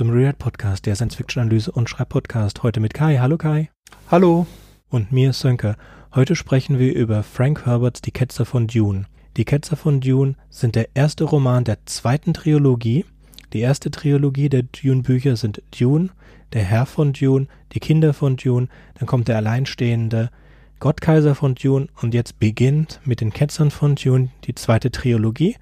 zum 0.00 0.08
Reread 0.08 0.38
Podcast, 0.38 0.86
der 0.86 0.96
Science-Fiction-Analyse 0.96 1.72
und 1.72 1.90
Schreibpodcast. 1.90 2.62
Heute 2.62 2.80
mit 2.80 2.94
Kai. 2.94 3.18
Hallo 3.18 3.36
Kai. 3.36 3.68
Hallo. 4.10 4.46
Und 4.88 5.12
mir 5.12 5.34
Sönke. 5.34 5.76
Heute 6.14 6.36
sprechen 6.36 6.78
wir 6.78 6.94
über 6.94 7.22
Frank 7.22 7.66
Herberts 7.66 8.00
Die 8.00 8.10
Ketzer 8.10 8.46
von 8.46 8.66
Dune. 8.66 9.04
Die 9.36 9.44
Ketzer 9.44 9.76
von 9.76 10.00
Dune 10.00 10.36
sind 10.48 10.74
der 10.74 10.88
erste 10.94 11.24
Roman 11.24 11.64
der 11.64 11.84
zweiten 11.84 12.32
Trilogie. 12.32 13.04
Die 13.52 13.60
erste 13.60 13.90
Trilogie 13.90 14.48
der 14.48 14.62
Dune-Bücher 14.62 15.36
sind 15.36 15.60
Dune, 15.78 16.08
der 16.54 16.62
Herr 16.62 16.86
von 16.86 17.12
Dune, 17.12 17.46
die 17.72 17.80
Kinder 17.80 18.14
von 18.14 18.38
Dune, 18.38 18.68
dann 18.98 19.06
kommt 19.06 19.28
der 19.28 19.36
alleinstehende 19.36 20.30
Gottkaiser 20.78 21.34
von 21.34 21.56
Dune 21.56 21.88
und 22.00 22.14
jetzt 22.14 22.38
beginnt 22.38 23.00
mit 23.04 23.20
den 23.20 23.34
Ketzern 23.34 23.70
von 23.70 23.96
Dune 23.96 24.30
die 24.44 24.54
zweite 24.54 24.90
Trilogie. 24.90 25.56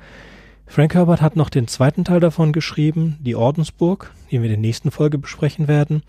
Frank 0.69 0.95
Herbert 0.95 1.23
hat 1.23 1.35
noch 1.35 1.49
den 1.49 1.67
zweiten 1.67 2.05
Teil 2.05 2.21
davon 2.21 2.53
geschrieben, 2.53 3.17
Die 3.21 3.35
Ordensburg, 3.35 4.13
den 4.31 4.43
wir 4.43 4.51
in 4.51 4.61
der 4.61 4.61
nächsten 4.61 4.91
Folge 4.91 5.19
besprechen 5.19 5.67
werden. 5.67 6.03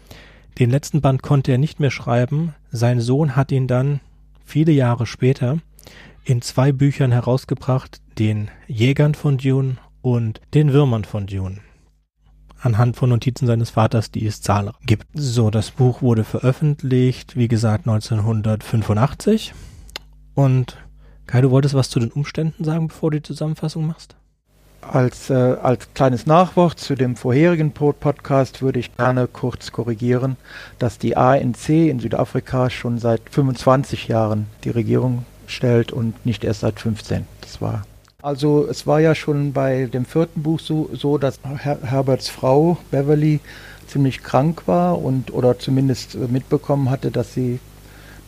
Den 0.60 0.70
letzten 0.70 1.00
Band 1.02 1.24
konnte 1.24 1.54
er 1.54 1.58
nicht 1.58 1.80
mehr 1.80 1.92
schreiben. 1.92 2.54
Sein 2.70 3.00
Sohn 3.00 3.36
hat 3.36 3.52
ihn 3.52 3.68
dann 3.68 4.02
viele 4.46 4.74
Jahre 4.74 5.06
später 5.06 5.60
in 6.26 6.42
zwei 6.42 6.74
Büchern 6.74 7.12
herausgebracht, 7.12 8.02
den 8.20 8.50
Jägern 8.68 9.16
von 9.16 9.38
Dune 9.38 9.78
und 10.02 10.42
den 10.54 10.74
Würmern 10.74 11.06
von 11.06 11.26
Dune. 11.26 11.60
Anhand 12.62 12.98
von 12.98 13.10
Notizen 13.10 13.48
seines 13.48 13.70
Vaters, 13.70 14.12
die 14.12 14.26
es 14.26 14.42
zahlreich 14.42 14.76
gibt. 14.86 15.08
So, 15.14 15.50
das 15.50 15.72
Buch 15.72 16.02
wurde 16.02 16.26
veröffentlicht, 16.26 17.38
wie 17.38 17.48
gesagt, 17.48 17.88
1985. 17.88 19.54
Und 20.36 20.78
Kai, 21.26 21.42
du 21.42 21.52
wolltest 21.52 21.76
was 21.76 21.90
zu 21.90 22.00
den 22.00 22.12
Umständen 22.12 22.66
sagen, 22.66 22.90
bevor 22.90 23.12
du 23.12 23.20
die 23.20 23.24
Zusammenfassung 23.24 23.88
machst? 23.88 24.19
Als, 24.82 25.30
äh, 25.30 25.34
als 25.34 25.94
kleines 25.94 26.26
Nachwort 26.26 26.80
zu 26.80 26.96
dem 26.96 27.16
vorherigen 27.16 27.72
Podcast 27.72 28.62
würde 28.62 28.80
ich 28.80 28.96
gerne 28.96 29.28
kurz 29.28 29.72
korrigieren, 29.72 30.38
dass 30.80 30.98
die 30.98 31.16
ANC 31.16 31.70
in 31.90 32.00
Südafrika 32.00 32.70
schon 32.70 32.98
seit 32.98 33.22
25 33.30 34.08
Jahren 34.08 34.48
die 34.64 34.72
Regierung 34.72 35.26
stellt 35.48 35.92
und 35.92 36.26
nicht 36.26 36.44
erst 36.44 36.62
seit 36.62 36.80
15. 36.80 37.28
Das 37.42 37.62
war 37.62 37.84
also 38.22 38.68
es 38.70 38.86
war 38.86 39.00
ja 39.00 39.16
schon 39.16 39.54
bei 39.54 39.86
dem 39.86 40.06
vierten 40.06 40.44
Buch 40.44 40.60
so, 40.60 40.90
so 40.92 41.18
dass 41.18 41.40
Her 41.64 41.80
Herberts 41.82 42.28
Frau 42.28 42.78
Beverly 42.92 43.40
ziemlich 43.88 44.24
krank 44.24 44.64
war 44.66 45.02
und 45.02 45.32
oder 45.34 45.58
zumindest 45.58 46.16
mitbekommen 46.16 46.90
hatte, 46.90 47.12
dass 47.12 47.34
sie 47.34 47.60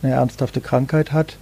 eine 0.02 0.14
ernsthafte 0.14 0.62
Krankheit 0.62 1.12
hat. 1.12 1.36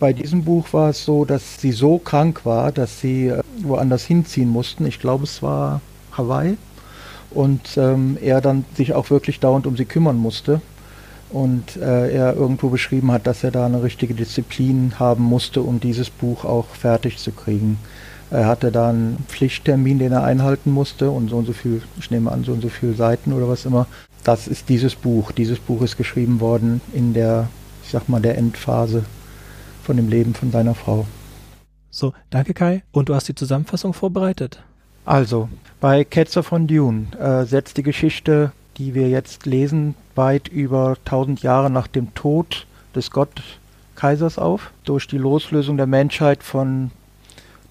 Bei 0.00 0.14
diesem 0.14 0.44
Buch 0.44 0.72
war 0.72 0.88
es 0.88 1.04
so, 1.04 1.26
dass 1.26 1.60
sie 1.60 1.72
so 1.72 1.98
krank 1.98 2.46
war, 2.46 2.72
dass 2.72 3.02
sie 3.02 3.26
äh, 3.26 3.42
woanders 3.62 4.06
hinziehen 4.06 4.48
mussten. 4.48 4.86
Ich 4.86 4.98
glaube, 4.98 5.24
es 5.24 5.42
war 5.42 5.82
Hawaii. 6.12 6.56
Und 7.30 7.76
ähm, 7.76 8.16
er 8.20 8.40
dann 8.40 8.64
sich 8.74 8.94
auch 8.94 9.10
wirklich 9.10 9.40
dauernd 9.40 9.66
um 9.66 9.76
sie 9.76 9.84
kümmern 9.84 10.16
musste. 10.16 10.62
Und 11.28 11.76
äh, 11.76 12.12
er 12.12 12.34
irgendwo 12.34 12.70
beschrieben 12.70 13.12
hat, 13.12 13.26
dass 13.26 13.44
er 13.44 13.50
da 13.50 13.66
eine 13.66 13.82
richtige 13.82 14.14
Disziplin 14.14 14.94
haben 14.98 15.22
musste, 15.22 15.60
um 15.60 15.80
dieses 15.80 16.08
Buch 16.08 16.46
auch 16.46 16.68
fertig 16.68 17.18
zu 17.18 17.30
kriegen. 17.30 17.78
Er 18.30 18.46
hatte 18.46 18.72
da 18.72 18.88
einen 18.88 19.22
Pflichttermin, 19.28 19.98
den 19.98 20.12
er 20.12 20.24
einhalten 20.24 20.72
musste 20.72 21.10
und 21.10 21.28
so 21.28 21.36
und 21.36 21.46
so 21.46 21.52
viel, 21.52 21.82
ich 21.98 22.10
nehme 22.10 22.32
an, 22.32 22.42
so 22.42 22.52
und 22.52 22.62
so 22.62 22.70
viele 22.70 22.94
Seiten 22.94 23.34
oder 23.34 23.48
was 23.50 23.66
immer. 23.66 23.86
Das 24.24 24.48
ist 24.48 24.70
dieses 24.70 24.94
Buch. 24.94 25.30
Dieses 25.30 25.58
Buch 25.58 25.82
ist 25.82 25.98
geschrieben 25.98 26.40
worden 26.40 26.80
in 26.94 27.12
der, 27.12 27.48
ich 27.84 27.90
sag 27.90 28.08
mal, 28.08 28.22
der 28.22 28.38
Endphase 28.38 29.04
von 29.82 29.96
dem 29.96 30.08
Leben 30.08 30.34
von 30.34 30.50
seiner 30.50 30.74
Frau. 30.74 31.06
So, 31.90 32.12
danke 32.30 32.54
Kai. 32.54 32.82
Und 32.92 33.08
du 33.08 33.14
hast 33.14 33.28
die 33.28 33.34
Zusammenfassung 33.34 33.92
vorbereitet. 33.92 34.62
Also, 35.04 35.48
bei 35.80 36.04
Ketzer 36.04 36.42
von 36.42 36.66
Dune 36.66 37.06
äh, 37.18 37.44
setzt 37.44 37.76
die 37.76 37.82
Geschichte, 37.82 38.52
die 38.76 38.94
wir 38.94 39.08
jetzt 39.08 39.46
lesen, 39.46 39.94
weit 40.14 40.48
über 40.48 40.96
1000 41.04 41.42
Jahre 41.42 41.70
nach 41.70 41.86
dem 41.86 42.14
Tod 42.14 42.66
des 42.94 43.10
Gottkaisers 43.10 44.38
auf. 44.38 44.70
Durch 44.84 45.06
die 45.08 45.18
Loslösung 45.18 45.76
der 45.76 45.86
Menschheit 45.86 46.42
von 46.42 46.90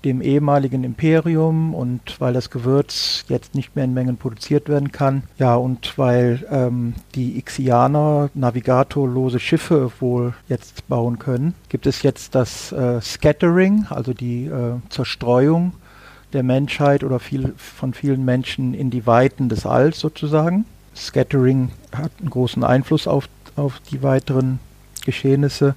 dem 0.06 0.22
ehemaligen 0.22 0.84
Imperium 0.84 1.74
und 1.74 2.20
weil 2.20 2.34
das 2.34 2.50
Gewürz 2.50 3.26
jetzt 3.28 3.56
nicht 3.56 3.76
mehr 3.76 3.86
in 3.86 3.94
Mengen 3.94 4.18
produziert 4.18 4.70
werden 4.70 4.92
kann. 4.92 5.24
Ja, 5.38 5.56
und 5.56 5.98
weil 5.98 6.46
ähm, 6.50 6.94
die 7.16 7.38
Ixianer 7.38 8.30
navigatorlose 8.34 9.40
Schiffe 9.40 9.92
wohl 10.00 10.34
jetzt 10.48 10.88
bauen 10.88 11.20
können, 11.20 11.54
gibt 11.68 11.86
es 11.86 12.02
jetzt 12.02 12.36
das 12.36 12.72
äh, 12.72 13.02
Scattering, 13.02 13.88
also 13.90 14.14
die 14.14 14.46
äh, 14.46 14.76
Zerstreuung 14.90 15.74
der 16.34 16.44
Menschheit 16.44 17.04
oder 17.04 17.20
viel, 17.20 17.54
von 17.58 17.94
vielen 17.94 18.24
Menschen 18.24 18.74
in 18.74 18.90
die 18.90 19.06
Weiten 19.06 19.50
des 19.50 19.66
Alls 19.66 20.00
sozusagen. 20.00 20.66
Scattering 20.96 21.72
hat 21.96 22.12
einen 22.20 22.30
großen 22.30 22.64
Einfluss 22.64 23.08
auf, 23.08 23.28
auf 23.56 23.80
die 23.92 24.04
weiteren 24.04 24.60
Geschehnisse. 25.06 25.76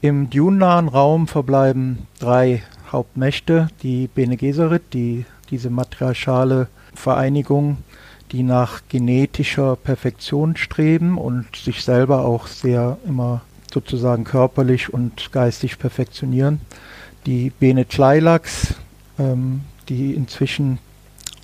Im 0.00 0.30
Dune-nahen 0.30 0.88
Raum 0.88 1.28
verbleiben 1.28 2.06
drei 2.18 2.62
Hauptmächte, 2.92 3.68
die 3.82 4.08
Bene 4.08 4.36
Gesserit, 4.36 4.82
die, 4.92 5.24
diese 5.50 5.70
matriarchale 5.70 6.68
Vereinigung, 6.94 7.78
die 8.32 8.42
nach 8.42 8.82
genetischer 8.88 9.76
Perfektion 9.76 10.56
streben 10.56 11.18
und 11.18 11.56
sich 11.56 11.84
selber 11.84 12.24
auch 12.24 12.46
sehr 12.46 12.98
immer 13.06 13.42
sozusagen 13.72 14.24
körperlich 14.24 14.92
und 14.92 15.32
geistig 15.32 15.78
perfektionieren. 15.78 16.60
Die 17.26 17.50
Bene 17.50 17.86
Tleilax, 17.86 18.74
ähm, 19.18 19.62
die 19.88 20.14
inzwischen 20.14 20.78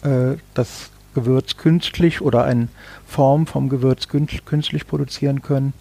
äh, 0.02 0.36
das 0.54 0.90
Gewürz 1.14 1.56
künstlich 1.56 2.20
oder 2.20 2.44
eine 2.44 2.68
Form 3.06 3.46
vom 3.46 3.68
Gewürz 3.68 4.08
künstlich 4.08 4.86
produzieren 4.86 5.42
können. 5.42 5.72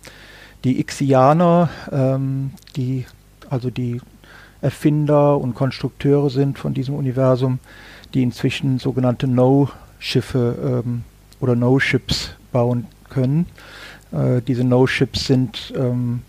Die 0.64 0.80
Ixianer, 0.80 1.70
ähm, 1.92 2.52
die 2.76 3.06
also 3.50 3.70
die 3.70 4.02
Erfinder 4.62 5.38
und 5.38 5.56
Konstrukteure 5.56 6.30
sind 6.30 6.58
von 6.58 6.74
diesem 6.74 6.96
Universum, 6.96 7.60
die 8.14 8.24
inzwischen 8.24 8.80
sogenannte 8.80 9.28
No-Schiffe 9.28 10.84
ähm, 10.86 11.04
oder 11.40 11.56
No-Ships 11.56 12.32
bauen 12.52 12.88
können. 13.10 13.46
Äh, 14.12 14.42
diese 14.42 14.64
No-Ships 14.64 15.26
sind, 15.26 15.74
ähm, 15.76 16.22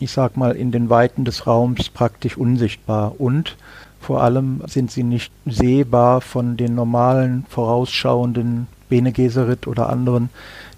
ich 0.00 0.10
sag 0.10 0.36
mal, 0.36 0.52
in 0.52 0.70
den 0.70 0.90
Weiten 0.90 1.24
des 1.24 1.46
Raums 1.46 1.88
praktisch 1.88 2.36
unsichtbar 2.36 3.20
und 3.20 3.56
vor 4.00 4.22
allem 4.22 4.62
sind 4.66 4.90
sie 4.90 5.02
nicht 5.02 5.32
sehbar 5.44 6.20
von 6.20 6.56
den 6.56 6.74
normalen 6.74 7.44
vorausschauenden 7.48 8.68
Bene 8.88 9.12
Gesserit 9.12 9.66
oder 9.66 9.90
anderen, 9.90 10.30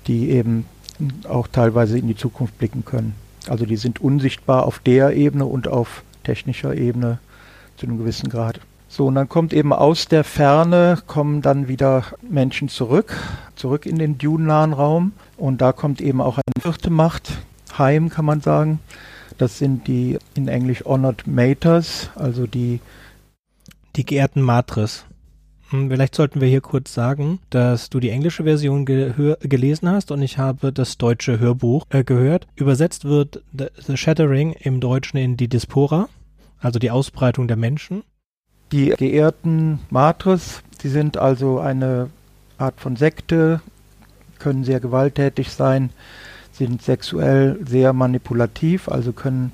die 0.07 0.31
eben 0.31 0.67
auch 1.29 1.47
teilweise 1.47 1.99
in 1.99 2.09
die 2.09 2.17
Zukunft 2.17 2.59
blicken 2.59 2.85
können. 2.85 3.15
Also 3.47 3.67
die 3.67 3.77
sind 3.77 4.01
unsichtbar 4.01 4.67
auf 4.67 4.81
der 4.81 5.15
Ebene 5.17 5.47
und 5.47 5.69
auf 5.69 6.03
technischer 6.23 6.75
Ebene 6.75 7.19
zu 7.77 7.87
einem 7.87 7.99
gewissen 7.99 8.29
Grad. 8.29 8.61
So, 8.89 9.07
und 9.07 9.15
dann 9.15 9.29
kommt 9.29 9.53
eben 9.53 9.73
aus 9.73 10.09
der 10.09 10.25
Ferne, 10.25 10.99
kommen 11.07 11.43
dann 11.43 11.69
wieder 11.69 12.05
Menschen 12.29 12.69
zurück, 12.69 13.17
zurück 13.55 13.87
in 13.87 13.99
den 13.99 14.19
Dune-nahen 14.19 14.73
Raum. 14.73 15.13
Und 15.37 15.61
da 15.61 15.73
kommt 15.73 16.01
eben 16.01 16.21
auch 16.21 16.39
eine 16.39 16.63
vierte 16.63 16.91
Macht 16.91 17.31
heim, 17.79 18.09
kann 18.09 18.25
man 18.25 18.41
sagen. 18.41 18.81
Das 19.39 19.59
sind 19.59 19.87
die 19.87 20.19
in 20.35 20.49
Englisch 20.49 20.85
Honored 20.85 21.27
Maters, 21.27 22.11
also 22.17 22.47
die 22.47 22.81
die 23.97 24.05
geehrten 24.05 24.43
Matres. 24.43 25.05
Hm, 25.71 25.89
vielleicht 25.89 26.15
sollten 26.15 26.41
wir 26.41 26.49
hier 26.49 26.61
kurz 26.61 26.93
sagen, 26.93 27.39
dass 27.51 27.91
du 27.91 28.01
die 28.01 28.11
englische 28.11 28.45
Version 28.45 28.85
gelesen 28.85 29.89
hast 29.89 30.11
und 30.11 30.23
ich 30.23 30.39
habe 30.39 30.73
das 30.73 30.99
deutsche 30.99 31.39
Hörbuch 31.39 31.87
äh, 31.91 32.05
gehört. 32.05 32.47
Übersetzt 32.57 33.05
wird 33.05 33.43
The, 33.57 33.97
Shattering 33.97 34.53
im 34.53 34.81
Deutschen 34.81 35.17
in 35.17 35.37
die 35.37 35.49
Diaspora, 35.49 36.09
also 36.59 36.79
die 36.79 36.91
Ausbreitung 36.91 37.49
der 37.49 37.57
Menschen. 37.57 38.03
Die 38.73 38.91
geehrten 38.91 39.81
Matres, 39.91 40.63
die 40.83 40.89
sind 40.89 41.17
also 41.17 41.59
eine 41.59 42.11
Art 42.59 42.81
von 42.81 42.97
Sekte, 42.97 43.61
können 44.39 44.65
sehr 44.65 44.81
gewalttätig 44.81 45.51
sein, 45.51 45.91
sind 46.53 46.83
sexuell 46.83 47.59
sehr 47.67 47.93
manipulativ, 47.93 48.89
also 48.89 49.13
können 49.13 49.53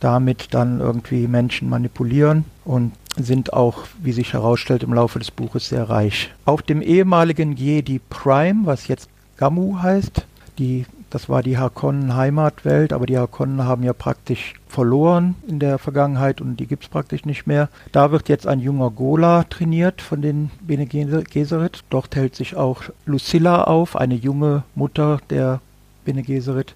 damit 0.00 0.48
dann 0.52 0.80
irgendwie 0.80 1.26
Menschen 1.26 1.68
manipulieren 1.68 2.44
und 2.64 2.92
sind 3.16 3.52
auch, 3.52 3.84
wie 4.00 4.12
sich 4.12 4.32
herausstellt, 4.32 4.82
im 4.82 4.94
Laufe 4.94 5.18
des 5.18 5.30
Buches 5.30 5.68
sehr 5.68 5.88
reich. 5.88 6.30
Auf 6.44 6.62
dem 6.62 6.82
ehemaligen 6.82 7.56
Jedi 7.56 8.00
Prime, 8.10 8.66
was 8.66 8.88
jetzt 8.88 9.08
Gamu 9.36 9.78
heißt, 9.82 10.26
die, 10.58 10.86
das 11.10 11.28
war 11.28 11.42
die 11.42 11.58
Harkonnen 11.58 12.14
Heimatwelt, 12.14 12.92
aber 12.92 13.06
die 13.06 13.18
Harkonnen 13.18 13.64
haben 13.64 13.82
ja 13.82 13.92
praktisch 13.92 14.54
verloren 14.68 15.34
in 15.48 15.58
der 15.58 15.78
Vergangenheit 15.78 16.40
und 16.40 16.58
die 16.58 16.66
gibt 16.66 16.84
es 16.84 16.88
praktisch 16.88 17.24
nicht 17.24 17.46
mehr. 17.46 17.68
Da 17.92 18.12
wird 18.12 18.28
jetzt 18.28 18.46
ein 18.46 18.60
junger 18.60 18.90
Gola 18.90 19.44
trainiert 19.44 20.02
von 20.02 20.22
den 20.22 20.50
Bene 20.60 20.86
Gesserit. 20.86 21.82
Dort 21.90 22.14
hält 22.14 22.36
sich 22.36 22.54
auch 22.54 22.82
Lucilla 23.06 23.64
auf, 23.64 23.96
eine 23.96 24.14
junge 24.14 24.62
Mutter 24.74 25.20
der 25.30 25.60
Bene 26.04 26.22
Gesserit, 26.22 26.74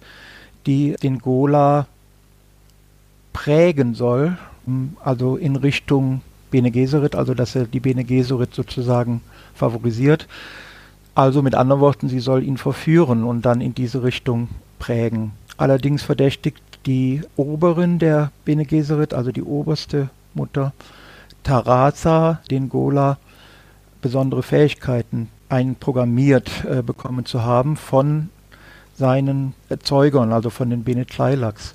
die 0.66 0.96
den 1.02 1.18
Gola 1.18 1.86
prägen 3.32 3.94
soll, 3.94 4.38
also 5.02 5.36
in 5.36 5.56
Richtung 5.56 6.22
Bene 6.50 6.70
Gesserit, 6.70 7.16
also 7.16 7.34
dass 7.34 7.56
er 7.56 7.66
die 7.66 7.80
Bene 7.80 8.04
Gesserit 8.04 8.54
sozusagen 8.54 9.20
favorisiert. 9.54 10.28
Also 11.14 11.42
mit 11.42 11.54
anderen 11.54 11.80
Worten, 11.80 12.08
sie 12.08 12.20
soll 12.20 12.42
ihn 12.42 12.56
verführen 12.56 13.24
und 13.24 13.42
dann 13.42 13.60
in 13.60 13.74
diese 13.74 14.02
Richtung 14.02 14.48
prägen. 14.78 15.32
Allerdings 15.56 16.02
verdächtigt 16.02 16.62
die 16.86 17.22
Oberin 17.36 17.98
der 17.98 18.30
Bene 18.44 18.64
Gesserit, 18.64 19.14
also 19.14 19.32
die 19.32 19.42
oberste 19.42 20.10
Mutter, 20.34 20.72
Tarasa, 21.42 22.40
den 22.50 22.68
Gola, 22.68 23.18
besondere 24.02 24.42
Fähigkeiten 24.42 25.28
einprogrammiert 25.48 26.64
äh, 26.64 26.82
bekommen 26.82 27.24
zu 27.24 27.42
haben 27.42 27.76
von 27.76 28.28
seinen 28.96 29.54
Erzeugern, 29.68 30.32
also 30.32 30.50
von 30.50 30.70
den 30.70 30.84
Bene 30.84 31.06
Tleilax. 31.06 31.74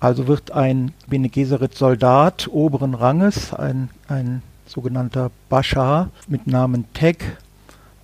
Also 0.00 0.28
wird 0.28 0.52
ein 0.52 0.92
Bene 1.08 1.28
Gesserit 1.28 1.74
Soldat 1.74 2.48
oberen 2.52 2.94
Ranges, 2.94 3.52
ein, 3.52 3.90
ein 4.06 4.42
sogenannter 4.66 5.30
Bashar 5.48 6.10
mit 6.28 6.46
Namen 6.46 6.84
Teg, 6.92 7.36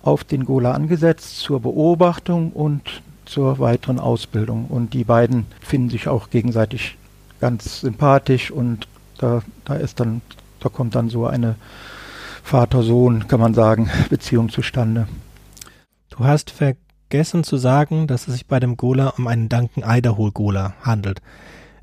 auf 0.01 0.23
den 0.23 0.45
Gola 0.45 0.73
angesetzt 0.73 1.39
zur 1.39 1.61
Beobachtung 1.61 2.51
und 2.51 3.01
zur 3.25 3.59
weiteren 3.59 3.99
Ausbildung. 3.99 4.65
Und 4.67 4.93
die 4.93 5.03
beiden 5.03 5.47
finden 5.61 5.89
sich 5.89 6.07
auch 6.07 6.29
gegenseitig 6.29 6.97
ganz 7.39 7.81
sympathisch 7.81 8.51
und 8.51 8.87
da, 9.17 9.41
da 9.63 9.75
ist 9.75 9.99
dann, 9.99 10.21
da 10.59 10.69
kommt 10.69 10.95
dann 10.95 11.09
so 11.09 11.25
eine 11.25 11.55
Vater-Sohn, 12.43 13.27
kann 13.27 13.39
man 13.39 13.53
sagen, 13.53 13.89
Beziehung 14.09 14.49
zustande. 14.49 15.07
Du 16.09 16.19
hast 16.23 16.51
vergessen 16.51 17.43
zu 17.43 17.57
sagen, 17.57 18.07
dass 18.07 18.27
es 18.27 18.35
sich 18.35 18.45
bei 18.45 18.59
dem 18.59 18.77
Gola 18.77 19.13
um 19.17 19.27
einen 19.27 19.49
Duncan 19.49 19.83
Idaho 19.85 20.31
Gola 20.31 20.73
handelt. 20.81 21.21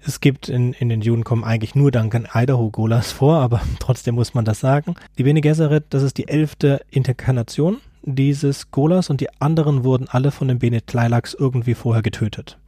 Es 0.05 0.21
gibt 0.21 0.49
in, 0.49 0.73
in 0.73 0.89
den 0.89 1.01
Juden 1.01 1.23
kommen 1.23 1.45
eigentlich 1.45 1.75
nur 1.75 1.93
Duncan 1.93 2.27
Idaho 2.35 2.71
Golas 2.71 3.13
vor, 3.13 3.37
aber 3.37 3.61
trotzdem 3.79 4.17
muss 4.17 4.35
man 4.35 4.45
das 4.45 4.61
sagen. 4.61 4.95
Die 5.19 5.23
Bene 5.23 5.41
Gesserit, 5.41 5.85
das 5.91 6.03
ist 6.03 6.19
die 6.19 6.29
elfte 6.29 6.81
Interkarnation 6.91 7.79
dieses 8.05 8.71
Golas 8.71 9.11
und 9.11 9.21
die 9.21 9.29
anderen 9.41 9.85
wurden 9.85 10.09
alle 10.09 10.33
von 10.33 10.49
den 10.49 10.59
Bene 10.59 10.83
Tleilax 10.85 11.35
irgendwie 11.35 11.75
vorher 11.75 12.03
getötet. 12.03 12.59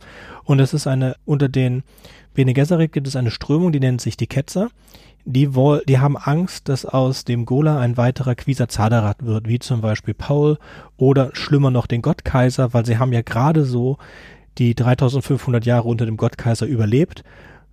Und 0.45 0.61
es 0.61 0.73
ist 0.75 0.87
eine, 0.87 1.17
unter 1.25 1.49
den 1.49 1.83
Bene 2.35 2.55
Gesserit 2.55 2.93
gibt 2.93 3.09
es 3.09 3.17
eine 3.17 3.31
Strömung, 3.31 3.73
die 3.73 3.81
nennt 3.81 4.01
sich 4.01 4.17
die 4.17 4.27
Ketzer. 4.27 4.69
Die, 5.27 5.55
woll, 5.55 5.83
die 5.89 5.99
haben 5.99 6.19
Angst, 6.19 6.69
dass 6.69 6.85
aus 6.85 7.25
dem 7.25 7.47
Gola 7.47 7.81
ein 7.81 7.97
weiterer 7.97 8.35
Quisa 8.35 8.69
Zaderat 8.69 9.25
wird, 9.25 9.49
wie 9.49 9.59
zum 9.59 9.81
Beispiel 9.81 10.13
Paul 10.13 10.59
oder 10.99 11.31
schlimmer 11.33 11.71
noch 11.71 11.87
den 11.87 12.03
Gottkaiser, 12.03 12.75
weil 12.75 12.85
sie 12.85 12.99
haben 12.99 13.13
ja 13.13 13.23
gerade 13.23 13.65
so 13.65 13.97
die 14.59 14.75
3500 14.75 15.65
Jahre 15.65 15.89
unter 15.89 16.07
dem 16.07 16.17
Gottkaiser 16.17 16.67
überlebt. 16.67 17.25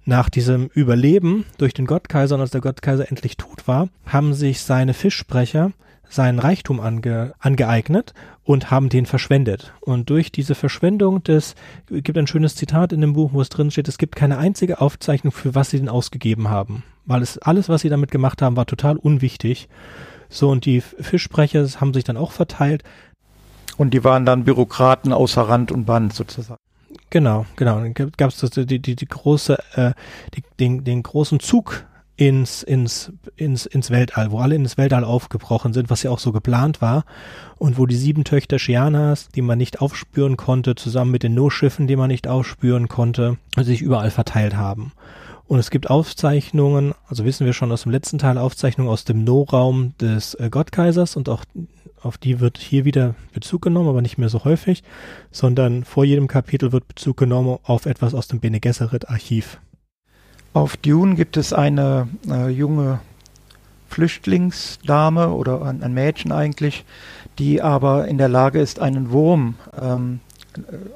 Nach 0.04 0.30
diesem 0.30 0.68
Überleben 0.74 1.46
durch 1.58 1.74
den 1.74 1.86
Gottkaiser 1.86 2.36
und 2.36 2.42
als 2.42 2.52
der 2.52 2.62
Gottkaiser 2.62 3.10
endlich 3.10 3.38
tot 3.38 3.68
war, 3.68 3.90
haben 4.06 4.34
sich 4.34 4.62
seine 4.62 4.94
Fischsprecher 4.94 5.72
seinen 6.14 6.40
Reichtum 6.40 6.80
ange, 6.80 7.34
angeeignet 7.40 8.14
und 8.44 8.70
haben 8.70 8.90
den 8.90 9.06
verschwendet. 9.06 9.74
Und 9.80 10.10
durch 10.10 10.32
diese 10.32 10.56
Verschwendung 10.56 11.24
des, 11.24 11.56
gibt 11.88 12.18
ein 12.18 12.28
schönes 12.28 12.56
Zitat 12.56 12.94
in 12.94 13.02
dem 13.02 13.14
Buch, 13.14 13.32
wo 13.34 13.42
es 13.42 13.50
drin 13.50 13.72
steht, 13.72 13.88
es 13.88 13.98
gibt 13.98 14.16
keine 14.16 14.38
einzige 14.38 14.82
Aufzeichnung, 14.82 15.32
für 15.32 15.56
was 15.56 15.70
sie 15.70 15.80
denn 15.80 15.90
ausgegeben 15.90 16.50
haben. 16.50 16.84
Weil 17.06 17.22
es, 17.22 17.38
alles, 17.38 17.70
was 17.70 17.82
sie 17.82 17.90
damit 17.90 18.12
gemacht 18.12 18.42
haben, 18.42 18.56
war 18.56 18.66
total 18.66 18.98
unwichtig. 18.98 19.70
So, 20.30 20.50
und 20.50 20.66
die 20.66 20.82
Fischsprecher 20.82 21.66
haben 21.80 21.94
sich 21.94 22.04
dann 22.04 22.18
auch 22.18 22.32
verteilt. 22.32 22.84
Und 23.78 23.94
die 23.94 24.04
waren 24.04 24.26
dann 24.26 24.44
Bürokraten 24.44 25.14
außer 25.14 25.42
Rand 25.42 25.72
und 25.72 25.86
Band 25.86 26.14
sozusagen. 26.14 26.60
Genau, 27.12 27.46
genau. 27.58 27.82
Dann 27.82 27.94
gab 27.94 28.32
es 28.32 28.40
die, 28.40 28.80
die, 28.80 28.96
die 28.96 29.06
große, 29.06 29.58
äh, 29.76 29.92
die, 30.34 30.44
den, 30.60 30.84
den 30.84 31.04
großen 31.04 31.40
Zug 31.40 31.86
ins, 32.16 32.64
ins, 32.64 33.12
ins, 33.36 33.66
ins 33.66 33.92
Weltall, 33.92 34.32
wo 34.32 34.40
alle 34.40 34.56
ins 34.56 34.78
Weltall 34.78 35.04
aufgebrochen 35.04 35.74
sind, 35.74 35.90
was 35.90 36.04
ja 36.04 36.12
auch 36.12 36.20
so 36.20 36.32
geplant 36.32 36.82
war, 36.82 37.04
und 37.58 37.78
wo 37.78 37.86
die 37.86 37.96
sieben 37.96 38.24
Töchter 38.24 38.60
Shianas, 38.60 39.28
die 39.30 39.42
man 39.42 39.58
nicht 39.58 39.82
aufspüren 39.82 40.38
konnte, 40.38 40.76
zusammen 40.76 41.12
mit 41.12 41.24
den 41.24 41.34
No-Schiffen, 41.34 41.88
die 41.88 41.98
man 41.98 42.08
nicht 42.08 42.28
aufspüren 42.28 42.88
konnte, 42.88 43.38
sich 43.58 43.82
überall 43.82 44.12
verteilt 44.12 44.56
haben. 44.56 44.94
Und 45.48 45.60
es 45.60 45.70
gibt 45.70 45.90
Aufzeichnungen, 45.90 46.94
also 47.10 47.26
wissen 47.26 47.46
wir 47.46 47.52
schon 47.52 47.74
aus 47.74 47.84
dem 47.84 47.92
letzten 47.92 48.20
Teil, 48.20 48.38
Aufzeichnungen 48.38 48.90
aus 48.90 49.04
dem 49.04 49.26
No-Raum 49.26 49.98
des 50.00 50.34
äh, 50.36 50.50
Gottkaisers 50.50 51.18
und 51.18 51.28
auch 51.28 51.44
auf 52.02 52.18
die 52.18 52.40
wird 52.40 52.58
hier 52.58 52.86
wieder 52.86 53.16
Bezug 53.34 53.62
genommen, 53.62 53.90
aber 53.90 54.02
nicht 54.02 54.18
mehr 54.18 54.30
so 54.30 54.44
häufig, 54.44 54.84
sondern 55.32 55.84
vor 55.84 56.04
jedem 56.04 56.28
Kapitel 56.28 56.72
wird 56.72 56.88
Bezug 56.88 57.18
genommen 57.18 57.60
auf 57.64 57.86
etwas 57.86 58.14
aus 58.14 58.28
dem 58.28 58.40
Bene 58.40 58.60
Gesserit 58.60 59.10
Archiv. 59.10 59.60
Auf 60.54 60.78
Dune 60.78 61.16
gibt 61.16 61.38
es 61.38 61.54
eine 61.54 62.10
äh, 62.28 62.50
junge 62.50 63.00
Flüchtlingsdame 63.90 65.30
oder 65.30 65.62
ein, 65.64 65.84
ein, 65.84 65.94
Mädchen 65.94 66.32
eigentlich, 66.32 66.86
die 67.40 67.62
aber 67.62 68.08
in 68.08 68.18
der 68.18 68.30
Lage 68.30 68.60
ist, 68.60 68.80
einen 68.80 69.12
Wurm 69.12 69.56
ähm, 69.80 70.20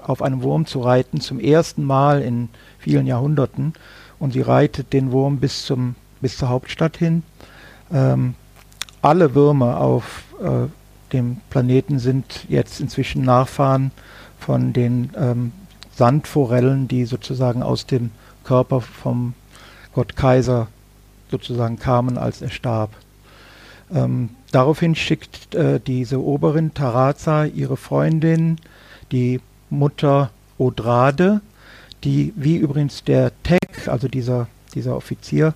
auf 0.03 0.21
einem 0.21 0.41
Wurm 0.41 0.65
zu 0.65 0.81
reiten, 0.81 1.21
zum 1.21 1.39
ersten 1.39 1.83
Mal 1.83 2.21
in 2.21 2.49
vielen 2.79 3.07
Jahrhunderten. 3.07 3.73
Und 4.19 4.33
sie 4.33 4.41
reitet 4.41 4.91
den 4.93 5.11
Wurm 5.11 5.37
bis, 5.37 5.65
zum, 5.65 5.95
bis 6.19 6.37
zur 6.37 6.49
Hauptstadt 6.49 6.97
hin. 6.97 7.23
Ähm, 7.93 8.35
alle 9.01 9.35
Würmer 9.35 9.79
auf 9.79 10.23
äh, 10.41 10.67
dem 11.15 11.37
Planeten 11.49 11.97
sind 11.97 12.45
jetzt 12.49 12.79
inzwischen 12.79 13.23
Nachfahren 13.23 13.91
von 14.37 14.73
den 14.73 15.11
ähm, 15.17 15.53
Sandforellen, 15.95 16.87
die 16.87 17.05
sozusagen 17.05 17.63
aus 17.63 17.85
dem 17.85 18.11
Körper 18.43 18.81
vom 18.81 19.33
Gott 19.93 20.15
Kaiser 20.15 20.67
sozusagen 21.31 21.79
kamen, 21.79 22.17
als 22.17 22.41
er 22.41 22.49
starb. 22.49 22.91
Ähm, 23.93 24.29
daraufhin 24.51 24.95
schickt 24.95 25.55
äh, 25.55 25.79
diese 25.79 26.21
Oberin 26.21 26.73
Taraza 26.73 27.45
ihre 27.45 27.77
Freundin, 27.77 28.57
die 29.11 29.39
Mutter 29.69 30.31
Odrade, 30.57 31.41
die 32.03 32.33
wie 32.35 32.57
übrigens 32.57 33.03
der 33.03 33.31
Tek, 33.43 33.87
also 33.87 34.07
dieser, 34.07 34.47
dieser 34.73 34.95
Offizier, 34.95 35.53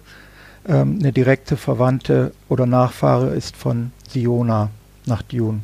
ähm, 0.67 0.99
eine 0.99 1.11
direkte 1.11 1.57
Verwandte 1.57 2.31
oder 2.47 2.65
Nachfahre 2.65 3.35
ist 3.35 3.57
von 3.57 3.91
Siona 4.07 4.69
nach 5.09 5.21
Dune. 5.21 5.61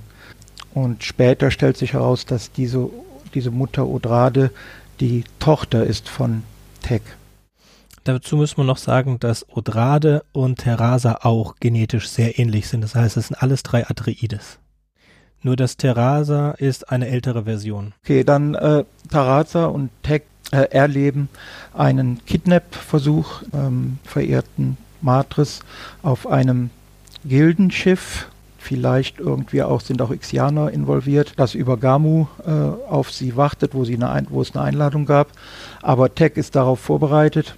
Und 0.74 1.03
später 1.03 1.51
stellt 1.51 1.77
sich 1.77 1.94
heraus, 1.94 2.25
dass 2.25 2.51
diese, 2.51 2.89
diese 3.33 3.51
Mutter 3.51 3.88
Odrade 3.88 4.51
die 5.00 5.24
Tochter 5.39 5.86
ist 5.86 6.09
von 6.09 6.44
Tek. 6.81 7.01
Dazu 8.03 8.38
müssen 8.38 8.57
wir 8.57 8.65
noch 8.65 8.77
sagen, 8.77 9.19
dass 9.19 9.50
Odrade 9.50 10.23
und 10.31 10.59
Terrasa 10.59 11.19
auch 11.23 11.56
genetisch 11.59 12.07
sehr 12.09 12.37
ähnlich 12.37 12.68
sind. 12.68 12.81
Das 12.81 12.94
heißt, 12.94 13.18
es 13.18 13.28
sind 13.28 13.42
alles 13.42 13.64
drei 13.64 13.87
Atreides. 13.87 14.59
Nur 15.42 15.56
das 15.56 15.78
Terrasa 15.78 16.52
ist 16.52 16.90
eine 16.92 17.07
ältere 17.07 17.44
Version. 17.45 17.94
Okay, 18.04 18.23
dann 18.23 18.54
äh, 18.56 18.83
Tarasa 19.09 19.66
und 19.66 19.90
Tech 20.04 20.23
äh, 20.52 20.69
erleben 20.71 21.30
einen 21.73 22.23
Kidnap-Versuch, 22.25 23.44
ähm, 23.54 23.99
verehrten 24.04 24.78
Matris, 25.02 25.61
auf 26.04 26.28
einem 26.28 26.69
Gildenschiff. 27.25 28.28
Vielleicht 28.66 29.19
irgendwie 29.19 29.62
auch 29.62 29.80
sind 29.80 30.02
auch 30.02 30.10
Ixianer 30.10 30.72
involviert, 30.72 31.34
das 31.38 31.54
über 31.54 31.78
Gamu 31.78 32.26
äh, 32.45 32.50
auf 32.90 33.12
sie 33.12 33.38
wartet, 33.38 33.76
wo, 33.76 33.86
sie 33.86 33.95
eine 33.95 34.26
wo 34.30 34.42
es 34.42 34.56
eine 34.56 34.64
Einladung 34.64 35.06
gab. 35.06 35.28
Aber 35.84 36.14
Tech 36.14 36.34
ist 36.36 36.56
darauf 36.56 36.80
vorbereitet 36.80 37.56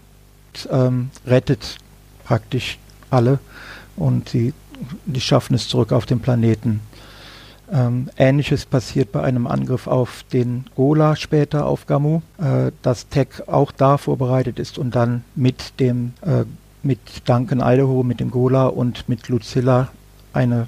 ähm, 0.72 1.10
rettet 1.26 1.78
praktisch 2.26 2.78
alle 3.10 3.40
und 3.96 4.30
sie 4.30 4.54
die 5.06 5.22
schaffen 5.22 5.56
es 5.56 5.68
zurück 5.68 5.92
auf 5.92 6.06
den 6.06 6.20
Planeten. 6.20 6.82
Ähm, 7.72 8.10
Ähnliches 8.16 8.66
passiert 8.66 9.12
bei 9.12 9.24
einem 9.24 9.48
Angriff 9.48 9.88
auf 9.88 10.24
den 10.32 10.66
Gola 10.76 11.16
später 11.16 11.66
auf 11.66 11.86
Gamu, 11.88 12.22
äh, 12.38 12.72
dass 12.82 13.10
Tech 13.10 13.48
auch 13.48 13.72
da 13.72 13.98
vorbereitet 13.98 14.60
ist 14.60 14.78
und 14.78 14.96
dann 14.96 15.24
mit 15.36 15.80
dem 15.80 16.14
äh, 16.22 16.44
mit 16.84 17.00
Duncan 17.26 17.60
Idaho, 17.60 18.04
mit 18.04 18.20
dem 18.20 18.32
Gola 18.32 18.68
und 18.68 19.10
mit 19.10 19.28
Lucilla 19.30 19.90
eine 20.32 20.68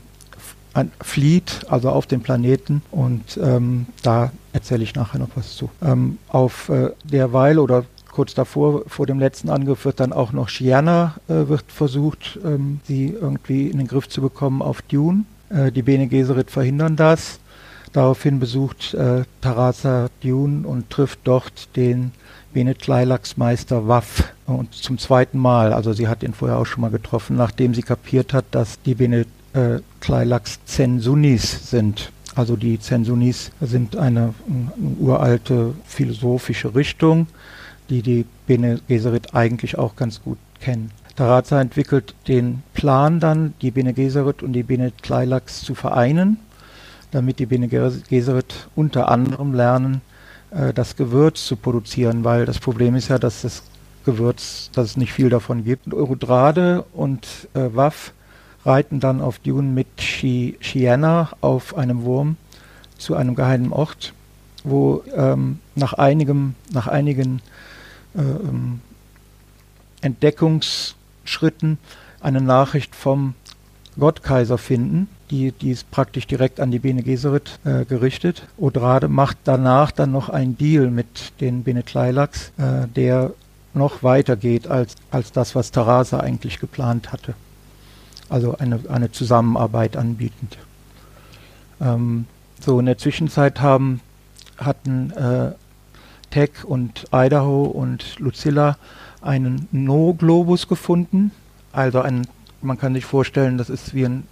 ein 0.73 0.91
flieht, 1.01 1.65
also 1.69 1.89
auf 1.89 2.05
dem 2.05 2.21
Planeten 2.21 2.81
und 2.91 3.39
ähm, 3.41 3.87
da 4.03 4.31
erzähle 4.53 4.83
ich 4.83 4.95
nachher 4.95 5.19
noch 5.19 5.29
was 5.35 5.55
zu. 5.55 5.69
Ähm, 5.81 6.17
auf 6.27 6.69
äh, 6.69 6.91
derweil 7.03 7.59
oder 7.59 7.85
kurz 8.11 8.33
davor, 8.33 8.83
vor 8.87 9.05
dem 9.05 9.19
letzten 9.19 9.49
Angriff, 9.49 9.85
wird 9.85 9.99
dann 9.99 10.13
auch 10.13 10.31
noch 10.31 10.49
Shiana 10.49 11.15
äh, 11.27 11.47
wird 11.47 11.65
versucht, 11.67 12.39
ähm, 12.43 12.81
sie 12.83 13.15
irgendwie 13.19 13.67
in 13.67 13.77
den 13.77 13.87
Griff 13.87 14.09
zu 14.09 14.21
bekommen 14.21 14.61
auf 14.61 14.81
Dune. 14.81 15.25
Äh, 15.49 15.71
die 15.71 15.83
Bene 15.83 16.07
Gesserit 16.07 16.51
verhindern 16.51 16.95
das. 16.95 17.39
Daraufhin 17.93 18.39
besucht 18.39 18.93
äh, 18.93 19.23
Tarasa 19.41 20.09
Dune 20.21 20.67
und 20.67 20.89
trifft 20.89 21.19
dort 21.23 21.75
den 21.75 22.11
Bene 22.53 22.75
Tleilax 22.75 23.37
Meister 23.37 23.87
Waff 23.87 24.33
und 24.45 24.73
zum 24.73 24.97
zweiten 24.97 25.37
Mal. 25.37 25.73
Also 25.73 25.93
sie 25.93 26.07
hat 26.07 26.23
ihn 26.23 26.33
vorher 26.33 26.57
auch 26.57 26.65
schon 26.65 26.81
mal 26.81 26.91
getroffen, 26.91 27.35
nachdem 27.35 27.73
sie 27.73 27.83
kapiert 27.83 28.33
hat, 28.33 28.45
dass 28.51 28.81
die 28.81 28.95
Bene 28.95 29.25
äh, 29.53 29.79
Tleilax 30.01 30.59
Zensunis 30.65 31.69
sind. 31.69 32.11
Also 32.35 32.55
die 32.55 32.79
Zensunis 32.79 33.51
sind 33.59 33.95
eine, 33.97 34.33
eine 34.47 34.95
uralte 34.99 35.73
philosophische 35.85 36.75
Richtung, 36.75 37.27
die 37.89 38.01
die 38.01 38.25
Bene 38.47 38.79
Gesserit 38.87 39.33
eigentlich 39.33 39.77
auch 39.77 39.95
ganz 39.95 40.21
gut 40.21 40.37
kennen. 40.59 40.91
Taraza 41.15 41.59
entwickelt 41.59 42.15
den 42.27 42.63
Plan 42.73 43.19
dann, 43.19 43.53
die 43.61 43.71
Bene 43.71 43.93
Gesserit 43.93 44.41
und 44.41 44.53
die 44.53 44.63
Bene 44.63 44.93
Tleilax 45.01 45.61
zu 45.61 45.75
vereinen. 45.75 46.37
damit 47.11 47.39
die 47.39 47.47
Bene 47.47 47.67
Gesserit 47.67 48.69
unter 48.75 49.09
anderem 49.09 49.53
lernen, 49.53 50.01
äh, 50.51 50.73
das 50.73 50.95
Gewürz 50.95 51.45
zu 51.45 51.55
produzieren, 51.55 52.23
weil 52.23 52.45
das 52.45 52.59
Problem 52.59 52.95
ist 52.95 53.07
ja, 53.07 53.17
dass 53.17 53.41
das 53.41 53.63
Gewürz, 54.05 54.69
dass 54.73 54.91
es 54.91 54.97
nicht 54.97 55.11
viel 55.11 55.29
davon 55.29 55.63
gibt. 55.63 55.91
Urudrade 55.93 56.85
und 56.93 57.49
äh, 57.53 57.69
Waff 57.73 58.13
reiten 58.65 58.99
dann 58.99 59.21
auf 59.21 59.39
Dune 59.39 59.67
mit 59.67 59.87
Shiana 60.01 61.29
auf 61.41 61.77
einem 61.77 62.03
Wurm 62.03 62.37
zu 62.97 63.15
einem 63.15 63.35
geheimen 63.35 63.71
Ort, 63.71 64.13
wo 64.63 65.03
ähm, 65.15 65.59
nach, 65.75 65.93
einigem, 65.93 66.55
nach 66.71 66.87
einigen 66.87 67.41
äh, 68.15 68.21
ähm, 68.21 68.81
Entdeckungsschritten 70.01 71.77
eine 72.21 72.41
Nachricht 72.41 72.95
vom 72.95 73.33
Gottkaiser 73.97 74.57
finden, 74.57 75.09
die, 75.29 75.51
die 75.51 75.71
ist 75.71 75.91
praktisch 75.91 76.25
direkt 76.27 76.59
an 76.59 76.71
die 76.71 76.79
Bene 76.79 77.03
Gesserit 77.03 77.59
äh, 77.63 77.85
gerichtet. 77.85 78.47
Odrade 78.57 79.07
macht 79.07 79.37
danach 79.43 79.91
dann 79.91 80.11
noch 80.11 80.29
einen 80.29 80.57
Deal 80.57 80.89
mit 80.89 81.33
den 81.41 81.63
Bene 81.63 81.83
Tleilax, 81.83 82.51
äh, 82.57 82.87
der 82.87 83.31
noch 83.73 84.01
weiter 84.03 84.35
geht 84.35 84.67
als, 84.67 84.95
als 85.11 85.31
das, 85.31 85.55
was 85.55 85.71
Tarasa 85.71 86.19
eigentlich 86.19 86.59
geplant 86.59 87.11
hatte. 87.11 87.35
Also 88.29 88.57
eine, 88.57 88.79
eine 88.89 89.11
Zusammenarbeit 89.11 89.97
anbietend. 89.97 90.57
Ähm, 91.81 92.25
so 92.59 92.79
in 92.79 92.85
der 92.85 92.97
Zwischenzeit 92.97 93.61
haben, 93.61 94.01
hatten 94.57 95.11
äh, 95.11 95.51
Tech 96.29 96.63
und 96.63 97.05
Idaho 97.11 97.63
und 97.63 98.19
Lucilla 98.19 98.77
einen 99.21 99.67
No-Globus 99.71 100.67
gefunden. 100.67 101.31
Also 101.71 102.01
ein, 102.01 102.27
man 102.61 102.77
kann 102.77 102.93
sich 102.93 103.05
vorstellen, 103.05 103.57
das 103.57 103.69
ist 103.69 103.93
wie 103.93 104.05
ein 104.05 104.27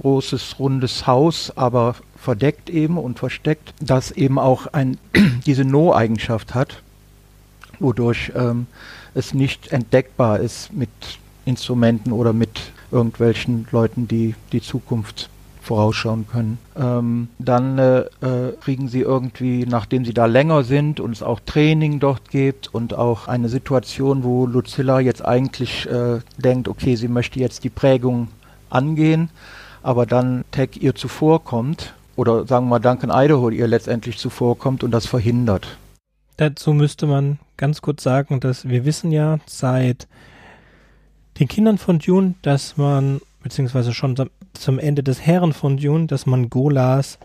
großes 0.00 0.58
rundes 0.58 1.06
Haus, 1.06 1.52
aber 1.56 1.96
verdeckt 2.16 2.70
eben 2.70 2.98
und 2.98 3.18
versteckt, 3.18 3.74
das 3.80 4.10
eben 4.10 4.38
auch 4.38 4.66
ein, 4.68 4.98
diese 5.46 5.64
No-Eigenschaft 5.64 6.54
hat, 6.54 6.82
wodurch 7.78 8.32
ähm, 8.34 8.66
es 9.14 9.34
nicht 9.34 9.72
entdeckbar 9.72 10.40
ist 10.40 10.72
mit 10.72 10.88
Instrumenten 11.44 12.12
oder 12.12 12.32
mit 12.32 12.72
irgendwelchen 12.94 13.66
Leuten, 13.72 14.08
die 14.08 14.34
die 14.52 14.62
Zukunft 14.62 15.28
vorausschauen 15.60 16.26
können. 16.30 16.58
Ähm, 16.76 17.28
dann 17.38 17.78
äh, 17.78 18.00
äh, 18.00 18.52
kriegen 18.60 18.88
sie 18.88 19.00
irgendwie, 19.00 19.66
nachdem 19.66 20.04
sie 20.04 20.14
da 20.14 20.26
länger 20.26 20.62
sind 20.62 21.00
und 21.00 21.12
es 21.12 21.22
auch 21.22 21.40
Training 21.40 22.00
dort 22.00 22.30
gibt 22.30 22.72
und 22.72 22.94
auch 22.94 23.26
eine 23.26 23.48
Situation, 23.48 24.22
wo 24.22 24.46
Lucilla 24.46 25.00
jetzt 25.00 25.24
eigentlich 25.24 25.88
äh, 25.90 26.20
denkt, 26.36 26.68
okay, 26.68 26.96
sie 26.96 27.08
möchte 27.08 27.40
jetzt 27.40 27.64
die 27.64 27.70
Prägung 27.70 28.28
angehen, 28.70 29.30
aber 29.82 30.06
dann 30.06 30.44
Tech 30.50 30.70
ihr 30.80 30.94
zuvorkommt 30.94 31.94
oder 32.16 32.46
sagen 32.46 32.66
wir 32.66 32.70
mal 32.70 32.78
Duncan 32.78 33.10
Idaho 33.10 33.50
ihr 33.50 33.66
letztendlich 33.66 34.18
zuvorkommt 34.18 34.84
und 34.84 34.90
das 34.90 35.06
verhindert. 35.06 35.78
Dazu 36.36 36.72
müsste 36.72 37.06
man 37.06 37.38
ganz 37.56 37.80
kurz 37.80 38.02
sagen, 38.02 38.40
dass 38.40 38.68
wir 38.68 38.84
wissen 38.84 39.12
ja 39.12 39.38
seit 39.46 40.08
den 41.38 41.48
Kindern 41.48 41.78
von 41.78 41.98
Dune, 41.98 42.34
dass 42.42 42.76
man, 42.76 43.20
beziehungsweise 43.42 43.92
schon 43.92 44.16
zum 44.52 44.78
Ende 44.78 45.02
des 45.02 45.20
Herren 45.20 45.52
von 45.52 45.76
Dune, 45.76 46.06
dass 46.06 46.26
man 46.26 46.50
Golas 46.50 47.18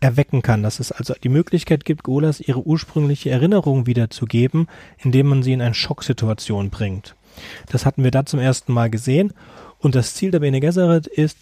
erwecken 0.00 0.42
kann, 0.42 0.62
dass 0.62 0.78
es 0.78 0.92
also 0.92 1.14
die 1.22 1.28
Möglichkeit 1.28 1.84
gibt, 1.84 2.02
Golas 2.02 2.40
ihre 2.40 2.66
ursprüngliche 2.66 3.30
Erinnerung 3.30 3.86
wiederzugeben, 3.86 4.68
indem 4.98 5.28
man 5.28 5.42
sie 5.42 5.52
in 5.52 5.62
eine 5.62 5.74
Schocksituation 5.74 6.70
bringt. 6.70 7.14
Das 7.70 7.86
hatten 7.86 8.04
wir 8.04 8.10
da 8.10 8.26
zum 8.26 8.40
ersten 8.40 8.72
Mal 8.72 8.90
gesehen. 8.90 9.32
Und 9.78 9.94
das 9.94 10.14
Ziel 10.14 10.30
der 10.30 10.40
Bene 10.40 10.60
Gesserit 10.60 11.06
ist, 11.06 11.38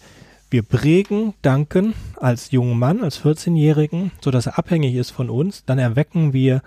wir 0.49 0.61
prägen 0.61 1.33
Duncan 1.41 1.93
als 2.17 2.51
jungen 2.51 2.77
Mann, 2.77 3.03
als 3.03 3.19
14-Jährigen, 3.21 4.11
so 4.21 4.31
dass 4.31 4.45
er 4.45 4.57
abhängig 4.57 4.95
ist 4.95 5.11
von 5.11 5.29
uns, 5.29 5.65
dann 5.65 5.79
erwecken 5.79 6.33
wir 6.33 6.61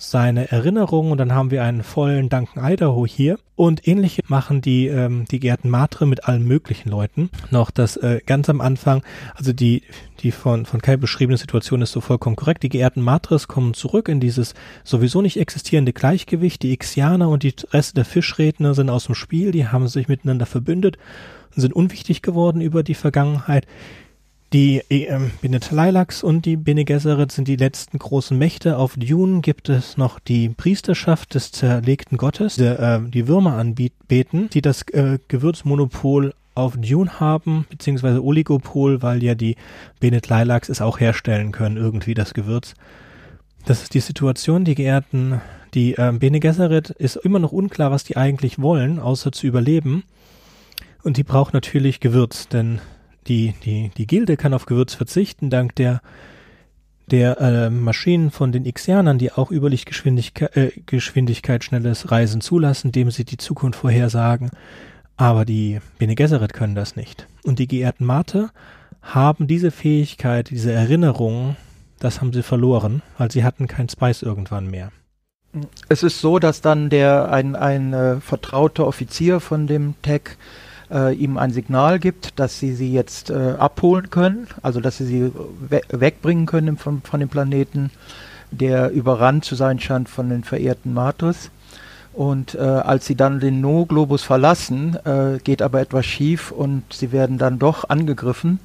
seine 0.00 0.50
Erinnerungen 0.50 1.12
und 1.12 1.18
dann 1.18 1.34
haben 1.34 1.50
wir 1.50 1.62
einen 1.62 1.82
vollen 1.82 2.30
Duncan 2.30 2.64
Idaho 2.72 3.06
hier. 3.06 3.38
Und 3.54 3.86
ähnliche 3.86 4.22
machen 4.26 4.62
die, 4.62 4.86
ähm, 4.86 5.26
die 5.30 5.38
Gärten 5.38 5.68
Matre 5.68 6.06
mit 6.06 6.24
allen 6.24 6.46
möglichen 6.46 6.88
Leuten. 6.88 7.28
Noch 7.50 7.70
das 7.70 7.98
äh, 7.98 8.20
ganz 8.24 8.48
am 8.48 8.62
Anfang, 8.62 9.02
also 9.34 9.52
die, 9.52 9.82
die 10.20 10.32
von, 10.32 10.64
von 10.64 10.80
Kai 10.80 10.96
beschriebene 10.96 11.36
Situation 11.36 11.82
ist 11.82 11.92
so 11.92 12.00
vollkommen 12.00 12.36
korrekt. 12.36 12.62
Die 12.62 12.70
geehrten 12.70 13.02
Matres 13.02 13.48
kommen 13.48 13.74
zurück 13.74 14.08
in 14.08 14.20
dieses 14.20 14.54
sowieso 14.82 15.20
nicht 15.20 15.36
existierende 15.36 15.92
Gleichgewicht. 15.92 16.62
Die 16.62 16.72
Ixianer 16.72 17.28
und 17.28 17.42
die 17.42 17.54
Reste 17.70 17.94
der 17.94 18.06
Fischredner 18.06 18.72
sind 18.72 18.88
aus 18.88 19.04
dem 19.04 19.14
Spiel, 19.14 19.50
die 19.50 19.68
haben 19.68 19.86
sich 19.88 20.08
miteinander 20.08 20.46
verbündet 20.46 20.96
und 21.54 21.60
sind 21.60 21.74
unwichtig 21.74 22.22
geworden 22.22 22.62
über 22.62 22.82
die 22.82 22.94
Vergangenheit. 22.94 23.66
Die 24.52 24.82
ähm, 24.90 25.30
Bene 25.40 25.60
Tleilax 25.60 26.24
und 26.24 26.44
die 26.44 26.56
Bene 26.56 26.84
Gesserit 26.84 27.30
sind 27.30 27.46
die 27.46 27.54
letzten 27.54 28.00
großen 28.00 28.36
Mächte. 28.36 28.78
Auf 28.78 28.96
Dune 28.96 29.42
gibt 29.42 29.68
es 29.68 29.96
noch 29.96 30.18
die 30.18 30.48
Priesterschaft 30.48 31.34
des 31.34 31.52
zerlegten 31.52 32.18
Gottes, 32.18 32.56
die, 32.56 32.64
äh, 32.64 33.00
die 33.00 33.28
Würmer 33.28 33.54
anbeten, 33.54 34.50
die 34.50 34.60
das 34.60 34.82
äh, 34.88 35.20
Gewürzmonopol 35.28 36.34
auf 36.56 36.76
Dune 36.76 37.20
haben, 37.20 37.64
beziehungsweise 37.70 38.24
Oligopol, 38.24 39.02
weil 39.02 39.22
ja 39.22 39.36
die 39.36 39.54
Bene 40.00 40.20
Tleilax 40.20 40.68
es 40.68 40.80
auch 40.80 40.98
herstellen 40.98 41.52
können, 41.52 41.76
irgendwie 41.76 42.14
das 42.14 42.34
Gewürz. 42.34 42.74
Das 43.66 43.84
ist 43.84 43.94
die 43.94 44.00
Situation, 44.00 44.64
die 44.64 44.74
geehrten, 44.74 45.40
die 45.74 45.94
äh, 45.94 46.12
Bene 46.18 46.40
Gesserit 46.40 46.90
ist 46.90 47.14
immer 47.14 47.38
noch 47.38 47.52
unklar, 47.52 47.92
was 47.92 48.02
die 48.02 48.16
eigentlich 48.16 48.60
wollen, 48.60 48.98
außer 48.98 49.30
zu 49.30 49.46
überleben. 49.46 50.02
Und 51.04 51.18
die 51.18 51.22
braucht 51.22 51.54
natürlich 51.54 52.00
Gewürz, 52.00 52.48
denn 52.48 52.80
die, 53.30 53.54
die, 53.64 53.90
die 53.96 54.06
Gilde 54.06 54.36
kann 54.36 54.52
auf 54.52 54.66
Gewürz 54.66 54.92
verzichten, 54.94 55.50
dank 55.50 55.76
der, 55.76 56.02
der 57.10 57.40
äh, 57.40 57.70
Maschinen 57.70 58.30
von 58.30 58.50
den 58.50 58.66
Ixianern, 58.66 59.18
die 59.18 59.32
auch 59.32 59.50
über 59.50 59.70
Lichtgeschwindigkeit 59.70 60.56
äh, 60.56 60.72
Geschwindigkeit 60.84 61.64
schnelles 61.64 62.10
Reisen 62.10 62.40
zulassen, 62.40 62.88
indem 62.88 63.10
sie 63.10 63.24
die 63.24 63.36
Zukunft 63.36 63.78
vorhersagen. 63.78 64.50
Aber 65.16 65.44
die 65.44 65.80
Bene 65.98 66.16
Gesserit 66.16 66.52
können 66.52 66.74
das 66.74 66.96
nicht. 66.96 67.28
Und 67.44 67.58
die 67.58 67.68
geehrten 67.68 68.04
Mate 68.04 68.50
haben 69.00 69.46
diese 69.46 69.70
Fähigkeit, 69.70 70.50
diese 70.50 70.72
Erinnerung, 70.72 71.56
das 72.00 72.20
haben 72.20 72.32
sie 72.32 72.42
verloren, 72.42 73.02
weil 73.16 73.30
sie 73.30 73.44
hatten 73.44 73.68
kein 73.68 73.88
Spice 73.88 74.22
irgendwann 74.22 74.68
mehr. 74.68 74.90
Es 75.88 76.02
ist 76.02 76.20
so, 76.20 76.38
dass 76.38 76.60
dann 76.60 76.90
der 76.90 77.30
ein, 77.30 77.54
ein 77.54 77.92
äh, 77.92 78.20
vertrauter 78.20 78.86
Offizier 78.86 79.40
von 79.40 79.66
dem 79.66 79.94
Tech 80.02 80.36
äh, 80.90 81.14
ihm 81.14 81.36
ein 81.36 81.52
Signal 81.52 81.98
gibt, 81.98 82.38
dass 82.38 82.58
sie 82.58 82.74
sie 82.74 82.92
jetzt 82.92 83.30
äh, 83.30 83.54
abholen 83.58 84.10
können, 84.10 84.46
also 84.62 84.80
dass 84.80 84.98
sie 84.98 85.06
sie 85.06 85.32
we 85.68 85.80
wegbringen 85.88 86.46
können 86.46 86.76
von, 86.76 87.02
von 87.02 87.20
dem 87.20 87.28
Planeten, 87.28 87.90
der 88.50 88.90
überrannt 88.90 89.44
zu 89.44 89.54
sein 89.54 89.78
scheint 89.78 90.08
von 90.08 90.28
den 90.28 90.44
verehrten 90.44 90.92
Matris. 90.92 91.50
Und 92.12 92.56
äh, 92.56 92.58
als 92.58 93.06
sie 93.06 93.14
dann 93.14 93.38
den 93.38 93.60
No-Globus 93.60 94.22
verlassen, 94.22 94.96
äh, 95.04 95.38
geht 95.38 95.62
aber 95.62 95.80
etwas 95.80 96.04
schief 96.04 96.50
und 96.50 96.82
sie 96.92 97.12
werden 97.12 97.38
dann 97.38 97.60
doch 97.60 97.88
angegriffen 97.88 98.58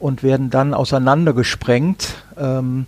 und 0.00 0.22
werden 0.24 0.50
dann 0.50 0.74
auseinandergesprengt 0.74 2.16
ähm, 2.36 2.86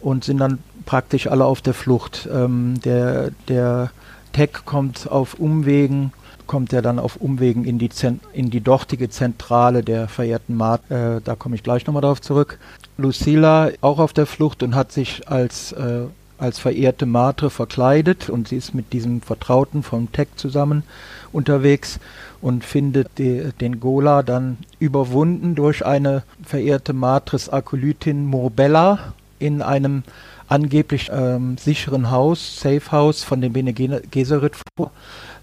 und 0.00 0.24
sind 0.24 0.38
dann 0.38 0.60
praktisch 0.86 1.26
alle 1.26 1.46
auf 1.46 1.62
der 1.62 1.74
Flucht. 1.74 2.28
Ähm, 2.32 2.80
der, 2.84 3.32
der 3.48 3.90
Tech 4.32 4.50
kommt 4.64 5.10
auf 5.10 5.34
Umwegen 5.34 6.12
kommt 6.50 6.72
er 6.72 6.82
dann 6.82 6.98
auf 6.98 7.14
Umwegen 7.14 7.64
in 7.64 7.78
die, 7.78 7.90
Zent 7.90 8.22
in 8.32 8.50
die 8.50 8.60
dortige 8.60 9.08
Zentrale 9.08 9.84
der 9.84 10.08
verehrten 10.08 10.56
Mart. 10.56 10.82
Äh, 10.90 11.20
da 11.22 11.36
komme 11.36 11.54
ich 11.54 11.62
gleich 11.62 11.86
nochmal 11.86 12.02
darauf 12.02 12.20
zurück. 12.20 12.58
Lucilla 12.98 13.70
auch 13.82 14.00
auf 14.00 14.12
der 14.12 14.26
Flucht 14.26 14.64
und 14.64 14.74
hat 14.74 14.90
sich 14.90 15.28
als, 15.28 15.70
äh, 15.70 16.06
als 16.38 16.58
verehrte 16.58 17.06
Matre 17.06 17.50
verkleidet 17.50 18.28
und 18.28 18.48
sie 18.48 18.56
ist 18.56 18.74
mit 18.74 18.92
diesem 18.92 19.20
Vertrauten 19.22 19.84
vom 19.84 20.10
Tech 20.10 20.26
zusammen 20.34 20.82
unterwegs 21.30 22.00
und 22.42 22.64
findet 22.64 23.18
die, 23.18 23.52
den 23.60 23.78
Gola 23.78 24.24
dann 24.24 24.58
überwunden 24.80 25.54
durch 25.54 25.86
eine 25.86 26.24
verehrte 26.42 26.94
Matris 26.94 27.48
Akolytin 27.48 28.26
Morbella 28.26 29.12
in 29.38 29.62
einem 29.62 30.02
angeblich 30.48 31.10
ähm, 31.12 31.58
sicheren 31.58 32.10
Haus, 32.10 32.58
Safe 32.58 32.90
House 32.90 33.22
von 33.22 33.40
dem 33.40 33.52
Bene 33.52 33.72
Gesserit 33.72 34.56
vor. 34.76 34.90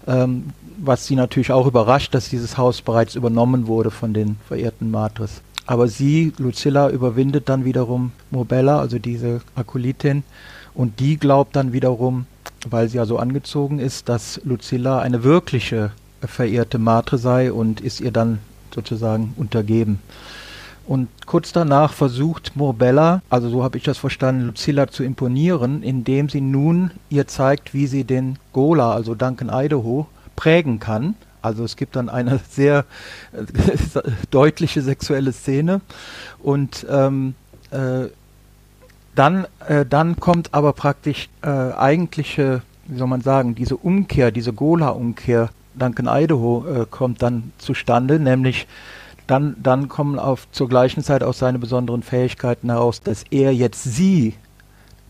Ähm, 0.06 0.52
was 0.78 1.06
sie 1.06 1.16
natürlich 1.16 1.52
auch 1.52 1.66
überrascht, 1.66 2.14
dass 2.14 2.28
dieses 2.28 2.56
Haus 2.56 2.80
bereits 2.82 3.14
übernommen 3.14 3.66
wurde 3.66 3.90
von 3.90 4.14
den 4.14 4.36
verehrten 4.46 4.90
Matris. 4.90 5.42
Aber 5.66 5.88
sie, 5.88 6.32
Lucilla, 6.38 6.88
überwindet 6.88 7.48
dann 7.48 7.64
wiederum 7.64 8.12
Mobella, 8.30 8.78
also 8.78 8.98
diese 8.98 9.42
Akolytin, 9.54 10.22
und 10.74 11.00
die 11.00 11.18
glaubt 11.18 11.56
dann 11.56 11.72
wiederum, 11.72 12.26
weil 12.70 12.88
sie 12.88 12.96
ja 12.96 13.04
so 13.04 13.18
angezogen 13.18 13.78
ist, 13.78 14.08
dass 14.08 14.40
Lucilla 14.44 15.00
eine 15.00 15.24
wirkliche 15.24 15.90
verehrte 16.20 16.78
Matre 16.78 17.18
sei 17.18 17.52
und 17.52 17.80
ist 17.80 18.00
ihr 18.00 18.12
dann 18.12 18.38
sozusagen 18.74 19.34
untergeben. 19.36 19.98
Und 20.86 21.08
kurz 21.26 21.52
danach 21.52 21.92
versucht 21.92 22.52
Morbella, 22.54 23.20
also 23.28 23.50
so 23.50 23.62
habe 23.62 23.76
ich 23.76 23.84
das 23.84 23.98
verstanden, 23.98 24.46
Lucilla 24.46 24.88
zu 24.88 25.04
imponieren, 25.04 25.82
indem 25.82 26.30
sie 26.30 26.40
nun 26.40 26.92
ihr 27.10 27.26
zeigt, 27.26 27.74
wie 27.74 27.86
sie 27.86 28.04
den 28.04 28.38
Gola, 28.54 28.94
also 28.94 29.14
Duncan 29.14 29.50
Idaho, 29.52 30.06
prägen 30.38 30.78
kann. 30.78 31.16
Also 31.42 31.64
es 31.64 31.74
gibt 31.74 31.96
dann 31.96 32.08
eine 32.08 32.38
sehr 32.50 32.84
äh, 33.32 34.00
deutliche 34.30 34.82
sexuelle 34.82 35.32
Szene 35.32 35.80
und 36.40 36.86
ähm, 36.88 37.34
äh, 37.72 38.06
dann, 39.16 39.46
äh, 39.66 39.84
dann 39.84 40.20
kommt 40.20 40.54
aber 40.54 40.72
praktisch 40.72 41.28
äh, 41.42 41.48
eigentliche, 41.48 42.62
wie 42.86 42.98
soll 42.98 43.08
man 43.08 43.20
sagen, 43.20 43.56
diese 43.56 43.76
Umkehr, 43.76 44.30
diese 44.30 44.52
Gola-Umkehr, 44.52 45.50
Duncan 45.74 46.06
Idaho 46.08 46.64
äh, 46.66 46.86
kommt 46.88 47.20
dann 47.20 47.52
zustande, 47.58 48.20
nämlich 48.20 48.68
dann, 49.26 49.56
dann 49.60 49.88
kommen 49.88 50.20
auf 50.20 50.48
zur 50.52 50.68
gleichen 50.68 51.02
Zeit 51.02 51.24
auch 51.24 51.34
seine 51.34 51.58
besonderen 51.58 52.04
Fähigkeiten 52.04 52.70
heraus, 52.70 53.00
dass 53.00 53.24
er 53.30 53.52
jetzt 53.52 53.82
sie 53.82 54.34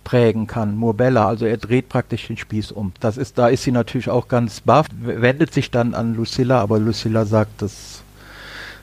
prägen 0.08 0.46
kann, 0.46 0.74
Murbella, 0.74 1.28
also 1.28 1.44
er 1.44 1.58
dreht 1.58 1.90
praktisch 1.90 2.28
den 2.28 2.38
Spieß 2.38 2.72
um. 2.72 2.92
Das 2.98 3.18
ist, 3.18 3.36
da 3.36 3.48
ist 3.48 3.64
sie 3.64 3.72
natürlich 3.72 4.08
auch 4.08 4.26
ganz 4.26 4.62
baff, 4.62 4.86
wendet 5.02 5.52
sich 5.52 5.70
dann 5.70 5.92
an 5.92 6.14
Lucilla, 6.14 6.62
aber 6.62 6.78
Lucilla 6.78 7.26
sagt, 7.26 7.60
das 7.60 8.00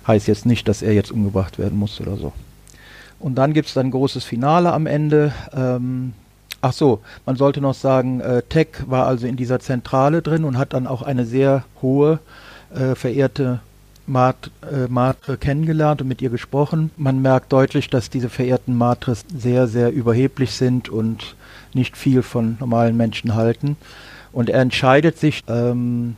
heißt 0.05 0.27
jetzt 0.27 0.45
nicht, 0.45 0.67
dass 0.67 0.83
er 0.83 0.93
jetzt 0.93 1.11
umgebracht 1.11 1.57
werden 1.57 1.79
muss 1.79 1.99
oder 1.99 2.15
so. 2.15 2.31
Und 3.19 3.39
dann 3.39 3.53
gibt 3.53 3.69
es 3.69 3.75
ein 3.75 3.89
großes 3.89 4.23
Finale 4.23 4.71
am 4.71 4.85
Ende. 4.85 5.33
Ähm, 5.51 6.13
ach 6.61 6.73
so, 6.73 6.99
man 7.25 7.37
sollte 7.37 7.59
noch 7.59 7.73
sagen, 7.73 8.21
äh, 8.21 8.43
Tech 8.43 8.67
war 8.85 9.07
also 9.07 9.25
in 9.25 9.35
dieser 9.35 9.59
Zentrale 9.59 10.21
drin 10.21 10.43
und 10.43 10.59
hat 10.59 10.73
dann 10.73 10.85
auch 10.85 11.01
eine 11.01 11.25
sehr 11.25 11.63
hohe, 11.81 12.19
äh, 12.71 12.93
verehrte 12.93 13.61
Mart, 14.07 14.51
äh, 14.61 14.87
Matre 14.87 15.37
kennengelernt 15.37 16.01
und 16.01 16.07
mit 16.07 16.21
ihr 16.21 16.29
gesprochen. 16.29 16.91
Man 16.97 17.21
merkt 17.21 17.51
deutlich, 17.51 17.89
dass 17.89 18.09
diese 18.09 18.29
verehrten 18.29 18.75
Matres 18.77 19.25
sehr, 19.35 19.67
sehr 19.67 19.91
überheblich 19.91 20.51
sind 20.51 20.89
und 20.89 21.35
nicht 21.73 21.97
viel 21.97 22.21
von 22.21 22.57
normalen 22.59 22.95
Menschen 22.95 23.35
halten. 23.35 23.77
Und 24.31 24.49
er 24.49 24.61
entscheidet 24.61 25.17
sich, 25.17 25.43
ähm, 25.47 26.15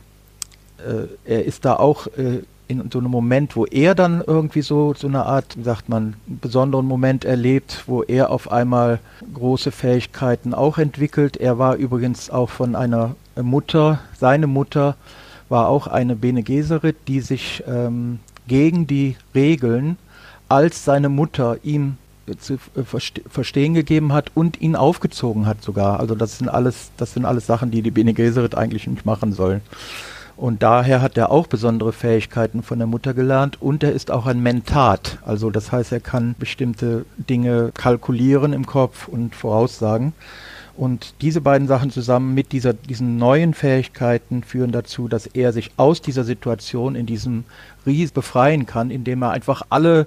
äh, 0.78 1.06
er 1.24 1.44
ist 1.44 1.64
da 1.64 1.76
auch 1.76 2.06
äh, 2.18 2.42
in 2.68 2.90
so 2.92 2.98
einem 2.98 3.10
Moment, 3.10 3.56
wo 3.56 3.64
er 3.64 3.94
dann 3.94 4.22
irgendwie 4.26 4.60
so, 4.60 4.92
so 4.94 5.06
eine 5.06 5.24
Art, 5.24 5.56
sagt 5.62 5.88
man, 5.88 6.14
besonderen 6.26 6.84
Moment 6.84 7.24
erlebt, 7.24 7.84
wo 7.86 8.02
er 8.02 8.30
auf 8.30 8.52
einmal 8.52 9.00
große 9.32 9.72
Fähigkeiten 9.72 10.52
auch 10.52 10.76
entwickelt. 10.76 11.38
Er 11.38 11.58
war 11.58 11.76
übrigens 11.76 12.28
auch 12.28 12.50
von 12.50 12.76
einer 12.76 13.16
Mutter, 13.40 14.00
seine 14.18 14.46
Mutter 14.46 14.96
war 15.48 15.68
auch 15.68 15.86
eine 15.86 16.16
Bene 16.16 16.42
Gesserit, 16.42 16.96
die 17.08 17.20
sich 17.20 17.62
ähm, 17.66 18.20
gegen 18.46 18.86
die 18.86 19.16
Regeln, 19.34 19.96
als 20.48 20.84
seine 20.84 21.08
Mutter 21.08 21.58
ihm 21.62 21.96
zu 22.38 22.54
äh, 22.54 22.82
verste 22.84 23.22
verstehen 23.28 23.74
gegeben 23.74 24.12
hat 24.12 24.30
und 24.34 24.60
ihn 24.60 24.76
aufgezogen 24.76 25.46
hat 25.46 25.62
sogar. 25.62 26.00
Also 26.00 26.14
das 26.14 26.38
sind 26.38 26.48
alles, 26.48 26.90
das 26.96 27.14
sind 27.14 27.24
alles 27.24 27.46
Sachen, 27.46 27.70
die 27.70 27.82
die 27.82 27.90
Bene 27.90 28.14
Gesserit 28.14 28.54
eigentlich 28.54 28.86
nicht 28.86 29.06
machen 29.06 29.32
sollen. 29.32 29.60
Und 30.36 30.62
daher 30.62 31.02
hat 31.02 31.16
er 31.16 31.30
auch 31.32 31.48
besondere 31.48 31.92
Fähigkeiten 31.92 32.62
von 32.62 32.78
der 32.78 32.86
Mutter 32.86 33.12
gelernt 33.12 33.60
und 33.60 33.82
er 33.82 33.92
ist 33.92 34.12
auch 34.12 34.26
ein 34.26 34.40
Mentat. 34.40 35.18
Also 35.26 35.50
das 35.50 35.72
heißt, 35.72 35.90
er 35.90 35.98
kann 35.98 36.36
bestimmte 36.38 37.06
Dinge 37.16 37.72
kalkulieren 37.74 38.52
im 38.52 38.64
Kopf 38.64 39.08
und 39.08 39.34
voraussagen. 39.34 40.12
Und 40.78 41.14
diese 41.22 41.40
beiden 41.40 41.66
Sachen 41.66 41.90
zusammen 41.90 42.34
mit 42.34 42.52
dieser, 42.52 42.72
diesen 42.72 43.16
neuen 43.16 43.52
Fähigkeiten 43.52 44.44
führen 44.44 44.70
dazu, 44.70 45.08
dass 45.08 45.26
er 45.26 45.52
sich 45.52 45.72
aus 45.76 46.00
dieser 46.00 46.22
Situation 46.22 46.94
in 46.94 47.04
diesem 47.04 47.42
Ries 47.84 48.12
befreien 48.12 48.64
kann, 48.64 48.92
indem 48.92 49.22
er 49.22 49.32
einfach 49.32 49.62
alle, 49.70 50.06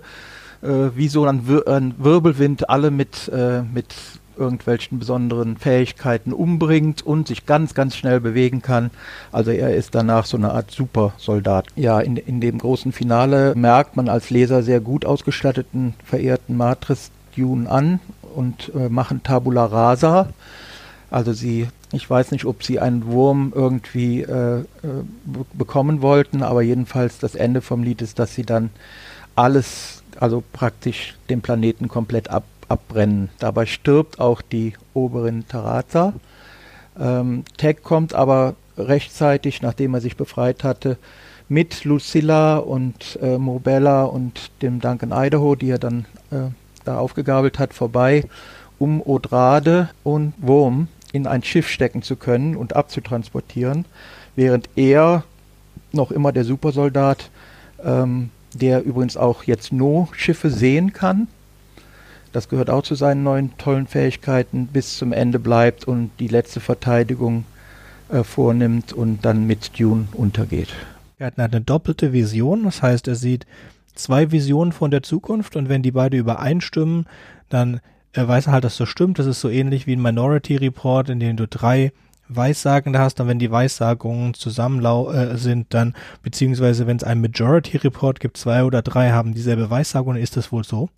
äh, 0.61 0.91
wie 0.95 1.09
so 1.09 1.25
ein, 1.25 1.45
Wir 1.45 1.67
ein 1.67 1.95
Wirbelwind, 1.97 2.69
alle 2.69 2.89
mit, 2.89 3.27
äh, 3.27 3.63
mit 3.63 3.93
irgendwelchen 4.37 4.97
besonderen 4.97 5.57
Fähigkeiten 5.57 6.31
umbringt 6.31 7.05
und 7.05 7.27
sich 7.27 7.45
ganz, 7.45 7.73
ganz 7.73 7.97
schnell 7.97 8.21
bewegen 8.21 8.61
kann. 8.61 8.91
Also 9.33 9.51
er 9.51 9.75
ist 9.75 9.93
danach 9.93 10.25
so 10.25 10.37
eine 10.37 10.53
Art 10.53 10.71
Supersoldat. 10.71 11.67
Ja, 11.75 11.99
in, 11.99 12.15
in 12.15 12.39
dem 12.39 12.59
großen 12.59 12.93
Finale 12.93 13.55
merkt 13.57 13.97
man 13.97 14.07
als 14.07 14.29
Leser 14.29 14.63
sehr 14.63 14.79
gut 14.79 15.05
ausgestatteten, 15.05 15.95
verehrten 16.05 16.55
Matris 16.55 17.11
Dune 17.35 17.69
an 17.69 17.99
und 18.35 18.71
äh, 18.73 18.87
machen 18.87 19.21
Tabula 19.21 19.65
Rasa. 19.65 20.29
Also 21.11 21.33
sie, 21.33 21.67
ich 21.91 22.09
weiß 22.09 22.31
nicht, 22.31 22.45
ob 22.45 22.63
sie 22.63 22.79
einen 22.79 23.05
Wurm 23.05 23.51
irgendwie 23.53 24.21
äh, 24.21 24.59
äh, 24.59 24.65
bekommen 25.53 26.01
wollten, 26.01 26.41
aber 26.41 26.61
jedenfalls 26.61 27.19
das 27.19 27.35
Ende 27.35 27.61
vom 27.61 27.83
Lied 27.83 28.01
ist, 28.01 28.17
dass 28.17 28.33
sie 28.33 28.43
dann 28.43 28.69
alles, 29.35 30.03
also 30.17 30.41
praktisch 30.53 31.15
den 31.29 31.41
Planeten 31.41 31.89
komplett 31.89 32.29
ab, 32.29 32.45
abbrennen. 32.69 33.29
Dabei 33.39 33.65
stirbt 33.65 34.21
auch 34.21 34.41
die 34.41 34.73
Oberin 34.93 35.45
Taraza. 35.49 36.13
Ähm, 36.97 37.43
Tech 37.57 37.83
kommt 37.83 38.13
aber 38.13 38.55
rechtzeitig, 38.77 39.61
nachdem 39.61 39.93
er 39.93 40.01
sich 40.01 40.15
befreit 40.15 40.63
hatte, 40.63 40.97
mit 41.49 41.83
Lucilla 41.83 42.55
und 42.55 43.19
äh, 43.21 43.37
Mobella 43.37 44.03
und 44.03 44.51
dem 44.61 44.79
Duncan 44.79 45.11
Idaho, 45.11 45.55
die 45.55 45.71
er 45.71 45.79
dann 45.79 46.05
äh, 46.31 46.51
da 46.85 46.97
aufgegabelt 46.97 47.59
hat, 47.59 47.73
vorbei, 47.73 48.23
um 48.79 49.01
Odrade 49.01 49.89
und 50.03 50.33
Wurm 50.37 50.87
in 51.11 51.27
ein 51.27 51.43
Schiff 51.43 51.67
stecken 51.67 52.01
zu 52.01 52.15
können 52.15 52.55
und 52.55 52.75
abzutransportieren, 52.75 53.85
während 54.35 54.69
er, 54.75 55.23
noch 55.91 56.11
immer 56.11 56.31
der 56.31 56.45
Supersoldat, 56.45 57.29
ähm, 57.83 58.29
der 58.53 58.83
übrigens 58.83 59.17
auch 59.17 59.43
jetzt 59.43 59.73
No-Schiffe 59.73 60.49
sehen 60.49 60.93
kann, 60.93 61.27
das 62.31 62.47
gehört 62.47 62.69
auch 62.69 62.83
zu 62.83 62.95
seinen 62.95 63.23
neuen 63.23 63.57
tollen 63.57 63.87
Fähigkeiten, 63.87 64.67
bis 64.67 64.97
zum 64.97 65.11
Ende 65.11 65.37
bleibt 65.37 65.85
und 65.85 66.11
die 66.19 66.29
letzte 66.29 66.61
Verteidigung 66.61 67.43
äh, 68.09 68.23
vornimmt 68.23 68.93
und 68.93 69.25
dann 69.25 69.47
mit 69.47 69.77
Dune 69.77 70.07
untergeht. 70.13 70.69
Er 71.17 71.27
hat 71.27 71.39
eine 71.39 71.61
doppelte 71.61 72.13
Vision, 72.13 72.63
das 72.63 72.81
heißt, 72.81 73.07
er 73.07 73.15
sieht 73.15 73.45
zwei 73.95 74.31
Visionen 74.31 74.71
von 74.71 74.91
der 74.91 75.03
Zukunft 75.03 75.55
und 75.55 75.67
wenn 75.69 75.83
die 75.83 75.91
beide 75.91 76.17
übereinstimmen, 76.17 77.05
dann 77.49 77.81
er 78.13 78.27
weiß 78.27 78.47
halt, 78.47 78.63
dass 78.63 78.77
das 78.77 78.89
stimmt. 78.89 79.19
Das 79.19 79.25
ist 79.25 79.41
so 79.41 79.49
ähnlich 79.49 79.87
wie 79.87 79.95
ein 79.95 80.01
Minority 80.01 80.57
Report, 80.57 81.09
in 81.09 81.19
dem 81.19 81.37
du 81.37 81.47
drei 81.47 81.91
Weissagende 82.27 82.99
hast, 82.99 83.19
und 83.19 83.27
wenn 83.27 83.39
die 83.39 83.51
Weissagungen 83.51 84.33
zusammen 84.33 84.83
äh, 84.85 85.37
sind, 85.37 85.73
dann, 85.73 85.95
beziehungsweise 86.23 86.87
wenn 86.87 86.97
es 86.97 87.03
einen 87.03 87.21
Majority 87.21 87.77
Report 87.77 88.19
gibt, 88.19 88.37
zwei 88.37 88.63
oder 88.63 88.81
drei 88.81 89.11
haben 89.11 89.33
dieselbe 89.33 89.69
Weissagung, 89.69 90.15
ist 90.15 90.37
das 90.37 90.51
wohl 90.51 90.63
so. 90.63 90.89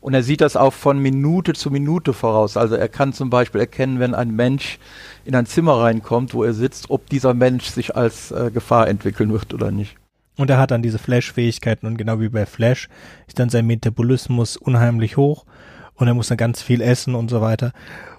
Und 0.00 0.14
er 0.14 0.22
sieht 0.22 0.40
das 0.40 0.56
auch 0.56 0.72
von 0.72 0.98
Minute 0.98 1.54
zu 1.54 1.70
Minute 1.70 2.12
voraus. 2.12 2.56
Also 2.56 2.74
er 2.74 2.88
kann 2.88 3.12
zum 3.12 3.30
Beispiel 3.30 3.60
erkennen, 3.60 4.00
wenn 4.00 4.14
ein 4.14 4.32
Mensch 4.32 4.78
in 5.24 5.34
ein 5.34 5.46
Zimmer 5.46 5.80
reinkommt, 5.80 6.34
wo 6.34 6.44
er 6.44 6.52
sitzt, 6.52 6.90
ob 6.90 7.08
dieser 7.08 7.32
Mensch 7.32 7.66
sich 7.66 7.96
als 7.96 8.30
äh, 8.30 8.50
Gefahr 8.52 8.88
entwickeln 8.88 9.32
wird 9.32 9.54
oder 9.54 9.70
nicht. 9.70 9.96
Und 10.36 10.50
er 10.50 10.58
hat 10.58 10.72
dann 10.72 10.82
diese 10.82 10.98
Flash-Fähigkeiten 10.98 11.86
und 11.86 11.96
genau 11.96 12.20
wie 12.20 12.28
bei 12.28 12.44
Flash 12.44 12.88
ist 13.28 13.38
dann 13.38 13.48
sein 13.48 13.66
Metabolismus 13.66 14.56
unheimlich 14.56 15.16
hoch 15.16 15.46
und 15.96 16.08
er 16.08 16.14
muss 16.14 16.28
dann 16.28 16.38
ganz 16.38 16.62
viel 16.62 16.80
essen 16.80 17.14
und 17.14 17.30
so 17.30 17.40
weiter. 17.40 17.72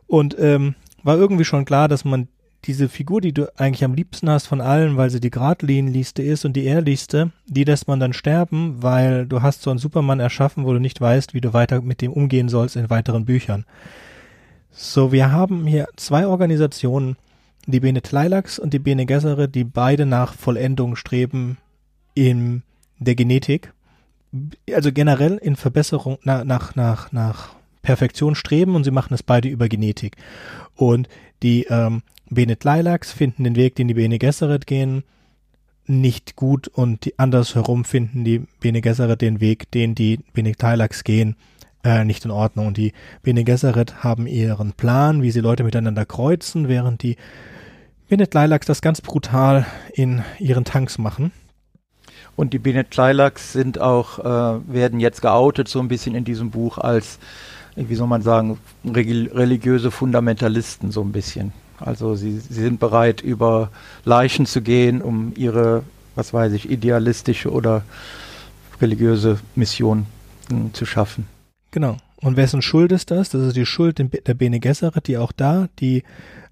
Und 0.08 0.36
ähm, 0.40 0.76
war 1.04 1.18
irgendwie 1.18 1.46
schon 1.46 1.66
klar, 1.66 1.88
dass 1.88 2.06
man 2.06 2.28
diese 2.66 2.90
Figur, 2.90 3.22
die 3.22 3.34
du 3.34 3.52
eigentlich 3.60 3.84
am 3.84 3.94
liebsten 3.94 4.30
hast 4.30 4.48
von 4.48 4.60
allen, 4.60 4.98
weil 4.98 5.10
sie 5.10 5.20
die 5.20 5.30
geradlinigste 5.30 6.24
ist 6.24 6.46
und 6.46 6.54
die 6.54 6.66
ehrlichste, 6.66 7.32
die 7.46 7.64
lässt 7.64 7.88
man 7.88 8.00
dann 8.00 8.14
sterben, 8.14 8.82
weil 8.82 9.28
du 9.28 9.42
hast 9.42 9.62
so 9.62 9.70
einen 9.70 9.80
Superman 9.80 10.20
erschaffen, 10.20 10.66
wo 10.66 10.74
du 10.74 10.80
nicht 10.80 11.00
weißt, 11.00 11.34
wie 11.34 11.42
du 11.42 11.54
weiter 11.54 11.82
mit 11.82 12.02
dem 12.02 12.12
umgehen 12.12 12.50
sollst 12.50 12.76
in 12.76 12.90
weiteren 12.90 13.26
Büchern. 13.26 13.66
So, 14.72 15.12
wir 15.12 15.32
haben 15.32 15.68
hier 15.68 15.88
zwei 15.96 16.28
Organisationen, 16.28 17.18
die 17.68 17.80
Bene 17.80 18.02
Tleilax 18.02 18.60
und 18.60 18.74
die 18.74 18.80
Bene 18.80 19.06
Gesserit, 19.06 19.56
die 19.56 19.64
beide 19.64 20.06
nach 20.06 20.34
Vollendung 20.34 20.96
streben 20.96 21.58
in 22.14 22.64
der 23.00 23.16
Genetik. 23.16 23.74
Also 24.74 24.92
generell 24.92 25.38
in 25.38 25.56
Verbesserung, 25.56 26.18
nach, 26.24 26.44
nach, 26.44 26.76
nach, 26.76 27.12
nach 27.12 27.56
Perfektion 27.86 28.34
streben 28.34 28.76
und 28.76 28.84
sie 28.84 28.92
machen 28.92 29.14
es 29.14 29.22
beide 29.22 29.48
über 29.48 29.70
Genetik. 29.70 30.18
Und 30.76 31.08
die 31.44 31.66
ähm, 31.70 32.02
Bene 32.30 32.58
Lilacs 32.62 33.12
finden 33.12 33.44
den 33.44 33.56
Weg, 33.56 33.76
den 33.76 33.88
die 33.88 33.94
Bene 33.94 34.18
Gesserit 34.18 34.66
gehen, 34.66 35.04
nicht 35.86 36.36
gut 36.36 36.68
und 36.68 37.06
die 37.06 37.20
andersherum 37.20 37.86
finden 37.86 38.24
die 38.24 38.48
Bene 38.60 38.82
Gesserit 38.82 39.22
den 39.22 39.40
Weg, 39.40 39.70
den 39.70 39.94
die 39.94 40.20
Bene 40.34 40.54
Lilacs 40.60 41.04
gehen, 41.04 41.36
äh, 41.84 42.04
nicht 42.04 42.26
in 42.26 42.32
Ordnung. 42.32 42.66
Und 42.66 42.78
die 42.78 42.92
Bene 43.22 43.44
Gesserit 43.44 44.04
haben 44.04 44.26
ihren 44.26 44.74
Plan, 44.74 45.22
wie 45.22 45.30
sie 45.30 45.42
Leute 45.42 45.64
miteinander 45.64 46.08
kreuzen, 46.08 46.68
während 46.68 47.04
die 47.04 47.18
Bene 48.10 48.28
Lilacs 48.34 48.66
das 48.66 48.82
ganz 48.82 49.02
brutal 49.02 49.68
in 49.94 50.24
ihren 50.40 50.66
Tanks 50.66 50.98
machen. 50.98 51.32
Und 52.36 52.54
die 52.54 52.60
Bene 52.60 52.84
Lilacs 52.92 53.54
sind 53.54 53.80
auch, 53.80 54.18
äh, 54.20 54.74
werden 54.74 55.00
jetzt 55.00 55.22
geoutet 55.22 55.68
so 55.68 55.80
ein 55.80 55.88
bisschen 55.88 56.16
in 56.16 56.26
diesem 56.26 56.50
Buch 56.50 56.80
als, 56.80 57.20
wie 57.76 57.96
soll 57.96 58.08
man 58.08 58.22
sagen, 58.22 58.58
religiöse 58.86 59.92
Fundamentalisten 59.92 60.92
so 60.92 61.02
ein 61.02 61.12
bisschen. 61.12 61.54
Also 61.80 62.16
sie, 62.16 62.40
sie 62.40 62.62
sind 62.62 62.80
bereit, 62.80 63.22
über 63.22 63.70
Leichen 64.06 64.46
zu 64.46 64.62
gehen, 64.62 65.02
um 65.02 65.34
ihre, 65.36 65.84
was 66.16 66.34
weiß 66.34 66.54
ich, 66.54 66.70
idealistische 66.70 67.52
oder 67.52 67.84
religiöse 68.82 69.40
Mission 69.56 70.06
hm, 70.50 70.74
zu 70.74 70.86
schaffen. 70.86 71.28
Genau. 71.72 71.98
Und 72.18 72.38
wessen 72.38 72.62
Schuld 72.62 72.92
ist 72.92 73.12
das? 73.12 73.30
Das 73.30 73.42
ist 73.42 73.58
die 73.58 73.66
Schuld 73.66 74.00
der 74.00 74.34
Bene 74.34 74.60
Gesserit, 74.60 75.08
die 75.08 75.18
auch 75.18 75.32
da 75.34 75.68
die 75.80 76.04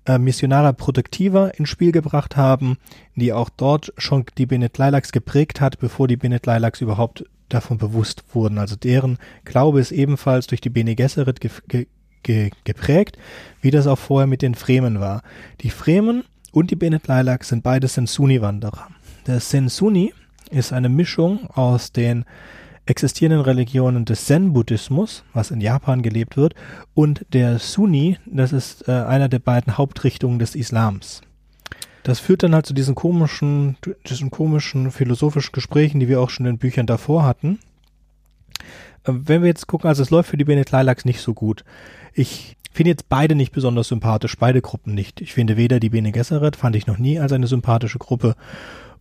äh, 0.05 0.17
Missionara 0.17 0.73
Protectiva 0.73 1.47
ins 1.47 1.69
Spiel 1.69 1.91
gebracht 1.91 2.35
haben, 2.35 2.77
die 3.15 3.31
auch 3.31 3.49
dort 3.49 3.93
schon 3.97 4.25
die 4.37 4.45
Benet 4.45 4.77
Lilacs 4.77 5.11
geprägt 5.11 5.61
hat, 5.61 5.79
bevor 5.79 6.07
die 6.07 6.17
Benet 6.17 6.45
Lilacs 6.45 6.81
überhaupt 6.81 7.25
davon 7.49 7.77
bewusst 7.77 8.23
wurden. 8.33 8.57
Also 8.57 8.75
deren 8.75 9.17
Glaube 9.45 9.79
ist 9.79 9.91
ebenfalls 9.91 10.47
durch 10.47 10.61
die 10.61 10.69
Bene 10.69 10.95
Gesserit 10.95 11.41
ge 11.41 11.51
ge 11.67 11.87
ge 12.23 12.51
geprägt, 12.63 13.17
wie 13.61 13.71
das 13.71 13.87
auch 13.87 13.99
vorher 13.99 14.27
mit 14.27 14.41
den 14.41 14.55
Fremen 14.55 14.99
war. 14.99 15.21
Die 15.61 15.69
Fremen 15.69 16.23
und 16.51 16.71
die 16.71 16.75
Benet 16.75 17.07
Lailak 17.07 17.43
sind 17.43 17.63
beide 17.63 17.87
Sensuni-Wanderer. 17.87 18.87
Der 19.27 19.39
Sensuni 19.39 20.13
ist 20.51 20.71
eine 20.71 20.89
Mischung 20.89 21.49
aus 21.49 21.91
den 21.91 22.25
existierenden 22.85 23.41
Religionen 23.41 24.05
des 24.05 24.25
Zen-Buddhismus, 24.25 25.23
was 25.33 25.51
in 25.51 25.61
Japan 25.61 26.01
gelebt 26.01 26.37
wird, 26.37 26.53
und 26.93 27.25
der 27.31 27.59
Sunni, 27.59 28.17
das 28.25 28.51
ist 28.51 28.87
äh, 28.87 28.91
einer 28.91 29.29
der 29.29 29.39
beiden 29.39 29.77
Hauptrichtungen 29.77 30.39
des 30.39 30.55
Islams. 30.55 31.21
Das 32.03 32.19
führt 32.19 32.43
dann 32.43 32.53
halt 32.53 32.65
zu 32.65 32.73
diesen 32.73 32.95
komischen, 32.95 33.77
diesen 34.07 34.29
komischen 34.29 34.91
philosophischen 34.91 35.53
Gesprächen, 35.53 35.99
die 35.99 36.09
wir 36.09 36.21
auch 36.21 36.29
schon 36.29 36.45
in 36.45 36.57
Büchern 36.57 36.85
davor 36.85 37.23
hatten. 37.23 37.59
Äh, 39.05 39.13
wenn 39.13 39.41
wir 39.41 39.47
jetzt 39.47 39.67
gucken, 39.67 39.87
also 39.87 40.01
es 40.01 40.09
läuft 40.09 40.29
für 40.29 40.37
die 40.37 40.45
Bene 40.45 40.65
Lilacs 40.69 41.05
nicht 41.05 41.21
so 41.21 41.33
gut. 41.33 41.63
Ich 42.13 42.57
finde 42.71 42.91
jetzt 42.91 43.07
beide 43.09 43.35
nicht 43.35 43.51
besonders 43.51 43.87
sympathisch, 43.87 44.37
beide 44.37 44.61
Gruppen 44.61 44.93
nicht. 44.93 45.21
Ich 45.21 45.33
finde 45.33 45.57
weder 45.57 45.79
die 45.79 45.89
Bene 45.89 46.11
Gesserit, 46.11 46.55
fand 46.55 46.75
ich 46.75 46.87
noch 46.87 46.97
nie 46.97 47.19
als 47.19 47.31
eine 47.31 47.47
sympathische 47.47 47.99
Gruppe, 47.99 48.35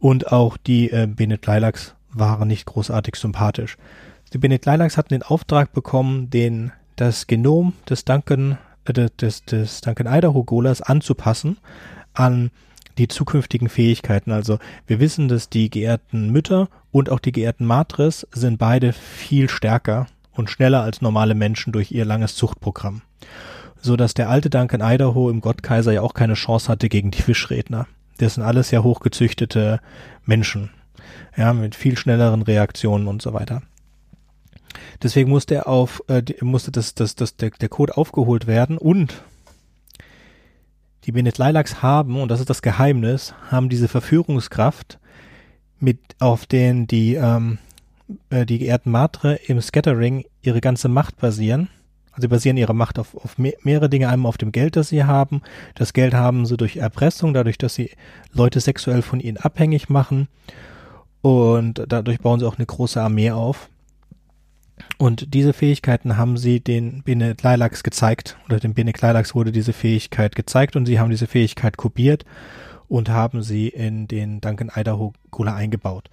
und 0.03 0.33
auch 0.33 0.57
die 0.57 0.91
äh, 0.91 1.07
Bene 1.07 1.39
Lilacs 1.45 1.95
waren 2.13 2.49
nicht 2.49 2.67
großartig 2.67 3.15
sympathisch. 3.15 3.77
Die 4.33 4.39
Bene 4.39 4.59
Lilacs 4.63 4.97
hatten 4.97 5.15
den 5.15 5.23
Auftrag 5.23 5.73
bekommen, 5.73 6.29
den, 6.29 6.73
das 6.97 7.29
Genom 7.29 7.73
des 7.89 8.05
Duncan, 8.05 8.59
äh, 8.85 9.09
des, 9.21 9.45
des 9.45 9.81
Duncan 9.81 10.13
Idaho 10.13 10.43
Golas 10.43 10.83
anzupassen 10.83 11.59
an 12.15 12.51
die 12.99 13.09
zukünftigen 13.09 13.69
Fähigkeiten. 13.69 14.33
Also 14.33 14.59
wir 14.87 15.01
wissen, 15.01 15.29
dass 15.29 15.49
die 15.49 15.71
geehrten 15.71 16.31
Mütter 16.31 16.69
und 16.91 17.11
auch 17.11 17.21
die 17.21 17.33
geehrten 17.33 17.65
Matres 17.65 18.27
sind 18.33 18.59
beide 18.59 18.93
viel 18.93 19.49
stärker 19.49 20.07
und 20.33 20.51
schneller 20.51 20.83
als 20.83 21.03
normale 21.03 21.35
Menschen 21.35 21.73
durch 21.73 21.93
ihr 21.93 22.05
langes 22.05 22.37
Zuchtprogramm. 22.37 23.03
So 23.81 23.97
dass 23.97 24.15
der 24.15 24.29
alte 24.29 24.51
Duncan 24.51 24.81
Idaho 24.83 25.29
im 25.31 25.41
Gottkaiser 25.41 25.93
ja 25.93 26.03
auch 26.03 26.15
keine 26.15 26.35
Chance 26.35 26.69
hatte 26.69 26.89
gegen 26.89 27.11
die 27.11 27.23
Fischredner. 27.23 27.87
Das 28.19 28.35
sind 28.35 28.43
alles 28.45 28.71
ja 28.71 28.83
hochgezüchtete 28.83 29.81
Menschen. 30.25 30.71
Ja, 31.37 31.53
mit 31.53 31.75
viel 31.75 31.97
schnelleren 31.97 32.43
Reaktionen 32.43 33.09
und 33.09 33.23
so 33.23 33.33
weiter. 33.33 33.63
Deswegen 35.03 35.31
musste 35.31 35.55
er 35.55 35.67
auf, 35.67 36.03
äh, 36.09 36.23
musste 36.41 36.71
das, 36.71 36.95
das, 36.95 37.15
das, 37.17 37.37
der, 37.37 37.51
der 37.51 37.69
Code 37.69 37.97
aufgeholt 37.97 38.47
werden 38.47 38.79
und 38.79 39.23
die 41.05 41.13
Bene 41.13 41.33
Lilacs 41.37 41.83
haben, 41.83 42.21
und 42.21 42.31
das 42.31 42.41
ist 42.41 42.51
das 42.51 42.63
Geheimnis, 42.63 43.35
haben 43.51 43.69
diese 43.69 43.89
Verführungskraft, 43.89 44.99
mit 45.81 45.99
auf 46.21 46.47
den 46.47 46.87
die, 46.87 47.15
ähm, 47.15 47.59
äh, 48.31 48.47
die 48.47 48.59
geehrten 48.59 48.91
Matre 48.91 49.35
im 49.47 49.61
Scattering 49.61 50.25
ihre 50.41 50.61
ganze 50.61 50.89
Macht 50.89 51.17
basieren. 51.17 51.69
Also 52.13 52.23
sie 52.23 52.29
basieren 52.29 52.57
ihre 52.57 52.75
Macht 52.75 52.99
auf, 52.99 53.17
auf 53.17 53.39
me 53.39 53.55
mehrere 53.63 53.89
Dinge, 53.89 54.09
einmal 54.09 54.29
auf 54.29 54.39
dem 54.39 54.53
Geld, 54.53 54.77
das 54.77 54.91
sie 54.91 55.05
haben. 55.05 55.43
Das 55.75 55.93
Geld 55.93 56.15
haben 56.15 56.47
sie 56.47 56.57
durch 56.57 56.77
Erpressung, 56.77 57.35
dadurch, 57.35 57.59
dass 57.59 57.75
sie 57.75 57.91
Leute 58.33 58.61
sexuell 58.61 59.03
von 59.03 59.19
ihnen 59.19 59.39
abhängig 59.39 59.89
machen. 59.89 60.29
Und 61.23 61.83
dadurch 61.89 62.21
bauen 62.21 62.39
sie 62.39 62.47
auch 62.47 62.59
eine 62.59 62.67
große 62.67 63.01
Armee 63.01 63.31
auf. 63.31 63.69
Und 64.99 65.35
diese 65.35 65.53
Fähigkeiten 65.53 66.17
haben 66.17 66.37
sie 66.37 66.61
den 66.61 67.03
Bene 67.03 67.37
Lilacs 67.43 67.83
gezeigt, 67.83 68.37
oder 68.49 68.61
dem 68.61 68.75
Bene 68.75 68.93
Lilacs 68.93 69.35
wurde 69.35 69.53
diese 69.53 69.73
Fähigkeit 69.73 70.35
gezeigt 70.35 70.77
und 70.77 70.87
sie 70.87 70.99
haben 70.99 71.11
diese 71.11 71.27
Fähigkeit 71.27 71.77
kopiert 71.77 72.25
und 72.89 73.09
haben 73.09 73.43
sie 73.43 73.69
in 73.69 74.07
den 74.09 74.41
Duncan 74.41 74.71
Idaho 74.75 75.13
Cola 75.31 75.55
eingebaut. 75.55 76.09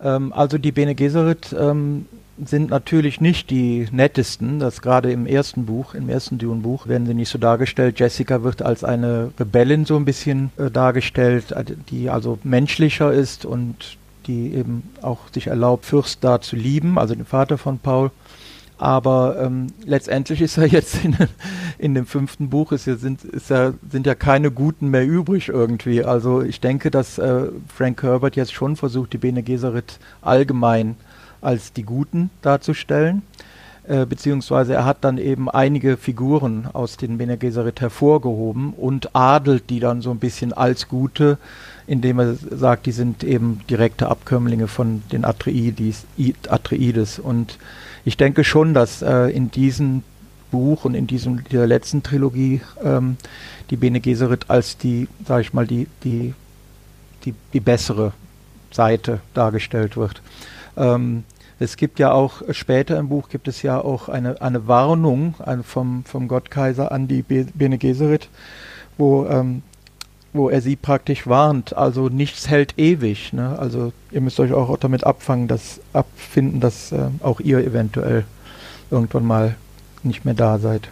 Ähm, 0.00 0.32
also 0.32 0.58
die 0.58 0.72
Bene 0.72 0.94
Gesserit 0.94 1.54
ähm, 1.58 2.06
sind 2.44 2.70
natürlich 2.70 3.20
nicht 3.20 3.50
die 3.50 3.86
nettesten, 3.92 4.58
das 4.58 4.82
gerade 4.82 5.12
im 5.12 5.26
ersten 5.26 5.66
Buch, 5.66 5.94
im 5.94 6.08
ersten 6.08 6.38
Dune-Buch 6.38 6.86
werden 6.88 7.06
sie 7.06 7.14
nicht 7.14 7.28
so 7.28 7.38
dargestellt. 7.38 8.00
Jessica 8.00 8.42
wird 8.42 8.62
als 8.62 8.84
eine 8.84 9.30
Rebellin 9.38 9.84
so 9.84 9.96
ein 9.96 10.04
bisschen 10.04 10.50
äh, 10.56 10.70
dargestellt, 10.70 11.54
die 11.90 12.10
also 12.10 12.38
menschlicher 12.42 13.12
ist 13.12 13.44
und 13.44 13.98
die 14.26 14.54
eben 14.54 14.90
auch 15.02 15.20
sich 15.32 15.48
erlaubt, 15.48 15.86
Fürst 15.86 16.22
da 16.22 16.40
zu 16.40 16.56
lieben, 16.56 16.98
also 16.98 17.14
den 17.14 17.26
Vater 17.26 17.58
von 17.58 17.78
Paul. 17.78 18.10
Aber 18.76 19.36
ähm, 19.40 19.68
letztendlich 19.84 20.40
ist 20.40 20.56
er 20.58 20.66
jetzt 20.68 21.04
in, 21.04 21.16
in 21.78 21.94
dem 21.94 22.06
fünften 22.06 22.50
Buch, 22.50 22.72
ist 22.72 22.86
ja, 22.86 22.96
sind, 22.96 23.24
ist 23.24 23.50
ja, 23.50 23.72
sind 23.88 24.06
ja 24.06 24.14
keine 24.14 24.50
Guten 24.50 24.88
mehr 24.88 25.06
übrig 25.06 25.48
irgendwie. 25.48 26.04
Also 26.04 26.42
ich 26.42 26.60
denke, 26.60 26.90
dass 26.90 27.18
äh, 27.18 27.46
Frank 27.74 28.02
Herbert 28.02 28.36
jetzt 28.36 28.52
schon 28.52 28.76
versucht, 28.76 29.12
die 29.12 29.18
Bene 29.18 29.42
Gesserit 29.42 29.98
allgemein 30.22 30.96
als 31.40 31.72
die 31.72 31.84
Guten 31.84 32.30
darzustellen. 32.42 33.22
Äh, 33.86 34.06
beziehungsweise 34.06 34.72
er 34.74 34.86
hat 34.86 35.04
dann 35.04 35.18
eben 35.18 35.50
einige 35.50 35.98
Figuren 35.98 36.68
aus 36.72 36.96
den 36.96 37.18
Bene 37.18 37.36
Gesserit 37.36 37.82
hervorgehoben 37.82 38.72
und 38.72 39.14
adelt 39.14 39.68
die 39.68 39.78
dann 39.78 40.00
so 40.00 40.10
ein 40.10 40.18
bisschen 40.18 40.54
als 40.54 40.88
Gute 40.88 41.36
indem 41.86 42.18
er 42.18 42.34
sagt, 42.34 42.86
die 42.86 42.92
sind 42.92 43.24
eben 43.24 43.60
direkte 43.68 44.08
Abkömmlinge 44.08 44.68
von 44.68 45.02
den 45.12 45.24
Atreides. 45.24 46.04
Atreides. 46.48 47.18
Und 47.18 47.58
ich 48.04 48.16
denke 48.16 48.44
schon, 48.44 48.74
dass 48.74 49.02
äh, 49.02 49.28
in 49.28 49.50
diesem 49.50 50.02
Buch 50.50 50.84
und 50.84 50.94
in 50.94 51.06
diesem 51.06 51.44
dieser 51.44 51.66
letzten 51.66 52.02
Trilogie 52.02 52.60
ähm, 52.82 53.16
die 53.70 53.76
Bene 53.76 54.00
Gesserit 54.00 54.50
als 54.50 54.78
die, 54.78 55.08
sage 55.26 55.42
ich 55.42 55.52
mal, 55.52 55.66
die, 55.66 55.88
die, 56.04 56.34
die, 57.24 57.34
die 57.52 57.60
bessere 57.60 58.12
Seite 58.70 59.20
dargestellt 59.34 59.96
wird. 59.96 60.22
Ähm, 60.76 61.24
es 61.58 61.76
gibt 61.76 61.98
ja 61.98 62.12
auch 62.12 62.42
später 62.50 62.98
im 62.98 63.08
Buch 63.08 63.28
gibt 63.28 63.48
es 63.48 63.62
ja 63.62 63.80
auch 63.80 64.08
eine, 64.08 64.40
eine 64.42 64.66
Warnung 64.66 65.34
eine 65.38 65.62
vom, 65.62 66.04
vom 66.04 66.28
Gottkaiser 66.28 66.90
an 66.90 67.08
die 67.08 67.22
Bene 67.22 67.78
Gesserit, 67.78 68.28
wo 68.98 69.26
ähm, 69.26 69.62
wo 70.34 70.50
er 70.50 70.60
sie 70.60 70.76
praktisch 70.76 71.26
warnt. 71.26 71.74
Also 71.74 72.08
nichts 72.08 72.48
hält 72.48 72.74
ewig. 72.76 73.32
Ne? 73.32 73.58
Also 73.58 73.92
ihr 74.10 74.20
müsst 74.20 74.38
euch 74.40 74.52
auch 74.52 74.76
damit 74.76 75.04
abfangen, 75.04 75.48
dass 75.48 75.80
abfinden, 75.92 76.60
dass 76.60 76.92
äh, 76.92 77.08
auch 77.20 77.40
ihr 77.40 77.58
eventuell 77.58 78.24
irgendwann 78.90 79.24
mal 79.24 79.54
nicht 80.02 80.24
mehr 80.24 80.34
da 80.34 80.58
seid. 80.58 80.90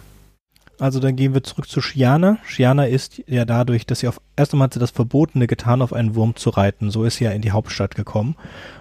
Also 0.79 0.99
dann 0.99 1.15
gehen 1.15 1.33
wir 1.33 1.43
zurück 1.43 1.69
zu 1.69 1.81
Shiana. 1.81 2.39
Shiana 2.45 2.85
ist 2.85 3.21
ja 3.27 3.45
dadurch, 3.45 3.85
dass 3.85 3.99
sie 3.99 4.07
auf 4.07 4.19
erst 4.35 4.53
einmal 4.53 4.65
hat 4.65 4.73
sie 4.73 4.79
das 4.79 4.91
Verbotene 4.91 5.45
getan, 5.45 5.81
auf 5.81 5.93
einen 5.93 6.15
Wurm 6.15 6.35
zu 6.35 6.49
reiten. 6.49 6.89
So 6.89 7.03
ist 7.03 7.17
sie 7.17 7.25
ja 7.25 7.31
in 7.31 7.41
die 7.41 7.51
Hauptstadt 7.51 7.95
gekommen. 7.95 8.35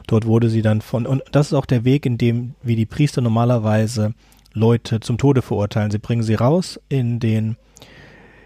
Dort 0.06 0.26
wurde 0.26 0.48
sie 0.48 0.62
dann 0.62 0.80
von 0.80 1.06
und 1.06 1.22
das 1.32 1.48
ist 1.48 1.54
auch 1.54 1.66
der 1.66 1.84
Weg, 1.84 2.06
in 2.06 2.18
dem 2.18 2.54
wie 2.62 2.76
die 2.76 2.86
Priester 2.86 3.20
normalerweise 3.20 4.14
Leute 4.54 5.00
zum 5.00 5.18
Tode 5.18 5.42
verurteilen. 5.42 5.90
Sie 5.90 5.98
bringen 5.98 6.22
sie 6.22 6.34
raus 6.34 6.80
in 6.88 7.20
den 7.20 7.56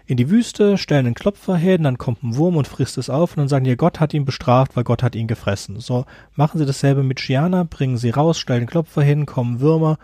in 0.07 0.15
die 0.15 0.29
Wüste, 0.29 0.77
stellen 0.77 1.05
einen 1.05 1.15
Klopfer 1.15 1.57
hin, 1.57 1.83
dann 1.83 1.97
kommt 1.97 2.23
ein 2.23 2.37
Wurm 2.37 2.55
und 2.55 2.67
frisst 2.67 2.97
es 2.97 3.09
auf 3.09 3.31
und 3.31 3.41
dann 3.41 3.47
sagen 3.49 3.65
die, 3.65 3.75
Gott 3.75 3.99
hat 3.99 4.13
ihn 4.13 4.23
bestraft, 4.23 4.75
weil 4.75 4.85
Gott 4.85 5.03
hat 5.03 5.15
ihn 5.15 5.27
gefressen. 5.27 5.81
So 5.81 6.05
machen 6.35 6.57
sie 6.57 6.65
dasselbe 6.65 7.03
mit 7.03 7.19
Gianna, 7.19 7.65
bringen 7.65 7.97
sie 7.97 8.09
raus, 8.09 8.39
stellen 8.39 8.61
den 8.61 8.67
Klopfer 8.67 9.03
hin, 9.03 9.25
kommen 9.25 9.59
Würmer, 9.59 9.99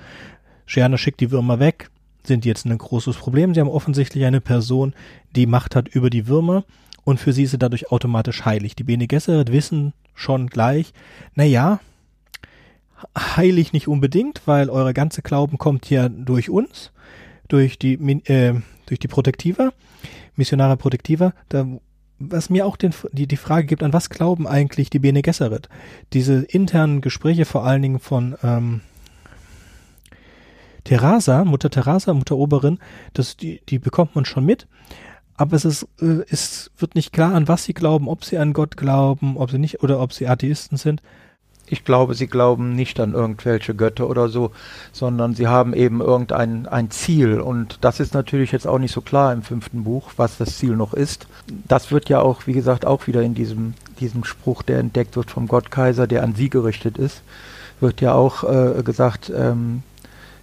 Gianna 0.68 0.98
schickt 0.98 1.22
die 1.22 1.32
Würmer 1.32 1.60
weg, 1.60 1.89
sind 2.26 2.44
jetzt 2.44 2.66
ein 2.66 2.78
großes 2.78 3.16
Problem. 3.16 3.54
Sie 3.54 3.62
haben 3.62 3.70
offensichtlich 3.70 4.26
eine 4.26 4.42
Person, 4.42 4.94
die 5.36 5.46
Macht 5.46 5.76
hat 5.76 5.88
über 5.88 6.10
die 6.10 6.28
Würmer 6.28 6.66
und 7.06 7.20
für 7.20 7.32
sie 7.32 7.44
ist 7.44 7.52
sie 7.52 7.58
dadurch 7.58 7.92
automatisch 7.92 8.44
heilig. 8.44 8.76
Die 8.76 8.84
Bene 8.84 9.08
Gesserit 9.08 9.54
wissen 9.54 9.94
schon 10.13 10.48
gleich, 10.48 10.94
na 11.34 11.46
ja, 11.46 11.80
heilig 13.18 13.72
nicht 13.72 13.88
unbedingt, 13.88 14.42
weil 14.46 14.70
eure 14.70 14.94
ganze 14.94 15.22
Glauben 15.22 15.58
kommt 15.58 15.89
ja 15.89 16.10
durch 16.10 16.50
uns, 16.50 16.92
durch 17.48 17.80
die, 17.80 17.94
äh, 18.26 18.62
durch 18.86 19.00
die 19.00 19.08
Protektiva, 19.08 19.72
Missionare 20.36 20.78
Protektiva, 20.78 21.34
da, 21.50 21.65
was 22.19 22.50
mir 22.50 22.65
auch 22.65 22.78
den, 22.78 22.93
die, 23.12 23.28
die 23.28 23.38
Frage 23.38 23.65
gibt, 23.65 23.84
an 23.84 23.93
was 23.93 24.10
glauben 24.10 24.48
eigentlich 24.48 24.89
die 24.89 25.00
Bene 25.00 25.22
Gesserit? 25.22 25.69
Diese 26.13 26.43
internen 26.43 27.02
Gespräche 27.02 27.46
vor 27.46 27.65
allen 27.65 27.82
Dingen 27.82 28.00
von 28.00 28.36
ähm, 28.43 28.82
Teresa, 30.84 31.46
Mutter 31.46 31.69
Teresa, 31.69 32.13
Mutter 32.13 32.36
Oberin, 32.36 32.80
das, 33.13 33.38
die, 33.38 33.62
die 33.69 33.80
bekommt 33.80 34.15
man 34.15 34.26
schon 34.26 34.46
mit. 34.46 34.67
Aber 35.36 35.56
es 35.56 35.65
ist, 35.65 35.88
äh, 36.00 36.24
es 36.30 36.72
wird 36.78 36.96
nicht 36.96 37.12
klar, 37.12 37.34
an 37.34 37.48
was 37.48 37.63
sie 37.63 37.74
glauben, 37.74 38.08
ob 38.08 38.24
sie 38.24 38.38
an 38.38 38.54
Gott 38.54 38.78
glauben, 38.78 39.38
ob 39.38 39.52
sie 39.52 39.60
nicht, 39.60 39.82
oder 39.82 40.00
ob 40.00 40.13
sie 40.13 40.28
Atheisten 40.28 40.78
sind. 40.78 41.02
Ich 41.67 41.86
glaube, 41.86 42.13
sie 42.13 42.28
glauben 42.28 42.76
nicht 42.76 42.99
an 42.99 43.13
irgendwelche 43.13 43.73
Götter 43.73 44.10
oder 44.10 44.28
so, 44.28 44.52
sondern 44.91 45.34
sie 45.34 45.47
haben 45.47 45.73
eben 45.73 46.02
irgendein 46.02 46.67
ein 46.67 46.91
Ziel. 46.91 47.39
Und 47.39 47.78
das 47.82 47.99
ist 47.99 48.13
natürlich 48.13 48.52
jetzt 48.52 48.67
auch 48.67 48.80
nicht 48.80 48.91
so 48.91 49.02
klar 49.02 49.32
im 49.32 49.43
fünften 49.43 49.84
Buch, 49.84 50.12
was 50.17 50.38
das 50.38 50.58
Ziel 50.58 50.76
noch 50.76 50.93
ist. 50.93 51.26
Das 51.67 51.91
wird 51.91 52.10
ja 52.10 52.21
auch, 52.21 52.47
wie 52.47 52.54
gesagt, 52.54 52.86
auch 52.86 53.08
wieder 53.08 53.21
in 53.21 53.34
diesem, 53.34 53.76
diesem 53.99 54.23
Spruch, 54.26 54.62
der 54.62 54.80
entdeckt 54.80 55.15
wird 55.15 55.32
vom 55.32 55.47
Gottkaiser, 55.47 56.06
der 56.06 56.23
an 56.23 56.36
sie 56.36 56.49
gerichtet 56.49 56.97
ist, 56.97 57.21
wird 57.80 58.02
ja 58.02 58.13
auch 58.13 58.43
äh, 58.43 58.84
gesagt, 58.84 59.32
ähm, 59.36 59.84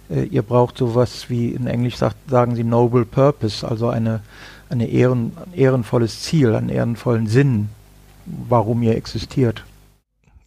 äh, 0.09 0.23
ihr 0.23 0.41
braucht 0.41 0.77
sowas 0.77 1.29
wie, 1.29 1.49
in 1.49 1.67
Englisch 1.67 1.97
sagt, 1.97 2.15
sagen 2.29 2.55
sie 2.55 2.63
Noble 2.63 3.05
Purpose, 3.05 3.67
also 3.67 3.89
eine, 3.89 4.21
eine 4.69 4.87
ehren, 4.87 5.33
ein 5.37 5.53
ehrenvolles 5.53 6.21
Ziel, 6.21 6.55
einen 6.55 6.69
ehrenvollen 6.69 7.27
Sinn, 7.27 7.69
warum 8.25 8.83
ihr 8.83 8.95
existiert. 8.95 9.63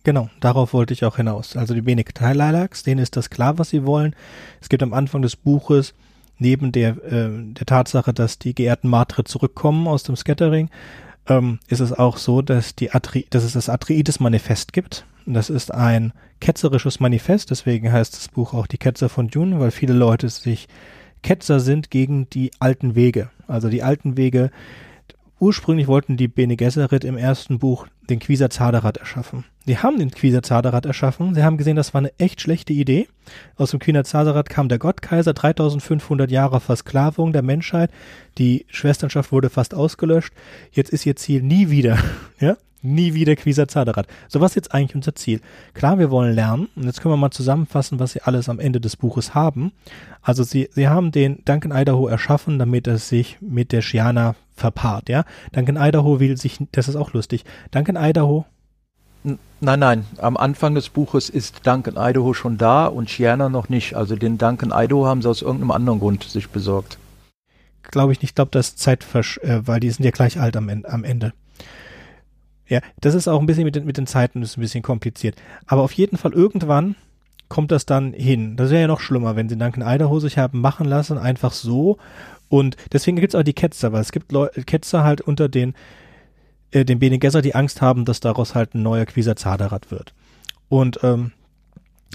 Genau, 0.04 0.28
darauf 0.40 0.74
wollte 0.74 0.92
ich 0.92 1.04
auch 1.04 1.16
hinaus. 1.16 1.56
Also 1.56 1.72
die 1.72 1.80
Bene 1.80 2.04
Lilacs, 2.20 2.82
denen 2.82 3.00
ist 3.00 3.16
das 3.16 3.30
klar, 3.30 3.58
was 3.58 3.70
sie 3.70 3.86
wollen. 3.86 4.14
Es 4.60 4.68
gibt 4.68 4.82
am 4.82 4.92
Anfang 4.92 5.22
des 5.22 5.34
Buches 5.34 5.94
neben 6.38 6.72
der, 6.72 6.90
äh, 7.04 7.30
der 7.30 7.66
Tatsache, 7.66 8.12
dass 8.12 8.38
die 8.38 8.54
geehrten 8.54 8.88
Matre 8.88 9.24
zurückkommen 9.24 9.88
aus 9.88 10.02
dem 10.02 10.14
Scattering, 10.14 10.68
ähm, 11.26 11.58
ist 11.68 11.80
es 11.80 11.92
auch 11.92 12.18
so, 12.18 12.42
dass, 12.42 12.74
die 12.74 12.92
Atri 12.92 13.26
dass 13.30 13.44
es 13.44 13.54
das 13.54 13.70
Atreides-Manifest 13.70 14.74
gibt. 14.74 15.06
Das 15.24 15.48
ist 15.48 15.72
ein 15.72 16.12
ketzerisches 16.40 17.00
Manifest, 17.00 17.50
deswegen 17.50 17.90
heißt 17.90 18.14
das 18.14 18.28
Buch 18.28 18.52
auch 18.52 18.66
Die 18.66 18.76
Ketzer 18.76 19.08
von 19.08 19.28
Dune, 19.28 19.58
weil 19.58 19.70
viele 19.70 19.94
Leute 19.94 20.28
sich 20.28 20.68
Ketzer 21.22 21.60
sind 21.60 21.90
gegen 21.90 22.28
die 22.28 22.50
alten 22.58 22.94
Wege. 22.94 23.30
Also 23.46 23.70
die 23.70 23.82
alten 23.82 24.18
Wege, 24.18 24.50
ursprünglich 25.44 25.88
wollten 25.88 26.16
die 26.16 26.26
Bene 26.26 26.56
Gesserit 26.56 27.04
im 27.04 27.18
ersten 27.18 27.58
Buch 27.58 27.86
den 28.08 28.18
Quisa 28.18 28.48
Zaderat 28.48 28.96
erschaffen. 28.96 29.44
Sie 29.66 29.76
haben 29.76 29.98
den 29.98 30.10
Quisa 30.10 30.42
Zaderat 30.42 30.86
erschaffen. 30.86 31.34
Sie 31.34 31.44
haben 31.44 31.58
gesehen, 31.58 31.76
das 31.76 31.92
war 31.92 32.00
eine 32.00 32.18
echt 32.18 32.40
schlechte 32.40 32.72
Idee. 32.72 33.08
Aus 33.56 33.72
dem 33.72 33.78
Quisa 33.78 34.04
Zaderat 34.04 34.48
kam 34.48 34.70
der 34.70 34.78
Gottkaiser, 34.78 35.34
3500 35.34 36.30
Jahre 36.30 36.60
Versklavung 36.60 37.34
der 37.34 37.42
Menschheit. 37.42 37.90
Die 38.38 38.64
Schwesternschaft 38.70 39.32
wurde 39.32 39.50
fast 39.50 39.74
ausgelöscht. 39.74 40.32
Jetzt 40.72 40.90
ist 40.90 41.04
ihr 41.04 41.14
Ziel 41.14 41.42
nie 41.42 41.68
wieder, 41.68 41.98
ja, 42.40 42.56
nie 42.80 43.12
wieder 43.12 43.36
Quisa 43.36 43.68
Zaderat. 43.68 44.06
So 44.28 44.40
was 44.40 44.52
ist 44.52 44.56
jetzt 44.56 44.74
eigentlich 44.74 44.94
unser 44.94 45.14
Ziel? 45.14 45.42
Klar, 45.74 45.98
wir 45.98 46.10
wollen 46.10 46.34
lernen. 46.34 46.68
Und 46.74 46.84
jetzt 46.84 47.02
können 47.02 47.12
wir 47.12 47.18
mal 47.18 47.30
zusammenfassen, 47.30 47.98
was 47.98 48.12
sie 48.12 48.22
alles 48.22 48.48
am 48.48 48.60
Ende 48.60 48.80
des 48.80 48.96
Buches 48.96 49.34
haben. 49.34 49.72
Also 50.22 50.42
sie, 50.42 50.70
sie 50.72 50.88
haben 50.88 51.12
den 51.12 51.44
Duncan 51.44 51.72
Idaho 51.72 52.08
erschaffen, 52.08 52.58
damit 52.58 52.86
er 52.86 52.96
sich 52.96 53.36
mit 53.42 53.72
der 53.72 53.82
Shiana 53.82 54.36
verpaart, 54.54 55.08
ja. 55.08 55.24
Duncan 55.52 55.76
Idaho 55.76 56.20
will 56.20 56.36
sich, 56.36 56.58
das 56.72 56.88
ist 56.88 56.96
auch 56.96 57.12
lustig. 57.12 57.44
Duncan 57.70 57.96
Idaho 57.96 58.46
Nein, 59.60 59.80
nein. 59.80 60.04
Am 60.18 60.36
Anfang 60.36 60.74
des 60.74 60.90
Buches 60.90 61.30
ist 61.30 61.66
Duncan 61.66 61.94
Idaho 61.96 62.34
schon 62.34 62.58
da 62.58 62.86
und 62.86 63.08
Shiana 63.08 63.48
noch 63.48 63.70
nicht. 63.70 63.94
Also 63.94 64.16
den 64.16 64.36
Duncan 64.36 64.70
Idaho 64.74 65.06
haben 65.06 65.22
sie 65.22 65.30
aus 65.30 65.40
irgendeinem 65.40 65.70
anderen 65.70 66.00
Grund 66.00 66.24
sich 66.24 66.50
besorgt. 66.50 66.98
Glaube 67.82 68.12
ich 68.12 68.20
nicht. 68.20 68.30
Ich 68.30 68.34
glaube, 68.34 68.50
das 68.50 68.68
ist 68.68 68.78
Zeitversch, 68.80 69.38
äh, 69.38 69.66
weil 69.66 69.80
die 69.80 69.90
sind 69.90 70.04
ja 70.04 70.10
gleich 70.10 70.38
alt 70.38 70.56
am, 70.56 70.68
am 70.68 71.04
Ende. 71.04 71.32
Ja, 72.66 72.80
das 73.00 73.14
ist 73.14 73.28
auch 73.28 73.40
ein 73.40 73.46
bisschen 73.46 73.64
mit 73.64 73.76
den, 73.76 73.86
mit 73.86 73.96
den 73.96 74.06
Zeiten 74.06 74.42
ist 74.42 74.58
ein 74.58 74.60
bisschen 74.60 74.82
kompliziert. 74.82 75.36
Aber 75.66 75.82
auf 75.82 75.92
jeden 75.92 76.18
Fall 76.18 76.32
irgendwann 76.32 76.94
kommt 77.54 77.70
das 77.70 77.86
dann 77.86 78.12
hin. 78.12 78.56
Das 78.56 78.70
wäre 78.70 78.80
ja 78.80 78.88
noch 78.88 78.98
schlimmer, 78.98 79.36
wenn 79.36 79.48
sie 79.48 79.56
Duncan 79.56 79.84
Idaho 79.86 80.18
sich 80.18 80.38
haben 80.38 80.60
machen 80.60 80.86
lassen, 80.86 81.18
einfach 81.18 81.52
so. 81.52 81.98
Und 82.48 82.76
deswegen 82.92 83.16
gibt 83.16 83.32
es 83.32 83.38
auch 83.38 83.44
die 83.44 83.52
Ketzer, 83.52 83.92
weil 83.92 84.00
es 84.00 84.10
gibt 84.10 84.32
Leu 84.32 84.48
Ketzer 84.66 85.04
halt 85.04 85.20
unter 85.20 85.48
den 85.48 85.74
äh, 86.72 86.84
den 86.84 86.98
Bene 86.98 87.20
Gesser, 87.20 87.42
die 87.42 87.54
Angst 87.54 87.80
haben, 87.80 88.04
dass 88.06 88.18
daraus 88.18 88.56
halt 88.56 88.74
ein 88.74 88.82
neuer 88.82 89.06
Quisa 89.06 89.36
Zaderat 89.36 89.92
wird. 89.92 90.14
Und 90.68 90.98
ähm, 91.04 91.30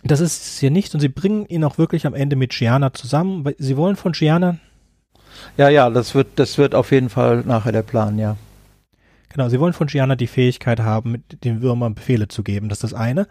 das 0.04 0.20
ist 0.20 0.46
es 0.46 0.60
hier 0.60 0.72
nicht 0.72 0.94
und 0.94 1.00
sie 1.00 1.08
bringen 1.08 1.46
ihn 1.46 1.64
auch 1.64 1.78
wirklich 1.78 2.06
am 2.06 2.16
Ende 2.16 2.36
mit 2.36 2.52
Gianna 2.52 2.94
zusammen. 2.94 3.50
Sie 3.58 3.78
wollen 3.78 3.96
von 3.96 4.12
Gianna. 4.12 4.58
Ja, 5.56 5.70
ja, 5.70 5.90
das 5.90 6.16
wird, 6.16 6.28
das 6.36 6.58
wird 6.58 6.76
auf 6.76 6.92
jeden 6.92 7.08
Fall 7.08 7.44
nachher 7.46 7.72
der 7.72 7.84
Plan, 7.84 8.20
ja. 8.20 8.36
Genau, 9.30 9.50
sie 9.50 9.60
wollen 9.60 9.74
von 9.74 9.88
Gianna 9.88 10.16
die 10.16 10.28
Fähigkeit 10.28 10.80
haben, 10.80 11.12
mit 11.12 11.44
den 11.44 11.62
Würmern 11.62 11.96
Befehle 11.96 12.28
zu 12.28 12.44
geben. 12.44 12.68
Das 12.68 12.78
ist 12.78 12.92
das 12.92 12.94
eine. 12.94 13.28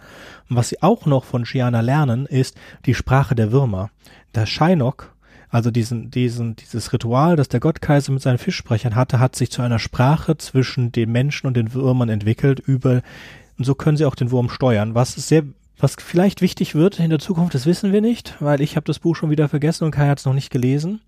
Und 0.48 0.56
was 0.56 0.68
sie 0.68 0.82
auch 0.82 1.06
noch 1.06 1.24
von 1.24 1.44
Gianna 1.44 1.80
lernen, 1.80 2.26
ist 2.26 2.56
die 2.86 2.94
Sprache 2.94 3.34
der 3.34 3.52
Würmer. 3.52 3.90
Der 4.34 4.46
Shinok 4.46 5.12
also 5.50 5.70
diesen, 5.70 6.10
diesen, 6.10 6.56
dieses 6.56 6.92
Ritual, 6.92 7.36
das 7.36 7.48
der 7.48 7.60
Gottkaiser 7.60 8.12
mit 8.12 8.22
seinen 8.22 8.38
Fischsprechern 8.38 8.94
hatte, 8.94 9.18
hat 9.18 9.34
sich 9.34 9.50
zu 9.50 9.62
einer 9.62 9.78
Sprache 9.78 10.36
zwischen 10.36 10.92
den 10.92 11.10
Menschen 11.10 11.46
und 11.46 11.56
den 11.56 11.72
Würmern 11.72 12.08
entwickelt 12.10 12.60
über, 12.60 13.02
und 13.56 13.64
so 13.64 13.74
können 13.74 13.96
sie 13.96 14.04
auch 14.04 14.14
den 14.14 14.30
Wurm 14.30 14.50
steuern, 14.50 14.94
was 14.94 15.14
sehr, 15.14 15.44
was 15.78 15.96
vielleicht 15.98 16.42
wichtig 16.42 16.74
wird 16.74 17.00
in 17.00 17.10
der 17.10 17.18
Zukunft, 17.18 17.54
das 17.54 17.64
wissen 17.64 17.92
wir 17.92 18.02
nicht, 18.02 18.36
weil 18.40 18.60
ich 18.60 18.76
habe 18.76 18.84
das 18.84 18.98
Buch 18.98 19.16
schon 19.16 19.30
wieder 19.30 19.48
vergessen 19.48 19.84
und 19.84 19.90
Kai 19.90 20.08
hat 20.08 20.18
es 20.18 20.26
noch 20.26 20.34
nicht 20.34 20.50
gelesen. 20.50 21.00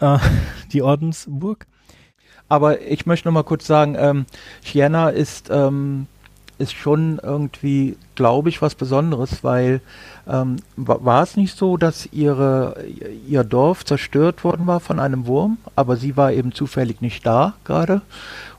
Äh, 0.00 0.18
die 0.72 0.82
Ordensburg. 0.82 1.66
Aber 2.52 2.82
ich 2.82 3.06
möchte 3.06 3.28
noch 3.28 3.32
mal 3.32 3.44
kurz 3.44 3.66
sagen, 3.66 3.96
ähm, 3.98 4.26
Siena 4.62 5.08
ist 5.08 5.48
ähm, 5.50 6.06
ist 6.58 6.74
schon 6.74 7.18
irgendwie, 7.22 7.96
glaube 8.14 8.50
ich, 8.50 8.60
was 8.60 8.74
Besonderes, 8.74 9.42
weil 9.42 9.80
ähm, 10.28 10.56
war 10.76 11.22
es 11.22 11.38
nicht 11.38 11.56
so, 11.56 11.78
dass 11.78 12.10
ihre, 12.12 12.76
ihr 13.26 13.42
Dorf 13.42 13.86
zerstört 13.86 14.44
worden 14.44 14.66
war 14.66 14.80
von 14.80 15.00
einem 15.00 15.26
Wurm, 15.26 15.56
aber 15.76 15.96
sie 15.96 16.14
war 16.18 16.30
eben 16.30 16.52
zufällig 16.52 17.00
nicht 17.00 17.24
da 17.24 17.54
gerade. 17.64 18.02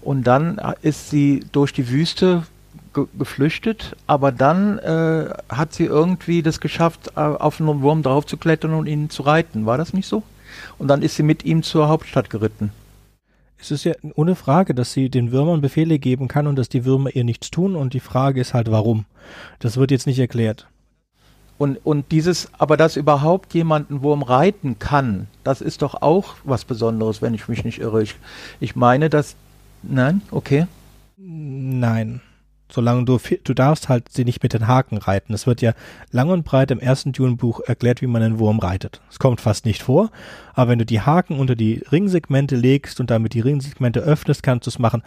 Und 0.01 0.23
dann 0.25 0.60
ist 0.82 1.12
sie 1.12 1.45
durch 1.51 1.71
die 1.71 1.88
Wüste 1.88 2.47
ge 2.95 3.06
geflüchtet, 3.19 3.95
aber 4.08 4.32
dann 4.32 4.79
äh, 4.79 5.29
hat 5.49 5.71
sie 5.73 5.86
irgendwie 5.86 6.41
das 6.41 6.60
geschafft, 6.60 7.12
äh, 7.15 7.19
auf 7.19 7.62
einen 7.62 7.84
Wurm 7.84 8.01
draufzuklettern 8.01 8.73
und 8.73 8.88
ihn 8.88 9.12
zu 9.12 9.21
reiten. 9.21 9.67
War 9.67 9.77
das 9.77 9.93
nicht 9.93 10.08
so? 10.08 10.23
Und 10.79 10.88
dann 10.88 11.03
ist 11.03 11.15
sie 11.15 11.23
mit 11.23 11.45
ihm 11.45 11.62
zur 11.62 11.89
Hauptstadt 11.89 12.32
geritten 12.32 12.71
es 13.63 13.71
ist 13.71 13.86
ja 13.86 13.93
ohne 14.15 14.36
Frage, 14.36 14.76
dass 14.76 14.91
sie 14.91 15.10
den 15.10 15.32
Würmern 15.32 15.62
Befehle 15.62 15.97
geben 15.97 16.28
kann 16.28 16.47
und 16.47 16.58
dass 16.58 16.67
die 16.67 16.84
Würmer 16.84 17.15
ihr 17.15 17.23
nichts 17.23 17.49
tun 17.49 17.78
und 17.78 17.93
die 17.93 18.02
Frage 18.02 18.41
ist 18.41 18.54
halt, 18.54 18.69
warum. 18.69 19.06
Das 19.60 19.78
wird 19.78 19.89
jetzt 19.89 20.06
nicht 20.06 20.19
erklärt. 20.19 20.67
Und, 21.58 21.78
und 21.86 22.12
dieses, 22.12 22.49
aber 22.58 22.76
dass 22.76 22.97
überhaupt 22.97 23.54
jemand 23.54 23.89
einen 23.89 24.02
Wurm 24.02 24.21
reiten 24.21 24.80
kann, 24.80 25.28
das 25.45 25.62
ist 25.62 25.82
doch 25.82 26.02
auch 26.02 26.36
was 26.43 26.65
Besonderes, 26.65 27.21
wenn 27.21 27.34
ich 27.34 27.47
mich 27.47 27.63
nicht 27.63 27.80
irre. 27.80 28.04
Ich, 28.04 28.15
ich 28.60 28.76
meine, 28.76 29.10
dass, 29.10 29.36
nein, 29.82 30.21
okay. 30.32 30.67
Nein. 31.15 32.19
Solange 32.73 33.05
du, 33.05 33.19
du 33.43 33.53
darfst 33.53 33.88
halt 33.88 34.09
sie 34.09 34.25
nicht 34.25 34.41
mit 34.41 34.53
den 34.53 34.67
Haken 34.67 34.97
reiten. 34.97 35.31
Es 35.36 35.45
wird 35.45 35.62
ja 35.62 35.73
lang 36.09 36.31
und 36.31 36.43
breit 36.43 36.71
im 36.71 36.79
ersten 36.79 37.12
Dune-Buch 37.12 37.59
erklärt, 37.67 38.01
wie 38.01 38.07
man 38.07 38.23
einen 38.23 38.39
Wurm 38.39 38.57
reitet. 38.57 38.99
Es 39.12 39.19
kommt 39.19 39.41
fast 39.41 39.67
nicht 39.67 39.83
vor, 39.83 40.09
aber 40.55 40.71
wenn 40.71 40.79
du 40.79 40.86
die 40.86 41.01
Haken 41.01 41.38
unter 41.38 41.55
die 41.55 41.83
Ringsegmente 41.91 42.55
legst 42.55 42.99
und 42.99 43.12
damit 43.12 43.36
die 43.36 43.41
Ringsegmente 43.41 43.99
öffnest, 43.99 44.41
kannst 44.41 44.65
du 44.65 44.71
es 44.71 44.79
machen. 44.79 45.03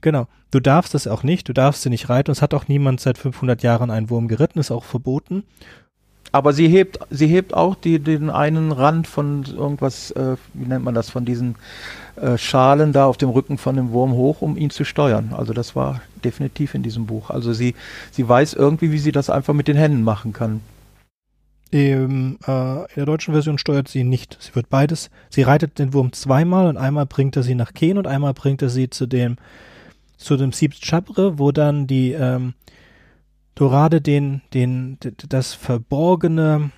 Genau. 0.00 0.26
Du 0.50 0.58
darfst 0.58 0.94
es 0.94 1.06
auch 1.06 1.22
nicht, 1.22 1.50
du 1.50 1.52
darfst 1.52 1.82
sie 1.82 1.90
nicht 1.90 2.08
reiten. 2.08 2.30
Es 2.30 2.40
hat 2.40 2.54
auch 2.54 2.66
niemand 2.66 3.00
seit 3.00 3.18
500 3.18 3.62
Jahren 3.62 3.90
einen 3.90 4.08
Wurm 4.08 4.26
geritten, 4.26 4.58
ist 4.58 4.70
auch 4.70 4.84
verboten. 4.84 5.44
Aber 6.32 6.54
sie 6.54 6.68
hebt, 6.68 6.98
sie 7.10 7.26
hebt 7.26 7.52
auch 7.52 7.74
die, 7.74 7.98
den 7.98 8.30
einen 8.30 8.72
Rand 8.72 9.06
von 9.06 9.44
irgendwas, 9.44 10.12
äh, 10.12 10.36
wie 10.54 10.66
nennt 10.66 10.84
man 10.84 10.94
das, 10.94 11.10
von 11.10 11.26
diesen 11.26 11.56
äh, 12.16 12.36
Schalen 12.38 12.92
da 12.92 13.06
auf 13.06 13.16
dem 13.16 13.30
Rücken 13.30 13.58
von 13.58 13.76
dem 13.76 13.92
Wurm 13.92 14.12
hoch, 14.12 14.42
um 14.42 14.56
ihn 14.56 14.70
zu 14.70 14.84
steuern. 14.84 15.34
Also 15.36 15.52
das 15.52 15.76
war 15.76 16.00
definitiv 16.24 16.74
in 16.74 16.82
diesem 16.82 17.06
Buch. 17.06 17.30
Also 17.30 17.52
sie, 17.52 17.74
sie 18.10 18.28
weiß 18.28 18.54
irgendwie, 18.54 18.92
wie 18.92 18.98
sie 18.98 19.12
das 19.12 19.30
einfach 19.30 19.54
mit 19.54 19.68
den 19.68 19.76
Händen 19.76 20.02
machen 20.02 20.32
kann. 20.32 20.60
Im, 21.70 22.38
äh, 22.46 22.80
in 22.80 22.96
der 22.96 23.06
deutschen 23.06 23.32
Version 23.32 23.58
steuert 23.58 23.88
sie 23.88 24.04
nicht. 24.04 24.36
Sie 24.40 24.54
wird 24.54 24.68
beides. 24.68 25.10
Sie 25.28 25.42
reitet 25.42 25.78
den 25.78 25.92
Wurm 25.94 26.12
zweimal 26.12 26.66
und 26.66 26.76
einmal 26.76 27.06
bringt 27.06 27.36
er 27.36 27.42
sie 27.42 27.54
nach 27.54 27.74
Ken 27.74 27.98
und 27.98 28.06
einmal 28.06 28.34
bringt 28.34 28.62
er 28.62 28.70
sie 28.70 28.90
zu 28.90 29.06
dem 29.06 29.36
zu 30.20 30.36
dem 30.36 30.52
Sieb 30.52 30.74
Chabre, 30.80 31.38
wo 31.38 31.50
dann 31.50 31.86
die 31.86 32.12
ähm, 32.12 32.52
Dorade 33.54 34.00
den, 34.00 34.42
den, 34.54 34.98
das 35.28 35.54
verborgene, 35.54 36.70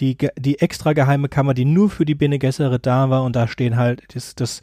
die, 0.00 0.16
die 0.38 0.58
extra 0.58 0.92
geheime 0.92 1.28
Kammer, 1.28 1.54
die 1.54 1.64
nur 1.64 1.90
für 1.90 2.04
die 2.04 2.14
Bene 2.14 2.38
Gesserit 2.38 2.86
da 2.86 3.10
war 3.10 3.24
und 3.24 3.36
da 3.36 3.48
stehen 3.48 3.76
halt, 3.76 4.02
das, 4.14 4.34
das 4.34 4.60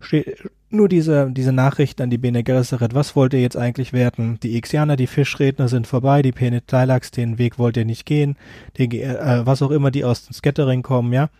steht 0.00 0.50
nur 0.70 0.88
diese, 0.88 1.30
diese 1.30 1.52
Nachrichten 1.52 2.02
an 2.02 2.10
die 2.10 2.18
Bene 2.18 2.42
Gesserit, 2.42 2.94
was 2.94 3.16
wollt 3.16 3.32
ihr 3.32 3.40
jetzt 3.40 3.56
eigentlich 3.56 3.92
werden? 3.92 4.38
Die 4.42 4.56
Ixianer, 4.56 4.96
die 4.96 5.06
Fischredner 5.06 5.68
sind 5.68 5.86
vorbei, 5.86 6.22
die 6.22 6.32
Penetailax, 6.32 7.10
den 7.10 7.38
Weg 7.38 7.58
wollt 7.58 7.76
ihr 7.76 7.84
nicht 7.84 8.04
gehen, 8.06 8.36
den, 8.78 8.90
äh, 8.92 9.42
was 9.44 9.62
auch 9.62 9.70
immer, 9.70 9.90
die 9.90 10.04
aus 10.04 10.26
dem 10.26 10.34
Scattering 10.34 10.82
kommen, 10.82 11.12
ja. 11.12 11.30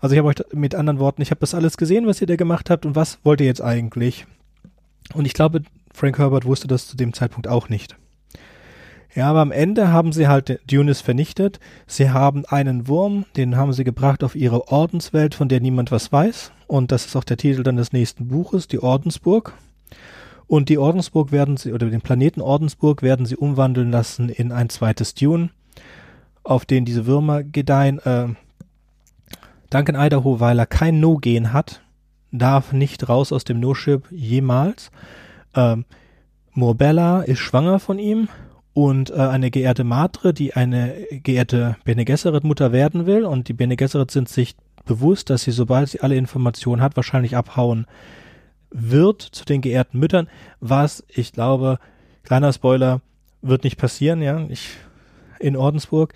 Also 0.00 0.14
ich 0.14 0.18
habe 0.18 0.28
euch 0.28 0.42
mit 0.52 0.74
anderen 0.74 0.98
Worten, 0.98 1.22
ich 1.22 1.30
habe 1.30 1.40
das 1.40 1.54
alles 1.54 1.76
gesehen, 1.76 2.06
was 2.06 2.20
ihr 2.20 2.26
da 2.26 2.36
gemacht 2.36 2.70
habt 2.70 2.84
und 2.84 2.96
was 2.96 3.18
wollt 3.22 3.40
ihr 3.40 3.46
jetzt 3.46 3.62
eigentlich? 3.62 4.26
Und 5.14 5.26
ich 5.26 5.34
glaube, 5.34 5.62
Frank 5.94 6.18
Herbert 6.18 6.44
wusste 6.44 6.66
das 6.66 6.88
zu 6.88 6.96
dem 6.96 7.12
Zeitpunkt 7.12 7.46
auch 7.46 7.68
nicht. 7.68 7.96
Ja, 9.14 9.28
aber 9.28 9.40
am 9.40 9.52
Ende 9.52 9.92
haben 9.92 10.12
sie 10.12 10.26
halt 10.26 10.60
Dunis 10.70 11.02
vernichtet. 11.02 11.60
Sie 11.86 12.10
haben 12.10 12.46
einen 12.46 12.88
Wurm, 12.88 13.26
den 13.36 13.56
haben 13.56 13.74
sie 13.74 13.84
gebracht 13.84 14.24
auf 14.24 14.34
ihre 14.34 14.68
Ordenswelt, 14.68 15.34
von 15.34 15.48
der 15.48 15.60
niemand 15.60 15.92
was 15.92 16.10
weiß. 16.10 16.52
Und 16.66 16.92
das 16.92 17.04
ist 17.04 17.16
auch 17.16 17.24
der 17.24 17.36
Titel 17.36 17.62
dann 17.62 17.76
des 17.76 17.92
nächsten 17.92 18.28
Buches, 18.28 18.68
die 18.68 18.82
Ordensburg. 18.82 19.52
Und 20.46 20.70
die 20.70 20.78
Ordensburg 20.78 21.30
werden 21.30 21.58
sie, 21.58 21.72
oder 21.72 21.90
den 21.90 22.00
Planeten 22.00 22.40
Ordensburg 22.40 23.02
werden 23.02 23.26
sie 23.26 23.36
umwandeln 23.36 23.90
lassen 23.90 24.30
in 24.30 24.50
ein 24.50 24.70
zweites 24.70 25.14
Dune, 25.14 25.50
auf 26.42 26.64
den 26.64 26.86
diese 26.86 27.04
Würmer 27.04 27.42
gedeihen. 27.42 27.98
Äh, 27.98 28.28
Duncan 29.68 29.96
Idaho, 29.96 30.40
weil 30.40 30.58
er 30.58 30.66
kein 30.66 31.00
No-Gen 31.00 31.52
hat, 31.52 31.82
darf 32.30 32.72
nicht 32.72 33.10
raus 33.10 33.30
aus 33.30 33.44
dem 33.44 33.60
No-Ship 33.60 34.04
jemals. 34.10 34.90
Ähm, 35.54 35.84
Morbella 36.52 37.22
ist 37.22 37.40
schwanger 37.40 37.78
von 37.78 37.98
ihm 37.98 38.28
und 38.74 39.10
äh, 39.10 39.14
eine 39.14 39.50
geehrte 39.50 39.84
Matre, 39.84 40.32
die 40.32 40.54
eine 40.54 40.94
geehrte 41.10 41.76
Bene 41.84 42.04
Gesserit 42.04 42.44
Mutter 42.44 42.72
werden 42.72 43.06
will 43.06 43.24
und 43.24 43.48
die 43.48 43.52
Bene 43.52 43.76
Gesserit 43.76 44.10
sind 44.10 44.28
sich 44.28 44.56
bewusst, 44.84 45.30
dass 45.30 45.42
sie, 45.42 45.52
sobald 45.52 45.90
sie 45.90 46.00
alle 46.00 46.16
Informationen 46.16 46.82
hat, 46.82 46.96
wahrscheinlich 46.96 47.36
abhauen 47.36 47.86
wird 48.70 49.22
zu 49.22 49.44
den 49.44 49.60
geehrten 49.60 49.98
Müttern, 49.98 50.28
was, 50.60 51.04
ich 51.08 51.32
glaube, 51.32 51.78
kleiner 52.22 52.52
Spoiler, 52.52 53.00
wird 53.42 53.64
nicht 53.64 53.76
passieren, 53.76 54.22
ja. 54.22 54.46
Ich 54.48 54.76
in 55.42 55.56
Ordensburg. 55.56 56.14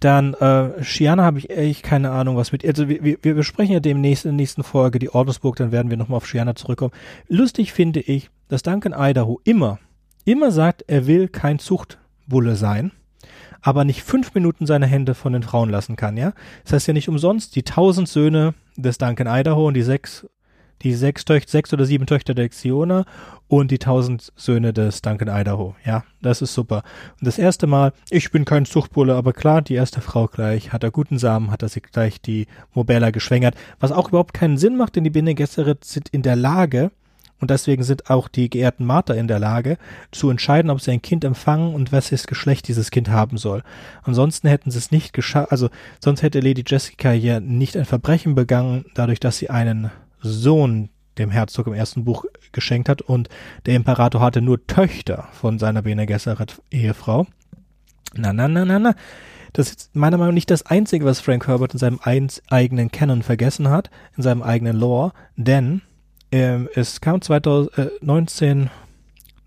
Dann 0.00 0.34
äh, 0.34 0.82
Shiana 0.82 1.24
habe 1.24 1.38
ich 1.38 1.50
echt 1.50 1.82
keine 1.82 2.10
Ahnung, 2.10 2.36
was 2.36 2.52
mit. 2.52 2.64
Also 2.64 2.88
wir, 2.88 3.02
wir 3.02 3.34
besprechen 3.34 3.74
ja 3.74 3.80
demnächst 3.80 4.24
in 4.24 4.30
der 4.30 4.36
nächsten 4.36 4.62
Folge 4.62 4.98
die 4.98 5.10
Ordensburg, 5.10 5.56
dann 5.56 5.72
werden 5.72 5.90
wir 5.90 5.96
nochmal 5.96 6.18
auf 6.18 6.26
Shiana 6.26 6.54
zurückkommen. 6.54 6.92
Lustig 7.28 7.72
finde 7.72 8.00
ich, 8.00 8.30
dass 8.48 8.62
Duncan 8.62 8.94
Idaho 8.96 9.40
immer, 9.44 9.78
immer 10.30 10.50
sagt, 10.50 10.84
er 10.86 11.06
will 11.06 11.28
kein 11.28 11.58
Zuchtbulle 11.58 12.56
sein, 12.56 12.92
aber 13.62 13.84
nicht 13.84 14.02
fünf 14.02 14.34
Minuten 14.34 14.66
seine 14.66 14.86
Hände 14.86 15.14
von 15.14 15.32
den 15.32 15.42
Frauen 15.42 15.70
lassen 15.70 15.96
kann, 15.96 16.16
ja. 16.16 16.32
Das 16.64 16.74
heißt 16.74 16.88
ja 16.88 16.94
nicht 16.94 17.08
umsonst, 17.08 17.56
die 17.56 17.62
tausend 17.62 18.08
Söhne 18.08 18.54
des 18.76 18.98
Duncan 18.98 19.26
Idaho 19.26 19.66
und 19.66 19.74
die 19.74 19.82
sechs 19.82 20.26
die 20.82 20.94
sechs, 20.94 21.24
Töchter, 21.24 21.50
sechs 21.50 21.72
oder 21.72 21.84
sieben 21.84 22.06
Töchter 22.06 22.34
der 22.34 22.48
Xiona 22.48 23.04
und 23.48 23.70
die 23.70 23.78
tausend 23.78 24.32
Söhne 24.36 24.72
des 24.72 25.02
Duncan 25.02 25.28
Idaho. 25.28 25.74
Ja, 25.84 26.04
das 26.22 26.42
ist 26.42 26.54
super. 26.54 26.82
Und 27.18 27.26
das 27.26 27.38
erste 27.38 27.66
Mal, 27.66 27.92
ich 28.10 28.30
bin 28.30 28.44
kein 28.44 28.64
Zuchtbulle, 28.64 29.14
aber 29.14 29.32
klar, 29.32 29.62
die 29.62 29.74
erste 29.74 30.00
Frau 30.00 30.26
gleich, 30.26 30.72
hat 30.72 30.84
er 30.84 30.90
guten 30.90 31.18
Samen, 31.18 31.50
hat 31.50 31.62
er 31.62 31.68
sich 31.68 31.82
gleich 31.82 32.20
die 32.20 32.46
Mobella 32.74 33.10
geschwängert, 33.10 33.56
was 33.80 33.92
auch 33.92 34.08
überhaupt 34.08 34.34
keinen 34.34 34.58
Sinn 34.58 34.76
macht, 34.76 34.96
denn 34.96 35.04
die 35.04 35.10
Bene 35.10 35.34
Gesserit 35.34 35.84
sind 35.84 36.08
in 36.10 36.22
der 36.22 36.36
Lage, 36.36 36.90
und 37.40 37.50
deswegen 37.50 37.82
sind 37.82 38.10
auch 38.10 38.28
die 38.28 38.50
geehrten 38.50 38.84
Marter 38.84 39.14
in 39.16 39.28
der 39.28 39.38
Lage, 39.38 39.78
zu 40.10 40.30
entscheiden, 40.30 40.70
ob 40.70 40.80
sie 40.80 40.90
ein 40.90 41.02
Kind 41.02 41.24
empfangen 41.24 41.74
und 41.74 41.92
welches 41.92 42.26
Geschlecht 42.26 42.68
dieses 42.68 42.90
Kind 42.90 43.10
haben 43.10 43.38
soll. 43.38 43.62
Ansonsten 44.02 44.48
hätten 44.48 44.70
sie 44.70 44.78
es 44.78 44.90
nicht 44.90 45.12
geschafft, 45.12 45.52
also 45.52 45.68
sonst 46.02 46.22
hätte 46.22 46.40
Lady 46.40 46.64
Jessica 46.66 47.12
ja 47.12 47.40
nicht 47.40 47.76
ein 47.76 47.84
Verbrechen 47.84 48.34
begangen, 48.34 48.84
dadurch, 48.94 49.20
dass 49.20 49.38
sie 49.38 49.50
einen 49.50 49.90
Sohn 50.20 50.90
dem 51.18 51.30
Herzog 51.30 51.66
im 51.66 51.74
ersten 51.74 52.04
Buch 52.04 52.24
geschenkt 52.52 52.88
hat 52.88 53.02
und 53.02 53.28
der 53.66 53.74
Imperator 53.74 54.20
hatte 54.20 54.40
nur 54.40 54.66
Töchter 54.66 55.28
von 55.32 55.58
seiner 55.58 55.82
Bene 55.82 56.06
Gesserit 56.06 56.62
Ehefrau. 56.70 57.26
Na, 58.14 58.32
na, 58.32 58.48
na, 58.48 58.64
na, 58.64 58.78
na. 58.78 58.94
Das 59.52 59.70
ist 59.70 59.96
meiner 59.96 60.18
Meinung 60.18 60.30
nach 60.30 60.34
nicht 60.34 60.50
das 60.50 60.66
Einzige, 60.66 61.04
was 61.04 61.20
Frank 61.20 61.46
Herbert 61.46 61.72
in 61.72 61.78
seinem 61.78 62.00
eigenen 62.00 62.90
Canon 62.92 63.22
vergessen 63.22 63.70
hat, 63.70 63.90
in 64.16 64.22
seinem 64.22 64.42
eigenen 64.42 64.76
Lore, 64.76 65.12
denn 65.36 65.82
ähm, 66.32 66.68
es 66.74 67.00
kam 67.00 67.20
2019, 67.20 68.70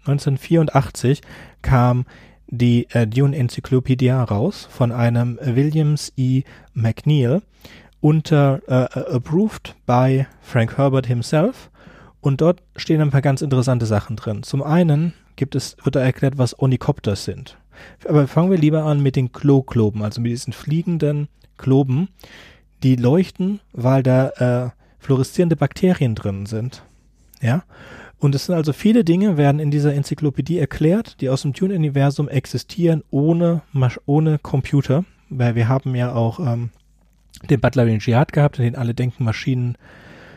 1984 0.06 1.22
kam 1.62 2.06
die 2.48 2.88
äh, 2.92 3.08
Dune 3.08 3.36
Enzyklopädie 3.36 4.10
raus 4.10 4.68
von 4.70 4.92
einem 4.92 5.40
Williams 5.42 6.12
E. 6.18 6.44
McNeil 6.74 7.42
unter 8.02 8.62
äh, 8.68 9.00
äh, 9.00 9.16
approved 9.16 9.76
by 9.86 10.26
Frank 10.42 10.78
Herbert 10.78 11.08
himself 11.08 11.70
und 12.20 12.42
dort 12.42 12.62
stehen 12.76 13.02
ein 13.02 13.12
paar 13.12 13.22
ganz 13.22 13.42
interessante 13.42 13.86
Sachen 13.86 14.16
drin. 14.16 14.44
Zum 14.44 14.62
einen 14.62 15.14
gibt 15.36 15.56
es, 15.56 15.78
wird 15.84 15.96
da 15.96 16.02
erklärt, 16.02 16.38
was 16.38 16.60
Onikopters 16.60 17.24
sind. 17.24 17.58
Aber 18.08 18.28
fangen 18.28 18.52
wir 18.52 18.58
lieber 18.58 18.84
an 18.84 19.02
mit 19.02 19.16
den 19.16 19.32
Klokloben, 19.32 20.04
also 20.04 20.22
mit 20.22 20.32
diesen 20.32 20.54
fliegenden 20.54 21.30
Kloben, 21.58 22.10
die 22.84 22.96
leuchten, 22.96 23.60
weil 23.72 24.04
da 24.04 24.30
äh, 24.66 24.70
fluoreszierende 25.02 25.56
Bakterien 25.58 26.16
drin 26.16 26.46
sind. 26.46 26.84
Ja? 27.42 27.64
Und 28.20 28.36
es 28.36 28.46
sind 28.46 28.56
also 28.56 28.72
viele 28.72 29.04
Dinge, 29.04 29.36
werden 29.36 29.60
in 29.60 29.72
dieser 29.72 29.94
Enzyklopädie 29.94 30.60
erklärt, 30.60 31.20
die 31.22 31.30
aus 31.30 31.42
dem 31.42 31.54
Tune-Universum 31.54 32.30
existieren 32.30 33.04
ohne, 33.10 33.64
ohne 34.06 34.38
Computer, 34.38 35.04
weil 35.30 35.56
wir 35.56 35.68
haben 35.68 35.96
ja 35.96 36.14
auch 36.14 36.40
ähm, 36.40 36.70
den 37.50 37.60
Butlerian 37.60 38.00
Dschihad 38.00 38.32
gehabt, 38.32 38.60
in 38.60 38.66
den 38.66 38.76
alle 38.76 38.94
denken 38.94 39.24
Maschinen 39.24 39.76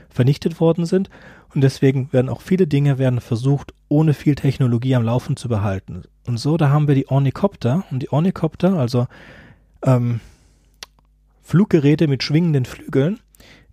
vernichtet 0.09 0.61
worden 0.61 0.87
sind. 0.87 1.11
Und 1.55 1.61
deswegen 1.61 2.11
werden 2.11 2.31
auch 2.31 2.41
viele 2.41 2.67
Dinge 2.67 2.99
werden 2.99 3.21
versucht, 3.21 3.75
ohne 3.89 4.15
viel 4.15 4.35
Technologie 4.35 4.95
am 4.95 5.05
Laufen 5.05 5.37
zu 5.37 5.49
behalten. 5.49 6.03
Und 6.27 6.39
so, 6.39 6.57
da 6.57 6.71
haben 6.71 6.89
wir 6.89 6.95
die 6.95 7.09
Ornikopter. 7.09 7.85
Und 7.91 8.01
die 8.03 8.11
Ornikopter, 8.11 8.79
also 8.79 9.07
ähm, 9.85 10.21
Fluggeräte 11.43 12.09
mit 12.09 12.23
schwingenden 12.23 12.65
Flügeln, 12.65 13.21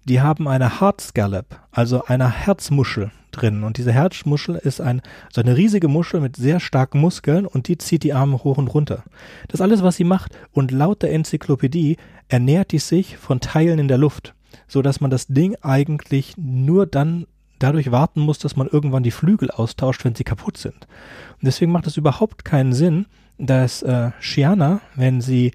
die 0.05 0.21
haben 0.21 0.47
eine 0.47 0.79
Heart 0.79 1.01
Scallop, 1.01 1.59
also 1.71 2.05
eine 2.05 2.29
Herzmuschel 2.29 3.11
drin. 3.31 3.63
Und 3.63 3.77
diese 3.77 3.91
Herzmuschel 3.91 4.55
ist 4.55 4.81
ein, 4.81 5.01
so 5.31 5.41
eine 5.41 5.55
riesige 5.55 5.87
Muschel 5.87 6.19
mit 6.19 6.35
sehr 6.35 6.59
starken 6.59 6.99
Muskeln 6.99 7.45
und 7.45 7.67
die 7.67 7.77
zieht 7.77 8.03
die 8.03 8.13
Arme 8.13 8.43
hoch 8.43 8.57
und 8.57 8.67
runter. 8.67 9.03
Das 9.47 9.59
ist 9.59 9.61
alles, 9.61 9.83
was 9.83 9.95
sie 9.95 10.03
macht. 10.03 10.37
Und 10.51 10.71
laut 10.71 11.01
der 11.01 11.13
Enzyklopädie 11.13 11.97
ernährt 12.27 12.71
die 12.71 12.79
sich 12.79 13.17
von 13.17 13.39
Teilen 13.39 13.79
in 13.79 13.87
der 13.87 13.97
Luft, 13.97 14.33
so 14.67 14.81
dass 14.81 15.01
man 15.01 15.11
das 15.11 15.27
Ding 15.27 15.55
eigentlich 15.61 16.35
nur 16.37 16.85
dann 16.87 17.27
dadurch 17.59 17.91
warten 17.91 18.21
muss, 18.21 18.39
dass 18.39 18.55
man 18.55 18.67
irgendwann 18.67 19.03
die 19.03 19.11
Flügel 19.11 19.51
austauscht, 19.51 20.03
wenn 20.03 20.15
sie 20.15 20.23
kaputt 20.23 20.57
sind. 20.57 20.75
Und 20.75 21.45
deswegen 21.45 21.71
macht 21.71 21.87
es 21.87 21.97
überhaupt 21.97 22.43
keinen 22.43 22.73
Sinn, 22.73 23.05
dass 23.37 23.81
äh, 23.83 24.11
Shiana, 24.19 24.81
wenn 24.95 25.21
sie, 25.21 25.51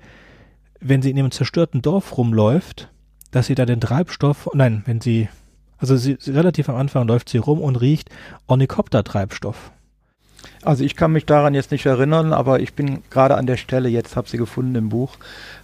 wenn 0.81 1.03
sie 1.03 1.11
in 1.11 1.17
ihrem 1.17 1.31
zerstörten 1.31 1.83
Dorf 1.83 2.17
rumläuft, 2.17 2.91
dass 3.37 3.49
sie 3.49 3.55
da 3.55 3.66
den 3.66 3.83
Treibstoff, 3.83 4.49
nein, 4.55 4.83
wenn 4.87 5.03
sie, 5.03 5.29
also 5.77 5.94
sie, 5.94 6.16
sie 6.18 6.31
relativ 6.31 6.70
am 6.70 6.77
Anfang 6.77 7.07
läuft 7.07 7.29
sie 7.29 7.37
rum 7.37 7.61
und 7.61 7.77
riecht 7.77 8.09
Ornikopter-Treibstoff. 8.46 9.72
Also 10.62 10.85
ich 10.85 10.96
kann 10.96 11.12
mich 11.12 11.27
daran 11.27 11.53
jetzt 11.53 11.70
nicht 11.70 11.85
erinnern, 11.85 12.33
aber 12.33 12.61
ich 12.61 12.72
bin 12.72 13.03
gerade 13.11 13.37
an 13.37 13.46
der 13.46 13.59
Stelle, 13.59 13.90
jetzt 13.90 14.16
habe 14.16 14.27
sie 14.27 14.38
gefunden 14.38 14.75
im 14.75 14.88
Buch 14.88 15.16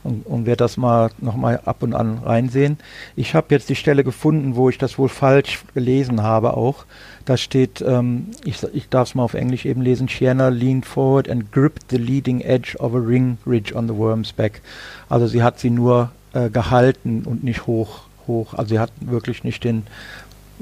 und, 0.04 0.26
und 0.26 0.44
werde 0.44 0.58
das 0.58 0.76
mal 0.76 1.12
nochmal 1.18 1.62
ab 1.64 1.82
und 1.82 1.94
an 1.94 2.18
reinsehen. 2.18 2.76
Ich 3.16 3.35
habe 3.35 3.46
jetzt 3.50 3.70
die 3.70 3.74
Stelle 3.74 4.04
gefunden, 4.04 4.54
wo 4.54 4.68
ich 4.68 4.76
das 4.76 4.98
wohl 4.98 5.08
falsch 5.08 5.64
gelesen 5.72 6.22
habe 6.22 6.58
auch. 6.58 6.85
Da 7.24 7.38
steht, 7.38 7.80
ähm, 7.80 8.32
ich, 8.44 8.62
ich 8.74 8.90
darf 8.90 9.08
es 9.08 9.14
mal 9.14 9.22
auf 9.22 9.32
Englisch 9.32 9.64
eben 9.64 9.80
lesen, 9.80 10.11
Shiana 10.11 10.48
leaned 10.48 10.85
forward 10.85 11.30
and 11.30 11.50
gripped 11.50 11.85
the 11.88 11.96
leading 11.96 12.42
edge 12.42 12.76
of 12.78 12.94
a 12.94 12.98
ring 12.98 13.38
ridge 13.46 13.74
on 13.74 13.88
the 13.88 13.96
worm's 13.96 14.30
back. 14.30 14.61
Also 15.08 15.26
sie 15.26 15.42
hat 15.42 15.58
sie 15.58 15.70
nur 15.70 16.11
äh, 16.33 16.51
gehalten 16.51 17.23
und 17.25 17.45
nicht 17.45 17.66
hoch, 17.66 18.03
hoch. 18.27 18.55
Also 18.55 18.75
sie 18.75 18.79
hat 18.79 18.92
wirklich 19.01 19.45
nicht 19.45 19.64
den, 19.64 19.85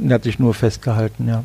hat 0.09 0.25
sich 0.25 0.39
nur 0.39 0.55
festgehalten, 0.55 1.29
ja 1.29 1.45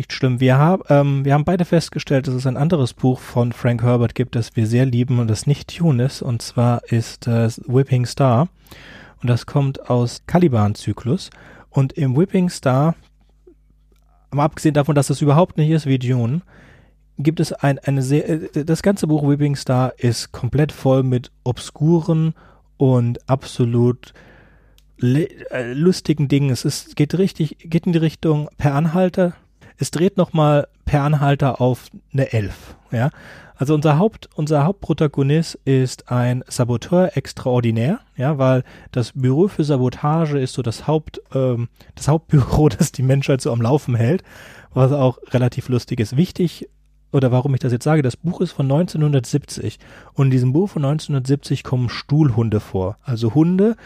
nicht 0.00 0.14
schlimm. 0.14 0.40
Wir, 0.40 0.56
haben 0.56 0.82
ähm, 0.88 1.24
wir 1.26 1.34
haben 1.34 1.44
beide 1.44 1.66
festgestellt, 1.66 2.26
dass 2.26 2.34
es 2.34 2.46
ein 2.46 2.56
anderes 2.56 2.94
Buch 2.94 3.20
von 3.20 3.52
Frank 3.52 3.82
Herbert 3.82 4.14
gibt, 4.14 4.34
das 4.34 4.56
wir 4.56 4.66
sehr 4.66 4.86
lieben 4.86 5.18
und 5.18 5.28
das 5.28 5.46
nicht 5.46 5.76
Tune 5.76 6.02
ist. 6.02 6.22
Und 6.22 6.40
zwar 6.40 6.84
ist 6.90 7.26
äh, 7.26 7.48
Whipping 7.66 8.06
Star. 8.06 8.48
Und 9.20 9.28
das 9.28 9.44
kommt 9.44 9.90
aus 9.90 10.22
Caliban-Zyklus. 10.26 11.28
Und 11.68 11.92
im 11.92 12.16
Whipping 12.16 12.48
Star, 12.48 12.94
mal 14.30 14.44
abgesehen 14.44 14.74
davon, 14.74 14.94
dass 14.94 15.10
es 15.10 15.20
überhaupt 15.20 15.58
nicht 15.58 15.70
ist 15.70 15.84
wie 15.84 15.98
Dune, 15.98 16.40
gibt 17.18 17.38
es 17.38 17.52
ein, 17.52 17.78
eine 17.80 18.00
sehr, 18.00 18.26
äh, 18.28 18.64
das 18.64 18.82
ganze 18.82 19.06
Buch 19.06 19.28
Whipping 19.28 19.54
Star 19.56 19.92
ist 19.98 20.32
komplett 20.32 20.72
voll 20.72 21.02
mit 21.02 21.30
obskuren 21.44 22.34
und 22.80 23.28
absolut 23.28 24.14
äh, 25.02 25.72
lustigen 25.74 26.28
Dingen. 26.28 26.48
Es 26.48 26.64
ist, 26.64 26.96
geht 26.96 27.16
richtig, 27.18 27.58
geht 27.58 27.84
in 27.84 27.92
die 27.92 27.98
Richtung 27.98 28.48
Per 28.56 28.74
Anhalter, 28.74 29.34
es 29.76 29.90
dreht 29.90 30.16
nochmal 30.16 30.66
per 30.86 31.02
Anhalter 31.02 31.60
auf 31.60 31.88
eine 32.14 32.32
Elf. 32.32 32.76
Ja? 32.90 33.10
Also 33.54 33.74
unser 33.74 33.98
Haupt, 33.98 34.30
unser 34.34 34.64
Hauptprotagonist 34.64 35.58
ist 35.66 36.10
ein 36.10 36.42
Saboteur 36.48 37.18
extraordinär, 37.18 38.00
ja, 38.16 38.38
weil 38.38 38.64
das 38.92 39.12
Büro 39.12 39.48
für 39.48 39.64
Sabotage 39.64 40.38
ist 40.38 40.54
so 40.54 40.62
das 40.62 40.86
Haupt, 40.86 41.20
ähm, 41.34 41.68
das 41.96 42.08
Hauptbüro, 42.08 42.68
das 42.78 42.92
die 42.92 43.02
Menschheit 43.02 43.42
so 43.42 43.52
am 43.52 43.60
Laufen 43.60 43.94
hält, 43.94 44.22
was 44.72 44.90
auch 44.92 45.18
relativ 45.32 45.68
lustig 45.68 46.00
ist. 46.00 46.16
Wichtig 46.16 46.70
oder 47.12 47.32
warum 47.32 47.54
ich 47.54 47.60
das 47.60 47.72
jetzt 47.72 47.84
sage, 47.84 48.02
das 48.02 48.16
Buch 48.16 48.40
ist 48.40 48.52
von 48.52 48.66
1970 48.66 49.78
und 50.14 50.26
in 50.26 50.30
diesem 50.30 50.52
Buch 50.52 50.70
von 50.70 50.84
1970 50.84 51.64
kommen 51.64 51.88
Stuhlhunde 51.88 52.60
vor. 52.60 52.96
Also 53.02 53.34
Hunde, 53.34 53.76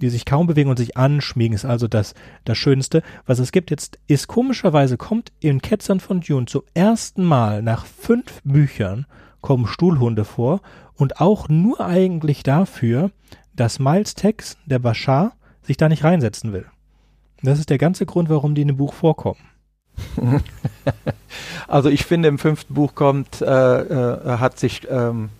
die 0.00 0.08
sich 0.08 0.24
kaum 0.24 0.46
bewegen 0.46 0.68
und 0.68 0.78
sich 0.78 0.96
anschmiegen, 0.96 1.54
ist 1.54 1.64
also 1.64 1.86
das, 1.86 2.14
das 2.44 2.58
Schönste, 2.58 3.02
was 3.24 3.38
es 3.38 3.52
gibt. 3.52 3.70
Jetzt 3.70 3.98
ist 4.08 4.26
komischerweise 4.26 4.96
kommt 4.96 5.32
in 5.40 5.62
Ketzern 5.62 6.00
von 6.00 6.20
Dune 6.20 6.46
zum 6.46 6.62
ersten 6.74 7.24
Mal 7.24 7.62
nach 7.62 7.86
fünf 7.86 8.42
Büchern 8.42 9.06
kommen 9.40 9.66
Stuhlhunde 9.66 10.24
vor 10.24 10.60
und 10.94 11.20
auch 11.20 11.48
nur 11.48 11.80
eigentlich 11.80 12.42
dafür, 12.42 13.10
dass 13.54 13.78
Miles 13.78 14.14
Tex, 14.14 14.56
der 14.66 14.78
Bashar, 14.78 15.32
sich 15.62 15.76
da 15.76 15.88
nicht 15.88 16.04
reinsetzen 16.04 16.52
will. 16.52 16.66
Das 17.42 17.58
ist 17.58 17.70
der 17.70 17.78
ganze 17.78 18.06
Grund, 18.06 18.28
warum 18.28 18.54
die 18.54 18.62
in 18.62 18.68
dem 18.68 18.76
Buch 18.76 18.94
vorkommen. 18.94 19.40
Also 21.68 21.88
ich 21.88 22.04
finde, 22.04 22.28
im 22.28 22.38
fünften 22.38 22.74
Buch 22.74 22.94
kommt, 22.94 23.40
äh, 23.40 23.46
äh, 23.46 24.38
hat 24.38 24.58
sich 24.58 24.86
ähm, 24.90 25.30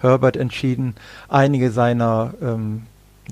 Herbert 0.00 0.36
entschieden, 0.36 0.96
einige 1.28 1.70
seiner 1.70 2.34
ähm, 2.42 2.82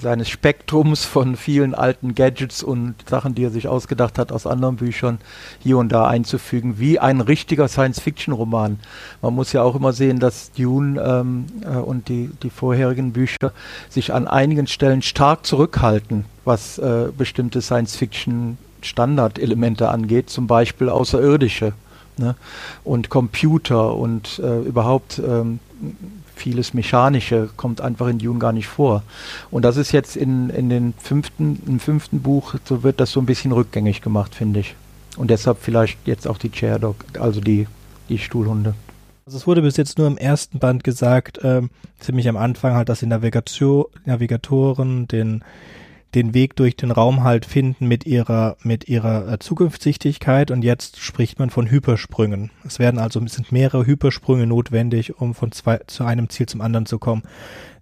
seines 0.01 0.29
Spektrums 0.29 1.05
von 1.05 1.37
vielen 1.37 1.75
alten 1.75 2.15
Gadgets 2.15 2.63
und 2.63 2.95
Sachen, 3.09 3.35
die 3.35 3.45
er 3.45 3.51
sich 3.51 3.69
ausgedacht 3.69 4.19
hat 4.19 4.33
aus 4.33 4.47
anderen 4.47 4.77
Büchern, 4.77 5.19
hier 5.61 5.79
und 5.79 5.91
da 5.91 6.07
einzufügen, 6.09 6.79
wie 6.79 6.99
ein 6.99 7.21
richtiger 7.21 7.69
Science-Fiction-Roman. 7.69 8.81
Man 9.23 9.35
muss 9.35 9.53
ja 9.53 9.63
auch 9.63 9.77
immer 9.77 9.93
sehen, 9.93 10.19
dass 10.19 10.51
Dune 10.53 11.01
ähm, 11.01 11.47
äh, 11.63 11.77
und 11.77 12.09
die, 12.09 12.31
die 12.43 12.51
vorherigen 12.51 13.13
Bücher 13.13 13.53
sich 13.89 14.13
an 14.13 14.27
einigen 14.27 14.67
Stellen 14.67 15.03
stark 15.03 15.47
zurückhalten, 15.47 16.25
was 16.45 16.79
äh, 16.79 17.09
bestimmte 17.17 17.61
Science-Fiction-Standardelemente 18.85 19.89
angeht, 19.89 20.31
zum 20.31 20.47
Beispiel 20.47 20.89
Außerirdische 20.89 21.73
Ne? 22.17 22.37
Und 22.85 23.09
Computer 23.09 23.97
und 23.97 24.39
äh, 24.39 24.61
überhaupt 24.61 25.19
ähm, 25.19 25.59
vieles 26.37 26.73
Mechanische 26.73 27.51
kommt 27.57 27.81
einfach 27.81 28.07
in 28.07 28.21
Dune 28.21 28.39
gar 28.39 28.53
nicht 28.53 28.69
vor. 28.69 29.03
Und 29.51 29.65
das 29.65 29.77
ist 29.77 29.91
jetzt 29.91 30.17
in, 30.17 30.49
in 30.51 30.69
den 30.69 30.95
fünften, 30.97 31.61
im 31.67 31.81
fünften 31.81 32.23
Buch, 32.23 32.55
so 32.65 32.85
wird 32.85 33.01
das 33.01 33.11
so 33.11 33.19
ein 33.19 33.27
bisschen 33.27 33.51
rückgängig 33.51 34.01
gemacht, 34.01 34.33
finde 34.37 34.61
ich. 34.61 34.77
Und 35.17 35.29
deshalb 35.29 35.59
vielleicht 35.61 35.99
jetzt 36.07 36.29
auch 36.29 36.39
die 36.39 36.53
Chair 36.53 36.79
Dog, 36.79 37.05
also 37.19 37.41
die, 37.41 37.67
die 38.09 38.19
Stuhlhunde. 38.19 38.75
Also 39.27 39.39
es 39.39 39.47
wurde 39.49 39.63
bis 39.63 39.77
jetzt 39.77 39.99
nur 39.99 40.07
im 40.07 40.17
ersten 40.17 40.61
Band 40.61 40.85
gesagt, 40.85 41.41
ähm, 41.43 41.71
ziemlich 41.99 42.29
am 42.29 42.37
Anfang 42.37 42.75
halt, 42.75 42.89
dass 42.89 43.01
die 43.01 43.07
Navigation, 43.07 43.87
Navigatoren 44.05 45.09
den 45.09 45.43
den 46.15 46.35
Weg 46.35 46.57
durch 46.57 46.77
den 46.77 46.91
Raum 46.91 47.25
halt 47.25 47.45
finden 47.45 47.87
mit 47.87 48.07
ihrer 48.07 48.57
mit 48.63 48.89
ihrer 48.89 49.33
äh, 49.33 49.39
Zukunftssichtigkeit 49.39 50.51
und 50.51 50.63
jetzt 50.63 51.01
spricht 51.01 51.39
man 51.39 51.51
von 51.51 51.71
Hypersprüngen. 51.71 52.51
Es 52.65 52.79
werden 52.79 52.99
also 52.99 53.21
es 53.21 53.35
sind 53.35 53.53
mehrere 53.53 53.87
Hypersprünge 53.87 54.47
notwendig, 54.47 55.21
um 55.21 55.35
von 55.35 55.53
zwei 55.53 55.81
zu 55.87 56.05
einem 56.05 56.29
Ziel 56.29 56.47
zum 56.47 56.61
anderen 56.61 56.87
zu 56.87 56.99
kommen. 56.99 57.23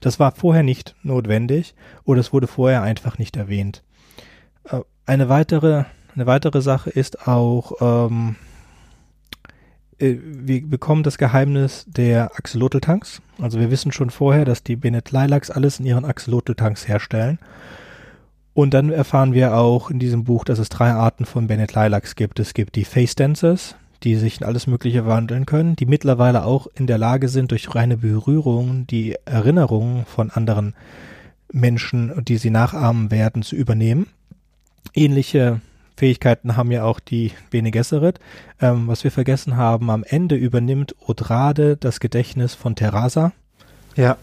Das 0.00 0.18
war 0.18 0.32
vorher 0.32 0.62
nicht 0.62 0.94
notwendig 1.02 1.74
oder 2.04 2.20
es 2.20 2.32
wurde 2.32 2.46
vorher 2.46 2.82
einfach 2.82 3.18
nicht 3.18 3.36
erwähnt. 3.36 3.82
Äh, 4.64 4.80
eine 5.06 5.28
weitere 5.28 5.84
eine 6.14 6.26
weitere 6.26 6.60
Sache 6.60 6.90
ist 6.90 7.26
auch 7.26 7.72
ähm, 7.80 8.36
äh, 10.02 10.18
wir 10.20 10.68
bekommen 10.68 11.04
das 11.04 11.16
Geheimnis 11.16 11.84
der 11.86 12.32
Axolotl-Tanks. 12.36 13.22
Also 13.40 13.60
wir 13.60 13.70
wissen 13.70 13.92
schon 13.92 14.10
vorher, 14.10 14.44
dass 14.44 14.62
die 14.62 14.76
Bennett 14.76 15.12
Lilacs 15.12 15.50
alles 15.50 15.78
in 15.78 15.86
ihren 15.86 16.04
Axolotl-Tanks 16.04 16.88
herstellen. 16.88 17.38
Und 18.54 18.74
dann 18.74 18.90
erfahren 18.90 19.32
wir 19.32 19.56
auch 19.56 19.90
in 19.90 19.98
diesem 19.98 20.24
Buch, 20.24 20.44
dass 20.44 20.58
es 20.58 20.68
drei 20.68 20.90
Arten 20.90 21.24
von 21.24 21.46
Bennett 21.46 21.74
Lilacs 21.74 22.16
gibt. 22.16 22.38
Es 22.38 22.52
gibt 22.52 22.76
die 22.76 22.84
Face 22.84 23.14
Dancers, 23.14 23.76
die 24.02 24.16
sich 24.16 24.40
in 24.40 24.46
alles 24.46 24.66
Mögliche 24.66 25.06
wandeln 25.06 25.46
können, 25.46 25.76
die 25.76 25.86
mittlerweile 25.86 26.44
auch 26.44 26.66
in 26.74 26.86
der 26.86 26.98
Lage 26.98 27.28
sind, 27.28 27.50
durch 27.50 27.74
reine 27.74 27.96
Berührung 27.96 28.86
die 28.86 29.16
Erinnerungen 29.24 30.04
von 30.04 30.30
anderen 30.30 30.74
Menschen, 31.50 32.24
die 32.24 32.36
sie 32.36 32.50
nachahmen 32.50 33.10
werden, 33.10 33.42
zu 33.42 33.56
übernehmen. 33.56 34.06
Ähnliche 34.94 35.60
Fähigkeiten 35.96 36.56
haben 36.56 36.72
ja 36.72 36.84
auch 36.84 37.00
die 37.00 37.32
Bene 37.50 37.70
Gesserit. 37.70 38.18
Ähm, 38.60 38.88
was 38.88 39.04
wir 39.04 39.10
vergessen 39.10 39.56
haben, 39.56 39.90
am 39.90 40.04
Ende 40.04 40.34
übernimmt 40.34 40.94
Odrade 41.06 41.76
das 41.76 42.00
Gedächtnis 42.00 42.54
von 42.54 42.74
Terasa. 42.74 43.32
Ja. 43.96 44.16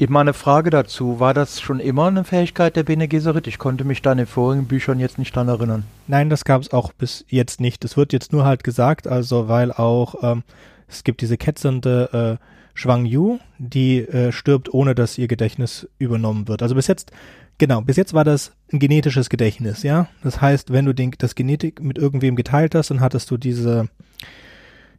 Eben 0.00 0.16
eine 0.16 0.32
Frage 0.32 0.70
dazu. 0.70 1.20
War 1.20 1.34
das 1.34 1.60
schon 1.60 1.78
immer 1.78 2.06
eine 2.06 2.24
Fähigkeit 2.24 2.74
der 2.74 2.84
Bene 2.84 3.06
Gesserit? 3.06 3.46
Ich 3.46 3.58
konnte 3.58 3.84
mich 3.84 4.00
da 4.00 4.12
in 4.12 4.16
den 4.16 4.26
vorigen 4.26 4.64
Büchern 4.64 4.98
jetzt 4.98 5.18
nicht 5.18 5.36
dran 5.36 5.48
erinnern. 5.48 5.84
Nein, 6.06 6.30
das 6.30 6.46
gab 6.46 6.62
es 6.62 6.72
auch 6.72 6.94
bis 6.94 7.26
jetzt 7.28 7.60
nicht. 7.60 7.84
Es 7.84 7.98
wird 7.98 8.14
jetzt 8.14 8.32
nur 8.32 8.46
halt 8.46 8.64
gesagt, 8.64 9.06
also 9.06 9.48
weil 9.48 9.70
auch 9.70 10.14
ähm, 10.22 10.42
es 10.88 11.04
gibt 11.04 11.20
diese 11.20 11.36
ketzernde 11.36 12.38
äh, 12.40 13.02
Yu, 13.04 13.40
die 13.58 13.98
äh, 13.98 14.32
stirbt, 14.32 14.72
ohne 14.72 14.94
dass 14.94 15.18
ihr 15.18 15.28
Gedächtnis 15.28 15.86
übernommen 15.98 16.48
wird. 16.48 16.62
Also 16.62 16.74
bis 16.74 16.86
jetzt, 16.86 17.12
genau, 17.58 17.82
bis 17.82 17.98
jetzt 17.98 18.14
war 18.14 18.24
das 18.24 18.52
ein 18.72 18.78
genetisches 18.78 19.28
Gedächtnis, 19.28 19.82
ja. 19.82 20.08
Das 20.22 20.40
heißt, 20.40 20.72
wenn 20.72 20.86
du 20.86 20.94
den, 20.94 21.10
das 21.18 21.34
Genetik 21.34 21.82
mit 21.82 21.98
irgendwem 21.98 22.36
geteilt 22.36 22.74
hast, 22.74 22.90
dann 22.90 23.00
hattest 23.00 23.30
du 23.30 23.36
diese 23.36 23.90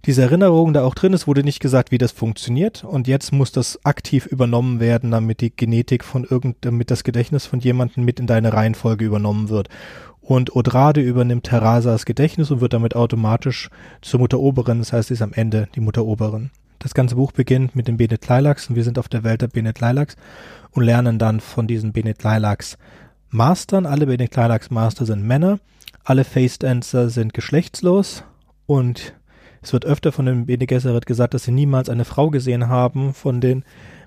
diese 0.06 0.24
Erinnerung 0.24 0.74
da 0.74 0.84
auch 0.84 0.96
drin 0.96 1.14
ist, 1.14 1.28
wurde 1.28 1.44
nicht 1.44 1.60
gesagt, 1.60 1.92
wie 1.92 1.98
das 1.98 2.12
funktioniert. 2.12 2.84
Und 2.84 3.08
jetzt 3.08 3.32
muss 3.32 3.52
das 3.52 3.86
aktiv 3.86 4.26
übernommen 4.26 4.80
werden, 4.80 5.12
damit 5.12 5.42
die 5.42 5.56
Genetik 5.56 6.04
von 6.04 6.24
irgend, 6.24 6.58
damit 6.62 6.90
das 6.90 7.04
Gedächtnis 7.04 7.46
von 7.46 7.60
jemandem 7.60 8.04
mit 8.04 8.20
in 8.20 8.28
deine 8.28 8.54
Reihenfolge 8.54 9.06
übernommen 9.06 9.50
wird. 9.50 9.70
Und 10.22 10.56
Odrade 10.56 11.02
übernimmt 11.02 11.46
Terrasas 11.46 12.06
Gedächtnis 12.06 12.52
und 12.52 12.62
wird 12.62 12.74
damit 12.74 12.96
automatisch 12.96 13.70
zur 14.02 14.20
Mutteroberin. 14.20 14.80
Das 14.80 14.94
heißt, 14.94 15.10
sie 15.10 15.16
ist 15.16 15.22
am 15.22 15.34
Ende 15.34 15.68
die 15.76 15.82
Mutteroberin. 15.82 16.52
Das 16.80 16.96
ganze 16.96 17.16
Buch 17.16 17.32
beginnt 17.32 17.76
mit 17.76 17.88
dem 17.88 17.98
Benet 17.98 18.28
Lilacs 18.28 18.70
und 18.70 18.76
wir 18.76 18.84
sind 18.84 18.98
auf 18.98 19.08
der 19.08 19.24
Welt 19.24 19.44
der 19.44 19.48
Benet 19.48 19.82
Lilacs 19.82 20.16
und 20.72 20.84
lernen 20.84 21.20
dann 21.20 21.40
von 21.40 21.68
diesen 21.68 21.92
Benet 21.92 22.24
Lilacs 22.24 22.78
Mastern. 23.30 23.86
Alle 23.86 24.08
Benet 24.08 24.36
Lilacs 24.36 24.72
Master 24.72 25.06
sind 25.06 25.24
Männer. 25.24 25.60
Alle 26.04 26.24
Face 26.24 26.58
Dancer 26.58 27.12
sind 27.12 27.36
geschlechtslos 27.36 28.24
und 28.66 29.14
es 29.62 29.74
wird 29.74 29.86
öfter 29.86 30.12
von 30.12 30.26
den 30.26 30.46
Bene 30.46 30.66
Gesserit 30.66 31.06
gesagt, 31.06 31.34
dass 31.34 31.44
sie 31.44 31.52
niemals 31.52 31.90
eine 31.90 32.06
Frau 32.06 32.30
gesehen 32.30 32.68
haben 32.68 33.14
von 33.14 33.42
den 33.42 33.64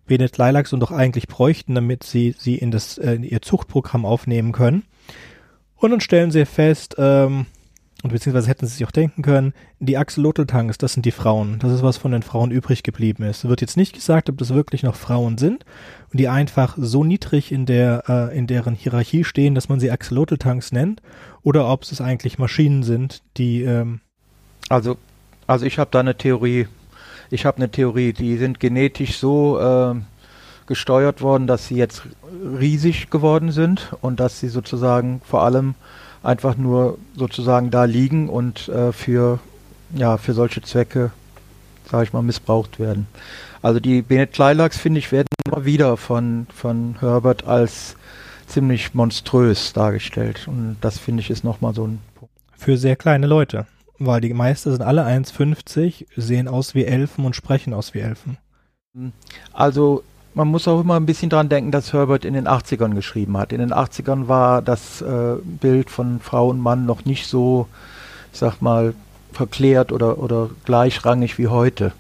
Benet 0.06 0.36
Lilacs 0.36 0.72
und 0.72 0.80
doch 0.80 0.90
eigentlich 0.90 1.28
bräuchten, 1.28 1.74
damit 1.74 2.02
sie 2.02 2.34
sie 2.38 2.56
in 2.56 2.70
das 2.70 2.98
äh, 2.98 3.14
in 3.14 3.22
ihr 3.22 3.40
Zuchtprogramm 3.40 4.04
aufnehmen 4.04 4.52
können. 4.52 4.82
Und 5.76 5.90
dann 5.90 6.00
stellen 6.00 6.30
sie 6.30 6.44
fest, 6.44 6.96
ähm, 6.98 7.46
und 8.02 8.12
beziehungsweise 8.12 8.48
hätten 8.48 8.66
sie 8.66 8.74
sich 8.74 8.86
auch 8.86 8.90
denken 8.90 9.22
können, 9.22 9.54
die 9.80 9.96
Axolotl-Tanks, 9.96 10.76
das 10.76 10.92
sind 10.92 11.06
die 11.06 11.10
Frauen. 11.10 11.58
Das 11.60 11.72
ist, 11.72 11.82
was 11.82 11.96
von 11.96 12.12
den 12.12 12.22
Frauen 12.22 12.50
übrig 12.50 12.82
geblieben 12.82 13.22
ist. 13.22 13.44
Es 13.44 13.48
wird 13.48 13.62
jetzt 13.62 13.78
nicht 13.78 13.94
gesagt, 13.94 14.28
ob 14.28 14.36
das 14.36 14.52
wirklich 14.52 14.82
noch 14.82 14.94
Frauen 14.94 15.38
sind 15.38 15.64
und 16.12 16.20
die 16.20 16.28
einfach 16.28 16.76
so 16.78 17.02
niedrig 17.02 17.50
in 17.50 17.64
der, 17.64 18.04
äh, 18.06 18.36
in 18.36 18.46
deren 18.46 18.74
Hierarchie 18.74 19.24
stehen, 19.24 19.54
dass 19.54 19.70
man 19.70 19.80
sie 19.80 19.90
Axolotl-Tanks 19.90 20.70
nennt, 20.70 21.00
oder 21.42 21.66
ob 21.70 21.82
es 21.84 22.00
eigentlich 22.02 22.38
Maschinen 22.38 22.82
sind, 22.82 23.22
die, 23.38 23.62
ähm 23.62 24.00
also 24.68 24.98
also 25.46 25.66
ich 25.66 25.78
habe 25.78 25.90
da 25.90 26.00
eine 26.00 26.16
Theorie. 26.16 26.68
Ich 27.30 27.46
habe 27.46 27.56
eine 27.58 27.70
Theorie, 27.70 28.12
die 28.12 28.36
sind 28.36 28.60
genetisch 28.60 29.18
so 29.18 29.58
äh, 29.58 29.94
gesteuert 30.66 31.20
worden, 31.20 31.46
dass 31.46 31.68
sie 31.68 31.76
jetzt 31.76 32.02
riesig 32.58 33.10
geworden 33.10 33.50
sind 33.52 33.92
und 34.00 34.20
dass 34.20 34.40
sie 34.40 34.48
sozusagen 34.48 35.20
vor 35.24 35.42
allem 35.42 35.74
einfach 36.22 36.56
nur 36.56 36.98
sozusagen 37.16 37.70
da 37.70 37.84
liegen 37.84 38.28
und 38.28 38.68
äh, 38.68 38.92
für 38.92 39.40
ja 39.94 40.16
für 40.16 40.32
solche 40.32 40.62
Zwecke, 40.62 41.10
sage 41.90 42.04
ich 42.04 42.12
mal, 42.12 42.22
missbraucht 42.22 42.78
werden. 42.78 43.06
Also 43.62 43.80
die 43.80 44.02
Bennett 44.02 44.38
Lilacs 44.38 44.78
finde 44.78 44.98
ich 44.98 45.12
werden 45.12 45.28
immer 45.46 45.64
wieder 45.64 45.96
von 45.96 46.46
von 46.54 46.96
Herbert 47.00 47.46
als 47.46 47.96
ziemlich 48.46 48.94
monströs 48.94 49.72
dargestellt 49.72 50.46
und 50.46 50.76
das 50.80 50.98
finde 50.98 51.20
ich 51.20 51.30
ist 51.30 51.44
nochmal 51.44 51.74
so 51.74 51.86
ein 51.86 52.00
Punkt. 52.14 52.34
Für 52.56 52.76
sehr 52.78 52.96
kleine 52.96 53.26
Leute. 53.26 53.66
Weil 53.98 54.20
die 54.20 54.34
Meister 54.34 54.72
sind 54.72 54.82
alle 54.82 55.06
1,50, 55.06 56.06
sehen 56.16 56.48
aus 56.48 56.74
wie 56.74 56.84
Elfen 56.84 57.24
und 57.24 57.36
sprechen 57.36 57.72
aus 57.72 57.94
wie 57.94 58.00
Elfen. 58.00 58.38
Also 59.52 60.02
man 60.34 60.48
muss 60.48 60.66
auch 60.66 60.80
immer 60.80 60.96
ein 60.96 61.06
bisschen 61.06 61.30
dran 61.30 61.48
denken, 61.48 61.70
dass 61.70 61.92
Herbert 61.92 62.24
in 62.24 62.34
den 62.34 62.48
80ern 62.48 62.94
geschrieben 62.94 63.36
hat. 63.38 63.52
In 63.52 63.60
den 63.60 63.72
80ern 63.72 64.26
war 64.26 64.62
das 64.62 65.00
äh, 65.00 65.36
Bild 65.42 65.90
von 65.90 66.20
Frau 66.20 66.48
und 66.48 66.60
Mann 66.60 66.86
noch 66.86 67.04
nicht 67.04 67.28
so, 67.28 67.68
ich 68.32 68.40
sag 68.40 68.60
mal, 68.60 68.94
verklärt 69.32 69.92
oder, 69.92 70.18
oder 70.18 70.50
gleichrangig 70.64 71.38
wie 71.38 71.48
heute. 71.48 71.92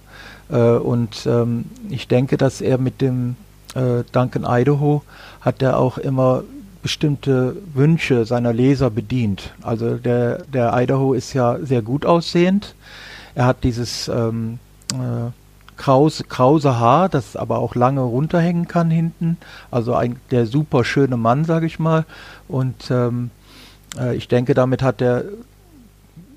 Äh, 0.50 0.58
und 0.58 1.26
ähm, 1.26 1.66
ich 1.90 2.08
denke, 2.08 2.36
dass 2.36 2.60
er 2.60 2.78
mit 2.78 3.00
dem 3.00 3.36
äh, 3.74 4.02
Duncan 4.12 4.44
Idaho 4.46 5.02
hat 5.40 5.62
er 5.62 5.78
auch 5.78 5.98
immer 5.98 6.42
bestimmte 6.84 7.56
Wünsche 7.72 8.26
seiner 8.26 8.52
Leser 8.52 8.90
bedient. 8.90 9.54
Also 9.62 9.96
der, 9.96 10.42
der 10.42 10.70
Idaho 10.76 11.14
ist 11.14 11.32
ja 11.32 11.56
sehr 11.62 11.80
gut 11.80 12.04
aussehend. 12.04 12.74
Er 13.34 13.46
hat 13.46 13.64
dieses 13.64 14.06
ähm, 14.08 14.58
äh, 14.92 15.30
krause, 15.78 16.24
krause 16.24 16.78
Haar, 16.78 17.08
das 17.08 17.36
aber 17.36 17.58
auch 17.58 17.74
lange 17.74 18.02
runterhängen 18.02 18.68
kann 18.68 18.90
hinten. 18.90 19.38
Also 19.70 19.94
ein, 19.94 20.16
der 20.30 20.44
super 20.44 20.84
schöne 20.84 21.16
Mann, 21.16 21.46
sage 21.46 21.64
ich 21.64 21.78
mal. 21.78 22.04
Und 22.48 22.90
ähm, 22.90 23.30
äh, 23.98 24.14
ich 24.14 24.28
denke, 24.28 24.52
damit 24.52 24.82
hat 24.82 25.00
er 25.00 25.24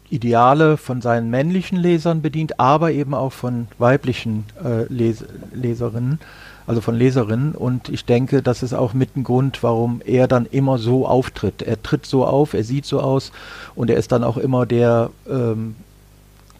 Ideale 0.09 0.77
von 0.77 1.01
seinen 1.01 1.29
männlichen 1.29 1.77
Lesern 1.77 2.21
bedient, 2.21 2.57
aber 2.57 2.93
eben 2.93 3.13
auch 3.13 3.33
von 3.33 3.67
weiblichen 3.79 4.45
äh, 4.63 4.85
Les 4.87 5.25
Leserinnen 5.53 6.19
also 6.67 6.81
von 6.81 6.95
Leserinnen. 6.95 7.53
Und 7.55 7.89
ich 7.89 8.05
denke, 8.05 8.43
das 8.43 8.61
ist 8.61 8.73
auch 8.73 8.93
mit 8.93 9.15
ein 9.15 9.23
Grund, 9.23 9.63
warum 9.63 10.01
er 10.05 10.27
dann 10.27 10.45
immer 10.45 10.77
so 10.77 11.07
auftritt. 11.07 11.61
Er 11.61 11.81
tritt 11.81 12.05
so 12.05 12.25
auf, 12.25 12.53
er 12.53 12.63
sieht 12.63 12.85
so 12.85 12.99
aus 12.99 13.31
und 13.73 13.89
er 13.89 13.97
ist 13.97 14.11
dann 14.11 14.23
auch 14.23 14.37
immer 14.37 14.65
der, 14.65 15.09
ähm, 15.27 15.75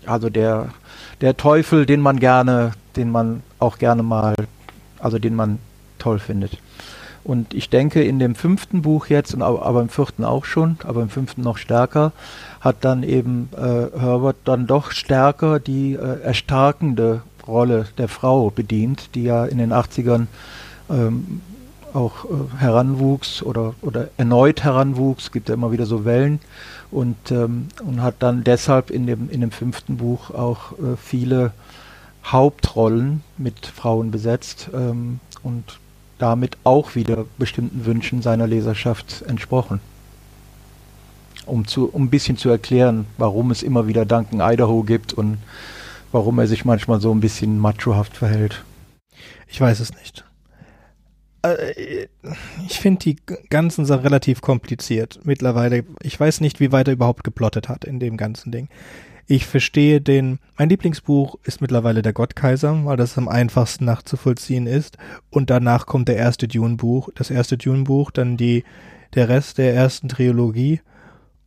also 0.06 0.30
der, 0.30 0.70
der 1.22 1.36
Teufel, 1.36 1.86
den 1.86 2.00
man 2.00 2.20
gerne, 2.20 2.72
den 2.96 3.12
man 3.12 3.44
auch 3.60 3.78
gerne 3.78 4.02
mal, 4.02 4.34
also 5.00 5.20
den 5.20 5.36
man 5.36 5.60
toll 6.00 6.20
findet. 6.20 6.58
Und 7.26 7.54
ich 7.54 7.70
denke, 7.70 8.02
in 8.04 8.20
dem 8.20 8.36
fünften 8.36 8.82
Buch 8.82 9.08
jetzt, 9.08 9.40
aber 9.42 9.82
im 9.82 9.90
vierten 9.90 10.24
auch 10.24 10.46
schon, 10.46 10.78
aber 10.86 11.02
im 11.02 11.10
fünften 11.10 11.42
noch 11.42 11.58
stärker, 11.58 12.14
hat 12.62 12.78
dann 12.86 13.04
eben 13.04 13.50
äh, 13.54 14.00
Herbert 14.00 14.38
dann 14.46 14.66
doch 14.66 14.92
stärker 14.92 15.60
die 15.60 15.96
äh, 15.96 16.22
erstarkende 16.22 17.24
Rolle 17.48 17.88
der 17.98 18.08
Frau 18.08 18.50
bedient, 18.50 19.16
die 19.16 19.24
ja 19.24 19.46
in 19.46 19.58
den 19.58 19.74
80ern 19.74 20.28
ähm, 20.90 21.42
auch 21.94 22.26
äh, 22.26 22.60
heranwuchs 22.60 23.42
oder, 23.42 23.74
oder 23.82 24.10
erneut 24.18 24.64
heranwuchs, 24.64 25.32
gibt 25.32 25.50
ja 25.50 25.56
immer 25.56 25.72
wieder 25.72 25.86
so 25.86 26.06
Wellen 26.06 26.40
und, 26.92 27.32
ähm, 27.32 27.68
und 27.86 28.02
hat 28.02 28.16
dann 28.20 28.44
deshalb 28.44 28.92
in 28.92 29.08
dem, 29.08 29.30
in 29.30 29.42
dem 29.42 29.52
fünften 29.52 29.98
Buch 29.98 30.32
auch 30.32 30.74
äh, 30.74 30.96
viele 31.02 31.54
Hauptrollen 32.26 33.24
mit 33.38 33.66
Frauen 33.66 34.12
besetzt 34.12 34.70
ähm, 34.74 35.20
und 35.44 35.80
damit 36.20 36.58
auch 36.64 36.96
wieder 36.96 37.26
bestimmten 37.38 37.86
Wünschen 37.86 38.22
seiner 38.22 38.48
Leserschaft 38.48 39.24
entsprochen. 39.28 39.80
um, 41.46 41.66
zu, 41.66 41.90
um 41.90 42.04
ein 42.04 42.10
bisschen 42.10 42.38
zu 42.38 42.50
erklären, 42.50 43.06
warum 43.18 43.52
es 43.52 43.64
immer 43.64 43.88
wieder 43.88 44.06
Duncan 44.06 44.42
Idaho 44.42 44.84
gibt 44.84 45.14
und 45.14 45.38
warum 46.12 46.40
er 46.40 46.48
sich 46.48 46.66
manchmal 46.66 47.02
so 47.02 47.12
ein 47.14 47.20
bisschen 47.20 47.60
machohaft 47.60 48.16
verhält. 48.18 48.64
Ich 49.48 49.60
weiß 49.60 49.80
es 49.80 49.94
nicht. 49.94 50.26
Äh, 51.42 52.08
ich 52.66 52.80
finde 52.80 53.00
die 53.00 53.16
ganzen 53.50 53.86
Sachen 53.86 54.04
relativ 54.04 54.42
kompliziert 54.42 55.20
mittlerweile. 55.24 55.84
Ich 56.02 56.20
weiß 56.20 56.42
nicht, 56.42 56.60
wie 56.60 56.72
weit 56.72 56.88
er 56.88 56.94
überhaupt 56.94 57.24
geplottet 57.24 57.70
hat 57.70 57.86
in 57.86 58.00
dem 58.00 58.18
ganzen 58.18 58.52
Ding. 58.52 58.70
Ich 59.30 59.46
verstehe 59.46 60.00
den, 60.00 60.40
mein 60.58 60.70
Lieblingsbuch 60.70 61.38
ist 61.44 61.60
mittlerweile 61.60 62.02
der 62.02 62.14
Gottkaiser, 62.14 62.86
weil 62.86 62.96
das 62.96 63.18
am 63.18 63.28
einfachsten 63.28 63.84
nachzuvollziehen 63.84 64.68
ist. 64.68 64.98
Und 65.30 65.50
danach 65.50 65.86
kommt 65.86 66.08
der 66.08 66.16
erste 66.16 66.48
Dune-Buch, 66.48 67.10
das 67.14 67.30
erste 67.30 67.58
Dune-Buch, 67.58 68.12
dann 68.12 68.38
die, 68.38 68.64
der 69.16 69.28
Rest 69.28 69.58
der 69.58 69.74
ersten 69.74 70.08
Trilogie. 70.08 70.80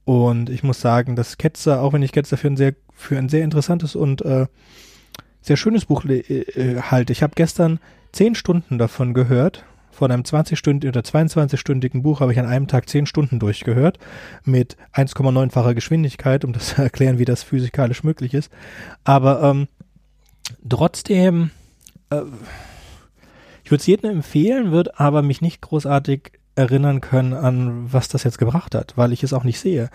Und 0.05 0.51
ich 0.51 0.63
muss 0.63 0.81
sagen, 0.81 1.17
dass 1.17 1.39
Ketzer, 1.39 1.83
auch 1.83 1.93
wenn 1.93 2.03
ich 2.03 2.13
Ketzer 2.13 2.37
für 2.37 2.49
ein 2.49 2.57
sehr, 2.57 2.75
für 2.95 3.19
ein 3.19 3.29
sehr 3.29 3.45
interessantes 3.45 3.95
und 3.95 4.23
äh, 4.23 4.47
sehr 5.41 5.57
schönes 5.57 5.87
Buch 5.87 6.05
äh, 6.05 6.81
halte. 6.83 7.13
Ich 7.13 7.23
habe 7.23 7.33
gestern 7.37 7.81
zehn 8.13 8.35
Stunden 8.35 8.79
davon 8.79 9.15
gehört 9.15 9.65
von 9.91 10.11
einem 10.11 10.23
20-stündigen 10.23 10.89
oder 10.89 11.01
22-stündigen 11.01 12.03
Buch 12.03 12.21
habe 12.21 12.33
ich 12.33 12.39
an 12.39 12.47
einem 12.47 12.69
Tag 12.69 12.89
10 12.89 13.05
Stunden 13.05 13.39
durchgehört 13.39 13.99
mit 14.45 14.77
1,9-facher 14.95 15.75
Geschwindigkeit, 15.75 16.45
um 16.45 16.55
das 16.55 16.69
zu 16.75 16.83
erklären, 16.83 17.19
wie 17.19 17.25
das 17.25 17.43
physikalisch 17.43 18.03
möglich 18.03 18.33
ist. 18.33 18.51
Aber 19.05 19.43
ähm, 19.43 19.69
trotzdem, 20.67 21.51
äh, 22.09 22.23
ich 23.63 23.71
würde 23.71 23.81
es 23.81 23.87
jedem 23.87 24.11
empfehlen, 24.11 24.73
würde 24.73 24.99
aber 24.99 25.21
mich 25.21 25.43
nicht 25.43 25.61
großartig 25.61 26.40
erinnern 26.61 27.01
können 27.01 27.33
an, 27.33 27.93
was 27.93 28.09
das 28.09 28.25
jetzt 28.25 28.39
gebracht 28.39 28.75
hat, 28.75 28.93
weil 28.97 29.13
ich 29.13 29.23
es 29.23 29.33
auch 29.33 29.45
nicht 29.45 29.59
sehe. 29.59 29.91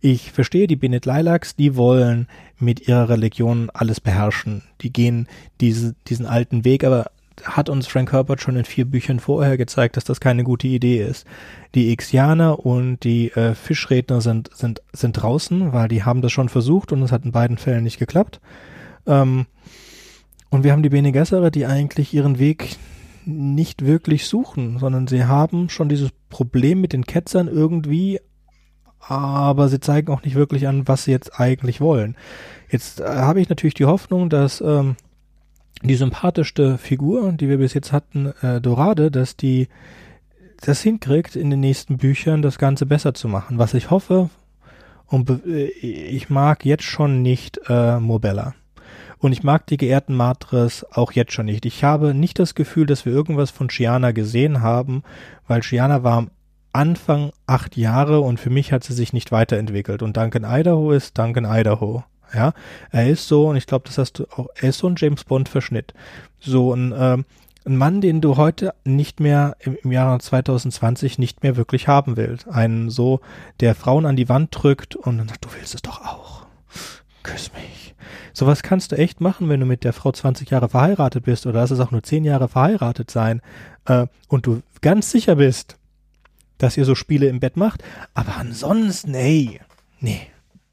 Ich 0.00 0.30
verstehe 0.32 0.66
die 0.66 0.76
Benet 0.76 1.06
Lilacs, 1.06 1.56
die 1.56 1.76
wollen 1.76 2.28
mit 2.58 2.86
ihrer 2.86 3.08
Religion 3.08 3.70
alles 3.72 4.00
beherrschen. 4.00 4.62
Die 4.82 4.92
gehen 4.92 5.26
diese, 5.60 5.94
diesen 6.06 6.26
alten 6.26 6.64
Weg, 6.64 6.84
aber 6.84 7.10
hat 7.44 7.68
uns 7.68 7.86
Frank 7.86 8.12
Herbert 8.12 8.40
schon 8.40 8.56
in 8.56 8.64
vier 8.64 8.84
Büchern 8.84 9.18
vorher 9.18 9.56
gezeigt, 9.56 9.96
dass 9.96 10.04
das 10.04 10.20
keine 10.20 10.44
gute 10.44 10.66
Idee 10.66 11.02
ist. 11.02 11.26
Die 11.74 11.90
Ixianer 11.90 12.64
und 12.64 13.02
die 13.02 13.30
äh, 13.32 13.54
Fischredner 13.54 14.20
sind, 14.20 14.50
sind, 14.54 14.82
sind 14.92 15.14
draußen, 15.14 15.72
weil 15.72 15.88
die 15.88 16.04
haben 16.04 16.22
das 16.22 16.32
schon 16.32 16.48
versucht 16.48 16.92
und 16.92 17.02
es 17.02 17.12
hat 17.12 17.24
in 17.24 17.32
beiden 17.32 17.56
Fällen 17.56 17.84
nicht 17.84 17.98
geklappt. 17.98 18.40
Ähm, 19.06 19.46
und 20.50 20.64
wir 20.64 20.72
haben 20.72 20.82
die 20.82 20.90
Bene 20.90 21.12
Gesserit, 21.12 21.54
die 21.54 21.66
eigentlich 21.66 22.12
ihren 22.12 22.38
Weg 22.38 22.76
nicht 23.24 23.84
wirklich 23.84 24.26
suchen, 24.26 24.78
sondern 24.78 25.06
sie 25.06 25.24
haben 25.24 25.68
schon 25.68 25.88
dieses 25.88 26.10
Problem 26.28 26.80
mit 26.80 26.92
den 26.92 27.06
Ketzern 27.06 27.48
irgendwie, 27.48 28.20
aber 29.00 29.68
sie 29.68 29.80
zeigen 29.80 30.12
auch 30.12 30.22
nicht 30.22 30.34
wirklich 30.34 30.66
an, 30.68 30.86
was 30.86 31.04
sie 31.04 31.10
jetzt 31.10 31.38
eigentlich 31.38 31.80
wollen. 31.80 32.16
Jetzt 32.70 33.00
äh, 33.00 33.04
habe 33.04 33.40
ich 33.40 33.48
natürlich 33.48 33.74
die 33.74 33.86
Hoffnung, 33.86 34.28
dass 34.30 34.60
ähm, 34.60 34.96
die 35.82 35.94
sympathischste 35.94 36.78
Figur, 36.78 37.32
die 37.32 37.48
wir 37.48 37.58
bis 37.58 37.74
jetzt 37.74 37.92
hatten, 37.92 38.32
äh, 38.42 38.60
Dorade, 38.60 39.10
dass 39.10 39.36
die 39.36 39.68
das 40.60 40.82
hinkriegt, 40.82 41.36
in 41.36 41.50
den 41.50 41.60
nächsten 41.60 41.96
Büchern 41.96 42.42
das 42.42 42.58
Ganze 42.58 42.84
besser 42.84 43.14
zu 43.14 43.28
machen. 43.28 43.58
Was 43.58 43.72
ich 43.74 43.90
hoffe, 43.90 44.28
und 45.10 45.28
äh, 45.46 45.66
ich 45.66 46.30
mag 46.30 46.64
jetzt 46.64 46.84
schon 46.84 47.22
nicht 47.22 47.60
äh, 47.68 47.98
Mobella. 47.98 48.54
Und 49.20 49.32
ich 49.32 49.42
mag 49.42 49.66
die 49.66 49.76
geehrten 49.76 50.14
Matres 50.14 50.84
auch 50.92 51.12
jetzt 51.12 51.32
schon 51.32 51.46
nicht. 51.46 51.66
Ich 51.66 51.84
habe 51.84 52.14
nicht 52.14 52.38
das 52.38 52.54
Gefühl, 52.54 52.86
dass 52.86 53.04
wir 53.04 53.12
irgendwas 53.12 53.50
von 53.50 53.68
Shiana 53.68 54.12
gesehen 54.12 54.62
haben, 54.62 55.02
weil 55.46 55.62
Shiana 55.62 56.02
war 56.02 56.16
am 56.16 56.30
Anfang 56.72 57.32
acht 57.46 57.76
Jahre 57.76 58.20
und 58.20 58.40
für 58.40 58.48
mich 58.48 58.72
hat 58.72 58.82
sie 58.82 58.94
sich 58.94 59.12
nicht 59.12 59.30
weiterentwickelt. 59.30 60.02
Und 60.02 60.16
Duncan 60.16 60.44
Idaho 60.44 60.92
ist 60.92 61.18
Duncan 61.18 61.44
Idaho. 61.44 62.04
Ja, 62.32 62.52
er 62.92 63.10
ist 63.10 63.28
so, 63.28 63.48
und 63.48 63.56
ich 63.56 63.66
glaube, 63.66 63.86
das 63.86 63.98
hast 63.98 64.20
du 64.20 64.24
auch, 64.36 64.46
er 64.54 64.70
ist 64.70 64.78
so 64.78 64.86
ein 64.86 64.94
James 64.96 65.24
Bond-Verschnitt. 65.24 65.94
So 66.38 66.72
ein, 66.72 66.94
ähm, 66.96 67.24
ein 67.66 67.76
Mann, 67.76 68.00
den 68.00 68.20
du 68.20 68.36
heute 68.36 68.72
nicht 68.84 69.20
mehr 69.20 69.56
im, 69.60 69.76
im 69.82 69.92
Jahre 69.92 70.18
2020 70.18 71.18
nicht 71.18 71.42
mehr 71.42 71.56
wirklich 71.56 71.88
haben 71.88 72.16
willst. 72.16 72.48
Einen 72.48 72.88
so, 72.88 73.20
der 73.58 73.74
Frauen 73.74 74.06
an 74.06 74.16
die 74.16 74.28
Wand 74.28 74.50
drückt 74.52 74.96
und 74.96 75.18
dann 75.18 75.28
sagt, 75.28 75.44
du 75.44 75.48
willst 75.52 75.74
es 75.74 75.82
doch 75.82 76.00
auch. 76.00 76.39
Küss 77.22 77.50
mich. 77.52 77.94
Sowas 78.32 78.62
kannst 78.62 78.92
du 78.92 78.96
echt 78.96 79.20
machen, 79.20 79.48
wenn 79.48 79.60
du 79.60 79.66
mit 79.66 79.84
der 79.84 79.92
Frau 79.92 80.12
20 80.12 80.50
Jahre 80.50 80.68
verheiratet 80.68 81.24
bist 81.24 81.46
oder 81.46 81.60
lass 81.60 81.70
es 81.70 81.80
auch 81.80 81.90
nur 81.90 82.02
10 82.02 82.24
Jahre 82.24 82.48
verheiratet 82.48 83.10
sein 83.10 83.42
äh, 83.86 84.06
und 84.28 84.46
du 84.46 84.62
ganz 84.80 85.10
sicher 85.10 85.36
bist, 85.36 85.76
dass 86.58 86.76
ihr 86.76 86.84
so 86.84 86.94
Spiele 86.94 87.26
im 87.26 87.40
Bett 87.40 87.56
macht. 87.56 87.82
Aber 88.14 88.36
ansonsten, 88.36 89.14
ey, 89.14 89.60
nee. 90.00 90.20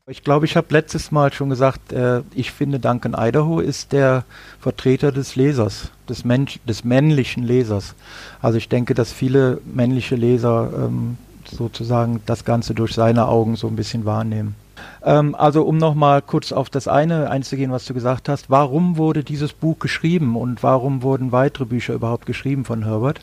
Ich 0.10 0.24
glaube, 0.24 0.46
ich 0.46 0.56
habe 0.56 0.68
letztes 0.70 1.12
Mal 1.12 1.34
schon 1.34 1.50
gesagt, 1.50 1.92
äh, 1.92 2.22
ich 2.34 2.52
finde 2.52 2.80
Duncan 2.80 3.14
Idaho 3.18 3.60
ist 3.60 3.92
der 3.92 4.24
Vertreter 4.62 5.12
des 5.12 5.36
Lesers, 5.36 5.92
des, 6.08 6.24
Mensch, 6.24 6.60
des 6.66 6.86
männlichen 6.86 7.44
Lesers. 7.44 7.94
Also 8.42 8.58
ich 8.58 8.70
denke, 8.70 8.94
dass 8.94 9.12
viele 9.12 9.60
männliche 9.66 10.16
Leser 10.16 10.72
ähm, 10.74 11.18
sozusagen 11.52 12.22
das 12.26 12.46
Ganze 12.46 12.74
durch 12.74 12.94
seine 12.94 13.28
Augen 13.28 13.58
so 13.58 13.68
ein 13.68 13.76
bisschen 13.76 14.06
wahrnehmen. 14.06 14.56
Ähm, 15.04 15.36
also 15.36 15.64
um 15.64 15.78
nochmal 15.78 16.22
kurz 16.22 16.52
auf 16.52 16.70
das 16.70 16.88
eine 16.88 17.30
einzugehen, 17.30 17.72
was 17.72 17.86
du 17.86 17.94
gesagt 17.94 18.30
hast, 18.30 18.50
warum 18.50 18.98
wurde 18.98 19.24
dieses 19.24 19.54
Buch 19.54 19.80
geschrieben 19.80 20.36
und 20.36 20.64
warum 20.64 21.04
wurden 21.04 21.32
weitere 21.32 21.66
Bücher 21.66 21.94
überhaupt 21.94 22.26
geschrieben 22.26 22.66
von 22.66 22.86
Herbert? 22.86 23.22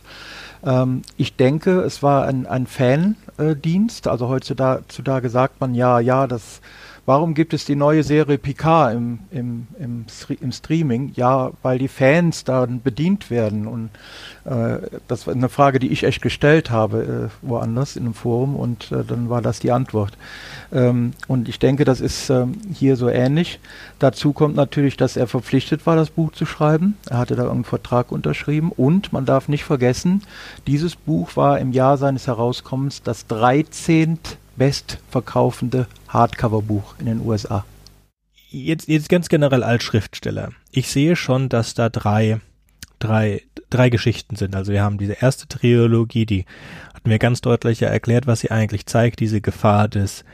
Ähm, 0.65 1.03
ich 1.17 1.37
denke, 1.37 1.81
es 1.81 2.03
war 2.03 2.27
ein, 2.27 2.47
ein 2.47 2.67
Fandienst. 2.67 4.09
Also 4.09 4.29
heutzutage 4.29 5.29
sagt 5.29 5.61
man 5.61 5.75
ja, 5.75 6.01
ja, 6.01 6.27
das 6.27 6.61
Warum 7.07 7.35
gibt 7.35 7.53
es 7.53 7.67
die 7.67 7.77
neue 7.77 8.03
Serie 8.03 8.39
Picard 8.39 8.95
im, 8.95 9.19
im, 9.31 9.67
im, 9.79 10.07
im 10.41 10.53
Streaming? 10.53 11.13
Ja, 11.15 11.51
weil 11.63 11.79
die 11.79 11.89
Fans 11.89 12.45
dann 12.45 12.81
bedient 12.81 13.29
werden. 13.29 13.67
Und 13.67 13.91
das 15.09 15.27
war 15.27 15.35
eine 15.35 15.49
Frage, 15.49 15.79
die 15.79 15.89
ich 15.89 16.05
echt 16.05 16.21
gestellt 16.23 16.71
habe, 16.71 17.31
äh, 17.31 17.47
woanders 17.47 17.97
in 17.97 18.05
einem 18.05 18.15
Forum. 18.15 18.57
Und 18.57 18.93
äh, 18.93 19.05
dann 19.05 19.31
war 19.31 19.43
das 19.43 19.61
die 19.61 19.73
Antwort. 19.73 20.13
Ähm, 20.73 21.13
und 21.29 21.49
ich 21.49 21.59
denke, 21.59 21.85
das 21.85 22.01
ist 22.01 22.31
ähm, 22.31 22.59
hier 22.73 22.97
so 22.97 23.09
ähnlich. 23.09 23.61
Dazu 23.99 24.33
kommt 24.33 24.57
natürlich, 24.57 24.97
dass 24.97 25.17
er 25.17 25.27
verpflichtet 25.27 25.87
war, 25.87 25.97
das 25.97 26.11
Buch 26.11 26.33
zu 26.33 26.47
schreiben. 26.47 26.97
Er 27.09 27.19
hatte 27.19 27.37
da 27.37 27.43
irgendeinen 27.43 27.65
Vertrag 27.65 28.13
unterschrieben. 28.13 28.71
Und 28.71 29.13
man 29.13 29.25
darf 29.25 29.49
nicht 29.49 29.65
vergessen, 29.65 30.23
dieses 30.67 30.97
Buch 30.97 31.37
war 31.37 31.59
im 31.59 31.73
Jahr 31.73 31.97
seines 31.97 32.27
Herauskommens 32.27 33.03
das 33.03 33.27
13 33.27 34.19
bestverkaufende 34.57 35.87
Hardcover-Buch 36.09 36.95
in 36.99 37.07
den 37.07 37.21
USA. 37.21 37.65
Jetzt, 38.51 38.89
jetzt 38.89 39.09
ganz 39.09 39.29
generell 39.29 39.65
als 39.65 39.83
Schriftsteller. 39.83 40.51
Ich 40.71 40.89
sehe 40.89 41.17
schon, 41.17 41.49
dass 41.49 41.75
da 41.75 41.89
drei, 41.89 42.41
drei, 43.01 43.43
drei 43.75 43.91
Geschichten 43.91 44.37
sind. 44.37 44.55
Also 44.55 44.73
wir 44.73 44.83
haben 44.83 44.99
diese 44.99 45.15
erste 45.15 45.49
Trilogie, 45.49 46.27
die 46.27 46.45
hatten 46.95 47.11
wir 47.11 47.19
ganz 47.19 47.41
deutlich 47.41 47.83
erklärt, 47.83 48.27
was 48.27 48.41
sie 48.41 48.51
eigentlich 48.51 48.87
zeigt, 48.87 49.21
diese 49.21 49.41
Gefahr 49.41 49.89
des, 49.89 50.25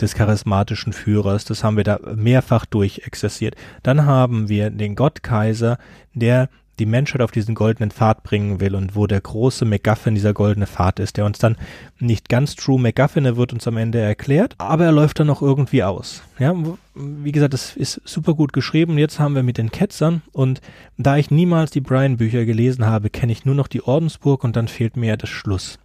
des 0.00 0.14
charismatischen 0.14 0.92
Führers. 0.92 1.44
Das 1.44 1.64
haben 1.64 1.76
wir 1.76 1.84
da 1.84 1.98
mehrfach 2.14 2.66
durchexerziert. 2.66 3.56
Dann 3.82 4.06
haben 4.06 4.48
wir 4.48 4.70
den 4.70 4.96
Gottkaiser, 4.96 5.78
der 6.14 6.48
die 6.80 6.86
Menschheit 6.86 7.20
auf 7.20 7.30
diesen 7.30 7.54
goldenen 7.54 7.90
Pfad 7.90 8.22
bringen 8.22 8.58
will 8.58 8.74
und 8.74 8.96
wo 8.96 9.06
der 9.06 9.20
große 9.20 9.64
MacGuffin 9.64 10.14
dieser 10.14 10.32
goldene 10.32 10.66
Pfad 10.66 10.98
ist, 10.98 11.16
der 11.16 11.26
uns 11.26 11.38
dann 11.38 11.56
nicht 11.98 12.28
ganz 12.28 12.56
true 12.56 12.80
MacGuffin, 12.80 13.26
er 13.26 13.36
wird 13.36 13.52
uns 13.52 13.68
am 13.68 13.76
Ende 13.76 14.00
erklärt, 14.00 14.54
aber 14.58 14.86
er 14.86 14.92
läuft 14.92 15.20
dann 15.20 15.26
noch 15.26 15.42
irgendwie 15.42 15.84
aus. 15.84 16.22
Ja, 16.38 16.54
wie 16.94 17.32
gesagt, 17.32 17.52
das 17.52 17.76
ist 17.76 18.00
super 18.04 18.34
gut 18.34 18.52
geschrieben. 18.52 18.98
Jetzt 18.98 19.20
haben 19.20 19.34
wir 19.34 19.42
mit 19.42 19.58
den 19.58 19.70
Ketzern 19.70 20.22
und 20.32 20.60
da 20.96 21.16
ich 21.18 21.30
niemals 21.30 21.70
die 21.70 21.82
Brian 21.82 22.16
Bücher 22.16 22.44
gelesen 22.46 22.86
habe, 22.86 23.10
kenne 23.10 23.32
ich 23.32 23.44
nur 23.44 23.54
noch 23.54 23.68
die 23.68 23.82
Ordensburg 23.82 24.42
und 24.42 24.56
dann 24.56 24.66
fehlt 24.66 24.96
mir 24.96 25.08
ja 25.08 25.16
das 25.16 25.30
Schluss. 25.30 25.78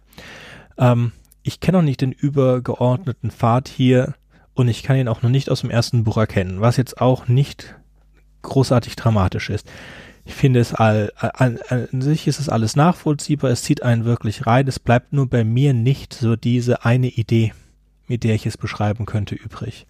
Ähm, 0.78 1.12
ich 1.42 1.60
kenne 1.60 1.78
auch 1.78 1.82
nicht 1.82 2.00
den 2.00 2.12
übergeordneten 2.12 3.30
Pfad 3.30 3.68
hier 3.68 4.14
und 4.54 4.68
ich 4.68 4.82
kann 4.82 4.96
ihn 4.96 5.08
auch 5.08 5.22
noch 5.22 5.30
nicht 5.30 5.50
aus 5.50 5.60
dem 5.60 5.70
ersten 5.70 6.04
Buch 6.04 6.16
erkennen, 6.16 6.60
was 6.60 6.78
jetzt 6.78 7.00
auch 7.00 7.28
nicht 7.28 7.76
großartig 8.42 8.96
dramatisch 8.96 9.50
ist 9.50 9.68
ich 10.26 10.34
finde 10.34 10.58
es 10.58 10.74
all, 10.74 11.12
an, 11.16 11.58
an 11.70 12.02
sich 12.02 12.26
ist 12.26 12.40
es 12.40 12.48
alles 12.48 12.74
nachvollziehbar, 12.74 13.50
es 13.50 13.62
zieht 13.62 13.84
einen 13.84 14.04
wirklich 14.04 14.46
rein, 14.46 14.66
es 14.66 14.80
bleibt 14.80 15.12
nur 15.12 15.28
bei 15.28 15.44
mir 15.44 15.72
nicht 15.72 16.12
so 16.12 16.34
diese 16.34 16.84
eine 16.84 17.06
Idee, 17.06 17.54
mit 18.08 18.24
der 18.24 18.34
ich 18.34 18.44
es 18.44 18.56
beschreiben 18.56 19.06
könnte, 19.06 19.36
übrig. 19.36 19.86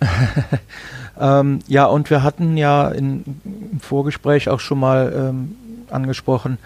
ähm, 1.20 1.60
ja, 1.66 1.86
und 1.86 2.10
wir 2.10 2.22
hatten 2.22 2.58
ja 2.58 2.88
in, 2.88 3.24
im 3.72 3.80
Vorgespräch 3.80 4.50
auch 4.50 4.60
schon 4.60 4.78
mal 4.78 5.12
ähm, 5.16 5.56
angesprochen, 5.90 6.58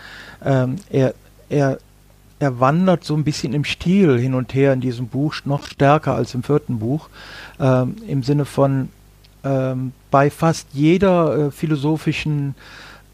ähm, 0.44 0.76
er, 0.90 1.14
er, 1.48 1.78
er 2.40 2.58
wandert 2.58 3.04
so 3.04 3.14
ein 3.14 3.22
bisschen 3.22 3.52
im 3.52 3.64
Stil 3.64 4.18
hin 4.18 4.34
und 4.34 4.54
her 4.54 4.72
in 4.72 4.80
diesem 4.80 5.06
Buch, 5.06 5.36
noch 5.44 5.68
stärker 5.68 6.16
als 6.16 6.34
im 6.34 6.42
vierten 6.42 6.80
Buch, 6.80 7.10
ähm, 7.60 7.96
im 8.08 8.24
Sinne 8.24 8.44
von, 8.44 8.88
ähm, 9.46 9.92
bei 10.10 10.30
fast 10.30 10.68
jeder 10.72 11.46
äh, 11.46 11.50
philosophischen 11.50 12.54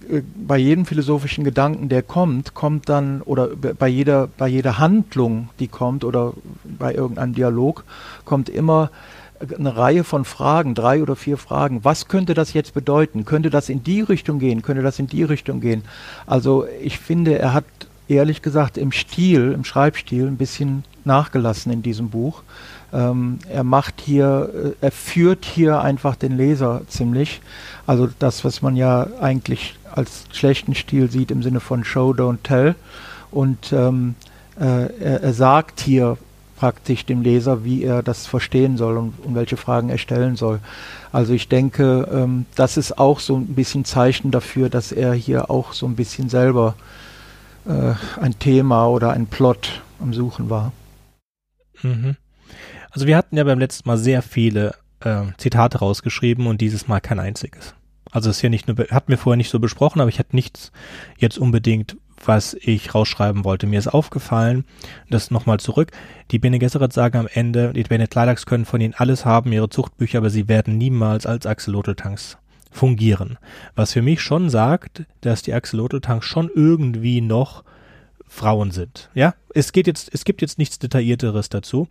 äh, 0.08 0.22
bei 0.34 0.56
jedem 0.56 0.86
philosophischen 0.86 1.44
Gedanken, 1.44 1.88
der 1.88 2.02
kommt, 2.02 2.54
kommt 2.54 2.88
dann, 2.88 3.22
oder 3.22 3.48
bei 3.48 3.88
jeder, 3.88 4.28
bei 4.38 4.48
jeder 4.48 4.78
Handlung, 4.78 5.50
die 5.58 5.68
kommt, 5.68 6.04
oder 6.04 6.32
bei 6.64 6.94
irgendeinem 6.94 7.34
Dialog, 7.34 7.84
kommt 8.24 8.48
immer 8.48 8.90
eine 9.58 9.76
Reihe 9.76 10.04
von 10.04 10.24
Fragen, 10.24 10.74
drei 10.74 11.02
oder 11.02 11.16
vier 11.16 11.36
Fragen. 11.36 11.84
Was 11.84 12.08
könnte 12.08 12.34
das 12.34 12.52
jetzt 12.52 12.74
bedeuten? 12.74 13.24
Könnte 13.24 13.50
das 13.50 13.68
in 13.68 13.82
die 13.82 14.00
Richtung 14.00 14.38
gehen? 14.38 14.62
Könnte 14.62 14.82
das 14.82 15.00
in 15.00 15.08
die 15.08 15.24
Richtung 15.24 15.60
gehen? 15.60 15.82
Also 16.26 16.66
ich 16.80 16.98
finde, 16.98 17.38
er 17.38 17.52
hat 17.52 17.64
ehrlich 18.08 18.42
gesagt 18.42 18.78
im 18.78 18.92
Stil, 18.92 19.52
im 19.52 19.64
Schreibstil 19.64 20.26
ein 20.26 20.36
bisschen 20.36 20.84
nachgelassen 21.04 21.72
in 21.72 21.82
diesem 21.82 22.10
Buch. 22.10 22.42
Ähm, 22.92 23.38
er 23.48 23.64
macht 23.64 24.00
hier, 24.00 24.74
äh, 24.80 24.84
er 24.84 24.92
führt 24.92 25.44
hier 25.44 25.80
einfach 25.80 26.16
den 26.16 26.36
Leser 26.36 26.82
ziemlich. 26.88 27.40
Also 27.86 28.08
das, 28.18 28.44
was 28.44 28.62
man 28.62 28.76
ja 28.76 29.06
eigentlich 29.20 29.76
als 29.90 30.24
schlechten 30.32 30.74
Stil 30.74 31.10
sieht 31.10 31.30
im 31.30 31.42
Sinne 31.42 31.60
von 31.60 31.84
Show, 31.84 32.10
Don't 32.10 32.42
Tell. 32.42 32.74
Und 33.30 33.72
ähm, 33.72 34.14
äh, 34.60 34.92
er, 35.02 35.22
er, 35.22 35.32
sagt 35.32 35.80
hier 35.80 36.18
praktisch 36.56 37.06
dem 37.06 37.22
Leser, 37.22 37.64
wie 37.64 37.82
er 37.82 38.02
das 38.02 38.26
verstehen 38.26 38.76
soll 38.76 38.98
und, 38.98 39.14
und 39.24 39.34
welche 39.34 39.56
Fragen 39.56 39.88
er 39.88 39.98
stellen 39.98 40.36
soll. 40.36 40.60
Also 41.12 41.32
ich 41.32 41.48
denke, 41.48 42.08
ähm, 42.12 42.46
das 42.54 42.76
ist 42.76 42.98
auch 42.98 43.20
so 43.20 43.36
ein 43.36 43.54
bisschen 43.54 43.84
Zeichen 43.86 44.30
dafür, 44.30 44.68
dass 44.68 44.92
er 44.92 45.14
hier 45.14 45.50
auch 45.50 45.72
so 45.72 45.86
ein 45.86 45.96
bisschen 45.96 46.28
selber 46.28 46.74
äh, 47.66 47.94
ein 48.20 48.38
Thema 48.38 48.86
oder 48.86 49.12
ein 49.12 49.26
Plot 49.26 49.82
am 50.00 50.12
Suchen 50.12 50.50
war. 50.50 50.72
Mhm. 51.82 52.16
Also 52.92 53.06
wir 53.06 53.16
hatten 53.16 53.36
ja 53.36 53.44
beim 53.44 53.58
letzten 53.58 53.88
Mal 53.88 53.96
sehr 53.96 54.22
viele 54.22 54.74
äh, 55.00 55.22
Zitate 55.38 55.78
rausgeschrieben 55.78 56.46
und 56.46 56.60
dieses 56.60 56.88
Mal 56.88 57.00
kein 57.00 57.18
einziges. 57.18 57.74
Also 58.10 58.28
es 58.28 58.36
ist 58.36 58.42
ja 58.42 58.50
nicht 58.50 58.68
nur, 58.68 58.76
hatten 58.90 59.08
wir 59.08 59.16
vorher 59.16 59.38
nicht 59.38 59.50
so 59.50 59.58
besprochen, 59.58 60.00
aber 60.00 60.10
ich 60.10 60.18
hatte 60.18 60.36
nichts 60.36 60.70
jetzt 61.16 61.38
unbedingt, 61.38 61.96
was 62.24 62.54
ich 62.54 62.94
rausschreiben 62.94 63.44
wollte. 63.44 63.66
Mir 63.66 63.78
ist 63.78 63.88
aufgefallen, 63.88 64.66
das 65.08 65.30
nochmal 65.30 65.58
zurück, 65.58 65.90
die 66.30 66.38
Bene 66.38 66.58
Gesserit 66.58 66.92
sagen 66.92 67.16
am 67.16 67.28
Ende, 67.32 67.72
die 67.72 67.82
Bene 67.82 68.06
Kleidax 68.06 68.44
können 68.44 68.66
von 68.66 68.82
ihnen 68.82 68.94
alles 68.94 69.24
haben, 69.24 69.52
ihre 69.52 69.70
Zuchtbücher, 69.70 70.18
aber 70.18 70.28
sie 70.28 70.46
werden 70.46 70.76
niemals 70.76 71.24
als 71.24 71.46
Axolotl-Tanks 71.46 72.36
fungieren. 72.70 73.38
Was 73.74 73.94
für 73.94 74.02
mich 74.02 74.20
schon 74.20 74.50
sagt, 74.50 75.04
dass 75.22 75.40
die 75.40 75.54
Axolotl-Tanks 75.54 76.26
schon 76.26 76.50
irgendwie 76.54 77.22
noch 77.22 77.64
Frauen 78.28 78.70
sind. 78.70 79.10
Ja, 79.14 79.34
es 79.54 79.72
geht 79.72 79.86
jetzt, 79.86 80.10
es 80.12 80.24
gibt 80.24 80.42
jetzt 80.42 80.58
nichts 80.58 80.78
Detaillierteres 80.78 81.48
dazu. 81.48 81.88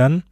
Dann 0.00 0.22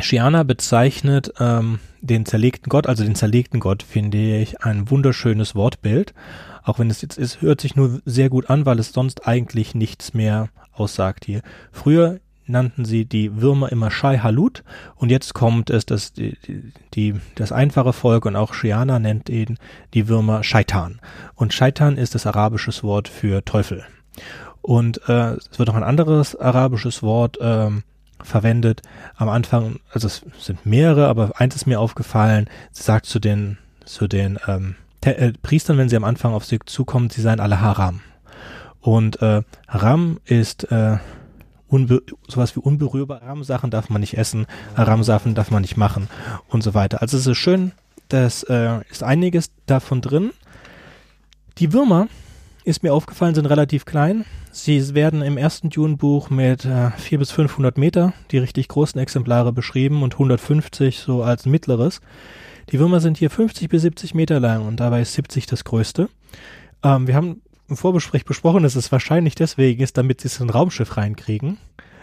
Shiana 0.00 0.42
bezeichnet 0.42 1.32
ähm, 1.38 1.78
den 2.00 2.26
zerlegten 2.26 2.68
Gott, 2.68 2.88
also 2.88 3.04
den 3.04 3.14
zerlegten 3.14 3.60
Gott, 3.60 3.84
finde 3.84 4.18
ich 4.18 4.64
ein 4.64 4.90
wunderschönes 4.90 5.54
Wortbild. 5.54 6.14
Auch 6.64 6.80
wenn 6.80 6.90
es 6.90 7.00
jetzt 7.00 7.16
ist, 7.16 7.42
hört 7.42 7.60
sich 7.60 7.76
nur 7.76 8.00
sehr 8.04 8.28
gut 8.28 8.50
an, 8.50 8.66
weil 8.66 8.80
es 8.80 8.92
sonst 8.92 9.28
eigentlich 9.28 9.76
nichts 9.76 10.14
mehr 10.14 10.48
aussagt 10.72 11.24
hier. 11.24 11.42
Früher 11.70 12.18
nannten 12.46 12.84
sie 12.84 13.04
die 13.04 13.40
Würmer 13.40 13.70
immer 13.70 13.92
Shai 13.92 14.18
Halut 14.18 14.64
und 14.96 15.10
jetzt 15.10 15.32
kommt 15.32 15.70
es, 15.70 15.86
dass 15.86 16.12
die, 16.12 16.36
die, 16.94 17.14
das 17.36 17.52
einfache 17.52 17.92
Volk 17.92 18.26
und 18.26 18.34
auch 18.34 18.52
Shiana 18.52 18.98
nennt 18.98 19.28
ihn 19.28 19.58
die 19.94 20.08
Würmer 20.08 20.42
Shaitan. 20.42 20.98
Und 21.36 21.54
Shaitan 21.54 21.96
ist 21.96 22.16
das 22.16 22.26
arabische 22.26 22.72
Wort 22.82 23.06
für 23.06 23.44
Teufel. 23.44 23.84
Und 24.60 25.08
äh, 25.08 25.34
es 25.34 25.56
wird 25.56 25.70
auch 25.70 25.76
ein 25.76 25.84
anderes 25.84 26.34
arabisches 26.34 27.04
Wort 27.04 27.38
ähm, 27.40 27.84
verwendet. 28.26 28.82
Am 29.16 29.28
Anfang, 29.28 29.80
also 29.90 30.06
es 30.06 30.22
sind 30.38 30.66
mehrere, 30.66 31.08
aber 31.08 31.32
eins 31.36 31.56
ist 31.56 31.66
mir 31.66 31.80
aufgefallen, 31.80 32.48
sie 32.72 32.82
sagt 32.82 33.06
zu 33.06 33.18
den, 33.18 33.58
zu 33.84 34.08
den 34.08 34.38
ähm, 34.46 34.76
äh, 35.02 35.32
Priestern, 35.42 35.78
wenn 35.78 35.88
sie 35.88 35.96
am 35.96 36.04
Anfang 36.04 36.34
auf 36.34 36.44
sie 36.44 36.58
zukommen, 36.64 37.10
sie 37.10 37.22
seien 37.22 37.40
alle 37.40 37.60
Haram. 37.60 38.00
Und 38.80 39.20
äh, 39.22 39.42
Haram 39.68 40.20
ist 40.24 40.70
äh, 40.70 40.98
sowas 42.28 42.56
wie 42.56 42.60
unberührbar. 42.60 43.20
Haram-Sachen 43.20 43.70
darf 43.70 43.90
man 43.90 44.00
nicht 44.00 44.16
essen, 44.16 44.46
Haram-Sachen 44.76 45.34
darf 45.34 45.50
man 45.50 45.62
nicht 45.62 45.76
machen 45.76 46.08
und 46.48 46.62
so 46.62 46.74
weiter. 46.74 47.02
Also 47.02 47.16
es 47.16 47.26
ist 47.26 47.38
schön, 47.38 47.72
das 48.08 48.44
äh, 48.44 48.80
ist 48.90 49.02
einiges 49.02 49.50
davon 49.66 50.00
drin. 50.00 50.30
Die 51.58 51.72
Würmer, 51.72 52.08
ist 52.66 52.82
mir 52.82 52.92
aufgefallen, 52.92 53.36
sind 53.36 53.46
relativ 53.46 53.84
klein. 53.84 54.24
Sie 54.50 54.94
werden 54.94 55.22
im 55.22 55.38
ersten 55.38 55.70
Dune-Buch 55.70 56.30
mit 56.30 56.64
äh, 56.64 56.90
400 56.90 57.18
bis 57.18 57.30
500 57.30 57.78
Meter, 57.78 58.12
die 58.32 58.38
richtig 58.38 58.66
großen 58.66 59.00
Exemplare 59.00 59.52
beschrieben 59.52 60.02
und 60.02 60.14
150 60.14 60.98
so 60.98 61.22
als 61.22 61.46
mittleres. 61.46 62.00
Die 62.72 62.80
Würmer 62.80 62.98
sind 62.98 63.18
hier 63.18 63.30
50 63.30 63.68
bis 63.68 63.82
70 63.82 64.14
Meter 64.14 64.40
lang 64.40 64.66
und 64.66 64.80
dabei 64.80 65.02
ist 65.02 65.14
70 65.14 65.46
das 65.46 65.62
größte. 65.62 66.08
Ähm, 66.82 67.06
wir 67.06 67.14
haben 67.14 67.40
im 67.68 67.76
Vorbesprech 67.76 68.24
besprochen, 68.24 68.64
dass 68.64 68.74
es 68.74 68.90
wahrscheinlich 68.90 69.36
deswegen 69.36 69.80
ist, 69.80 69.96
damit 69.96 70.20
sie 70.20 70.26
es 70.26 70.40
in 70.40 70.48
ein 70.48 70.50
Raumschiff 70.50 70.96
reinkriegen. 70.96 71.58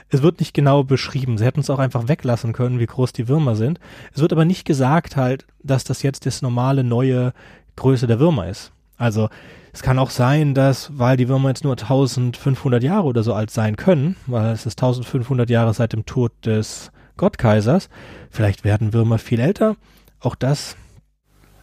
Es 0.07 0.21
wird 0.21 0.39
nicht 0.39 0.53
genau 0.53 0.85
beschrieben. 0.85 1.37
Sie 1.37 1.43
hätten 1.43 1.59
es 1.59 1.69
auch 1.69 1.79
einfach 1.79 2.07
weglassen 2.07 2.53
können, 2.53 2.79
wie 2.79 2.85
groß 2.85 3.11
die 3.11 3.27
Würmer 3.27 3.57
sind. 3.57 3.81
Es 4.13 4.21
wird 4.21 4.31
aber 4.31 4.45
nicht 4.45 4.63
gesagt 4.63 5.17
halt, 5.17 5.45
dass 5.61 5.83
das 5.83 6.03
jetzt 6.03 6.25
das 6.25 6.41
normale 6.41 6.85
neue 6.85 7.33
Größe 7.75 8.07
der 8.07 8.19
Würmer 8.19 8.47
ist. 8.47 8.71
Also 8.95 9.27
es 9.73 9.81
kann 9.81 9.99
auch 9.99 10.11
sein, 10.11 10.53
dass, 10.53 10.97
weil 10.97 11.17
die 11.17 11.27
Würmer 11.27 11.49
jetzt 11.49 11.63
nur 11.63 11.73
1500 11.73 12.83
Jahre 12.83 13.07
oder 13.07 13.23
so 13.23 13.33
alt 13.33 13.49
sein 13.51 13.75
können, 13.75 14.15
weil 14.27 14.51
es 14.51 14.65
ist 14.65 14.81
1500 14.81 15.49
Jahre 15.49 15.73
seit 15.73 15.93
dem 15.93 16.05
Tod 16.05 16.31
des 16.45 16.91
Gottkaisers, 17.17 17.89
vielleicht 18.29 18.63
werden 18.63 18.93
Würmer 18.93 19.17
viel 19.17 19.39
älter. 19.39 19.75
Auch 20.19 20.35
das 20.35 20.77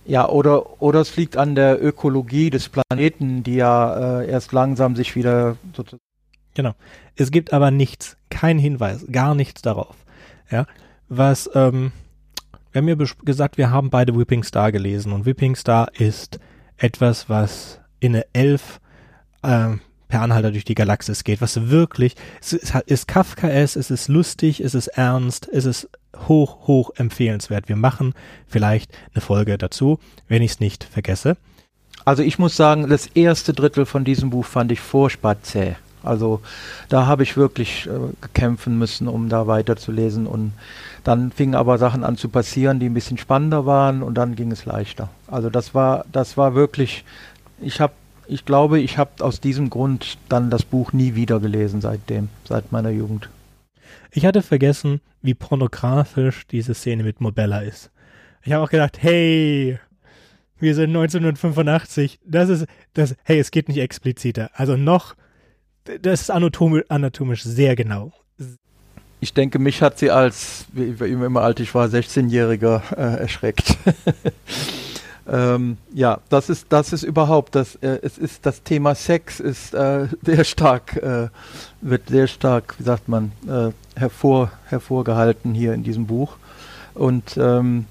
ja, 0.07 0.29
oder, 0.29 0.83
oder 0.83 1.01
es 1.01 1.17
liegt 1.17 1.37
an 1.37 1.55
der 1.55 1.83
Ökologie 1.83 2.51
des 2.51 2.69
Planeten, 2.69 3.45
die 3.45 3.57
ja 3.57 4.21
äh, 4.21 4.31
erst 4.31 4.53
langsam 4.53 4.97
sich 4.97 5.15
wieder 5.15 5.57
sozusagen. 5.77 6.03
Genau. 6.55 6.75
Es 7.15 7.31
gibt 7.31 7.53
aber 7.53 7.71
nichts, 7.71 8.17
kein 8.29 8.59
Hinweis, 8.59 9.07
gar 9.13 9.37
nichts 9.37 9.63
darauf. 9.63 9.95
Ja, 10.51 10.67
was, 11.09 11.49
ähm, 11.55 11.93
wir 12.73 12.81
haben 12.81 12.89
ja 12.89 12.97
gesagt, 13.25 13.57
wir 13.57 13.71
haben 13.71 13.91
beide 13.91 14.17
Whipping 14.17 14.43
Star 14.43 14.73
gelesen 14.73 15.13
und 15.13 15.27
Whipping 15.27 15.55
Star 15.55 15.93
ist 15.95 16.41
etwas, 16.77 17.29
was 17.29 17.81
in 18.01 18.15
eine 18.15 18.27
Elf 18.33 18.81
äh, 19.43 19.77
per 20.09 20.23
Anhalter 20.23 20.51
durch 20.51 20.65
die 20.65 20.75
Galaxis 20.75 21.25
geht, 21.25 21.41
was 21.41 21.71
wirklich, 21.71 22.17
es 22.41 22.53
ist, 22.53 22.75
ist 22.87 23.09
Kafkaes, 23.09 23.77
es 23.77 23.91
ist 23.91 24.09
lustig, 24.09 24.61
es 24.61 24.75
ist 24.75 24.89
ernst, 24.89 25.49
es 25.51 25.65
ist 25.65 25.89
hoch, 26.29 26.67
hoch 26.67 26.91
empfehlenswert. 26.97 27.69
Wir 27.69 27.77
machen 27.77 28.15
vielleicht 28.49 28.93
eine 29.15 29.21
Folge 29.21 29.57
dazu, 29.57 29.99
wenn 30.29 30.43
ich 30.43 30.53
es 30.53 30.61
nicht 30.61 30.85
vergesse. 30.85 31.37
Also 32.05 32.23
ich 32.23 32.39
muss 32.39 32.57
sagen, 32.57 32.89
das 32.89 33.07
erste 33.07 33.53
Drittel 33.53 33.87
von 33.87 34.05
diesem 34.05 34.31
Buch 34.31 34.45
fand 34.45 34.73
ich 34.73 34.81
furchtbar 34.81 35.43
zäh. 35.43 35.77
Also 36.03 36.41
da 36.89 37.07
habe 37.07 37.23
ich 37.23 37.37
wirklich 37.37 37.87
äh, 37.87 37.91
kämpfen 38.33 38.79
müssen, 38.79 39.07
um 39.07 39.29
da 39.29 39.47
weiterzulesen. 39.47 40.27
Und 40.27 40.53
dann 41.05 41.31
fingen 41.31 41.55
aber 41.55 41.79
Sachen 41.79 42.05
an 42.05 42.17
zu 42.17 42.31
passieren, 42.31 42.81
die 42.81 42.87
ein 42.87 42.95
bisschen 42.95 43.19
spannender 43.19 43.67
waren 43.67 44.03
und 44.03 44.15
dann 44.15 44.35
ging 44.35 44.51
es 44.51 44.65
leichter. 44.65 45.11
Also 45.27 45.51
das 45.51 45.75
war, 45.75 46.07
das 46.11 46.37
war 46.37 46.55
wirklich 46.55 47.05
ich 47.61 47.81
habe, 47.81 47.93
ich 48.27 48.45
glaube, 48.45 48.81
ich 48.81 48.99
habe 48.99 49.25
aus 49.25 49.41
diesem 49.41 49.71
Grund 49.71 50.19
dann 50.29 50.51
das 50.51 50.65
Buch 50.65 50.93
nie 50.93 51.15
wieder 51.15 51.41
gelesen 51.41 51.81
seitdem, 51.81 52.29
seit 52.45 52.73
meiner 52.73 52.91
Jugend. 52.91 53.29
Ich 54.13 54.25
hatte 54.27 54.43
vergessen, 54.43 55.01
wie 55.23 55.35
pornografisch 55.35 56.47
diese 56.47 56.75
Szene 56.75 57.03
mit 57.03 57.21
Mobella 57.21 57.61
ist. 57.61 57.91
Ich 58.43 58.53
habe 58.53 58.65
auch 58.65 58.71
gedacht, 58.71 59.03
hey, 59.03 59.79
wir 60.59 60.75
sind 60.75 60.91
1985. 60.91 62.21
Das 62.25 62.49
ist, 62.49 62.67
das, 62.95 63.15
hey, 63.25 63.39
es 63.39 63.51
geht 63.51 63.69
nicht 63.69 63.79
expliziter. 63.79 64.51
Also 64.55 64.77
noch, 64.77 65.15
das 65.85 66.23
ist 66.23 66.31
anatomisch, 66.31 66.85
anatomisch 66.89 67.43
sehr 67.43 67.77
genau. 67.77 68.13
Ich 69.23 69.35
denke, 69.35 69.59
mich 69.59 69.83
hat 69.83 69.99
sie 69.99 70.11
als, 70.11 70.67
wie, 70.73 70.89
immer 71.11 71.43
alt 71.43 71.61
ich 71.61 71.75
war, 71.75 71.87
16-Jähriger 71.89 72.97
äh, 72.97 73.21
erschreckt. 73.21 73.77
Ähm, 75.31 75.77
ja, 75.95 76.19
das 76.29 76.51
ist, 76.51 76.67
das 76.71 76.93
ist 76.93 77.05
überhaupt, 77.05 77.55
das, 77.55 77.77
äh, 77.77 78.01
es 78.03 78.19
ist 78.19 78.45
das 78.45 78.65
Thema 78.65 78.97
Sex 78.97 79.39
ist 79.39 79.75
äh, 79.75 80.09
sehr 80.23 80.45
stark, 80.45 80.97
äh, 80.97 81.29
wird 81.81 82.09
sehr 82.09 82.27
stark, 82.27 82.75
wie 82.79 82.83
sagt 82.83 83.09
man, 83.09 83.31
äh, 83.47 83.71
hervor, 83.99 84.51
hervorgehalten 84.67 85.55
hier 85.55 85.73
in 85.73 85.85
diesem 85.85 86.07
Buch. 86.07 86.37
Und 86.95 87.37
ähm, 87.37 87.87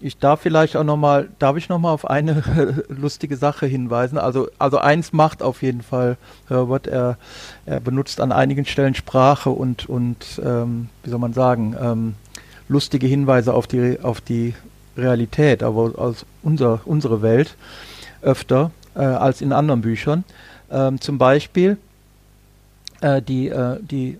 ich 0.00 0.18
darf 0.18 0.40
vielleicht 0.40 0.76
auch 0.76 0.84
nochmal, 0.84 1.28
darf 1.38 1.56
ich 1.56 1.68
nochmal 1.68 1.94
auf 1.94 2.04
eine 2.10 2.42
lustige 2.88 3.36
Sache 3.36 3.66
hinweisen? 3.66 4.18
Also, 4.18 4.48
also 4.58 4.78
eins 4.78 5.12
macht 5.12 5.40
auf 5.40 5.62
jeden 5.62 5.82
Fall 5.82 6.16
Herbert, 6.48 6.88
er, 6.88 7.16
er 7.64 7.78
benutzt 7.78 8.20
an 8.20 8.32
einigen 8.32 8.64
Stellen 8.64 8.96
Sprache 8.96 9.50
und, 9.50 9.88
und 9.88 10.40
ähm, 10.44 10.88
wie 11.04 11.10
soll 11.10 11.20
man 11.20 11.32
sagen, 11.32 11.76
ähm, 11.80 12.14
lustige 12.68 13.06
Hinweise 13.06 13.54
auf 13.54 13.68
die, 13.68 14.00
auf 14.02 14.20
die 14.20 14.54
Realität, 14.96 15.62
aber 15.62 15.92
aus 15.98 16.24
unser, 16.42 16.80
unsere 16.84 17.22
Welt 17.22 17.56
öfter 18.22 18.70
äh, 18.94 19.00
als 19.00 19.40
in 19.40 19.52
anderen 19.52 19.80
Büchern. 19.80 20.24
Ähm, 20.70 21.00
zum 21.00 21.18
Beispiel 21.18 21.76
äh, 23.00 23.20
die, 23.22 23.48
äh, 23.48 23.78
die 23.80 24.18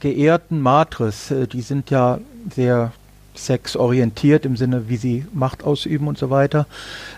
geehrten 0.00 0.60
Matres, 0.60 1.30
äh, 1.30 1.46
die 1.46 1.62
sind 1.62 1.90
ja 1.90 2.18
sehr 2.54 2.92
sexorientiert 3.34 4.44
im 4.44 4.56
Sinne, 4.56 4.88
wie 4.88 4.96
sie 4.96 5.26
Macht 5.32 5.62
ausüben 5.64 6.08
und 6.08 6.18
so 6.18 6.30
weiter. 6.30 6.66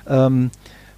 Ähm, 0.08 0.50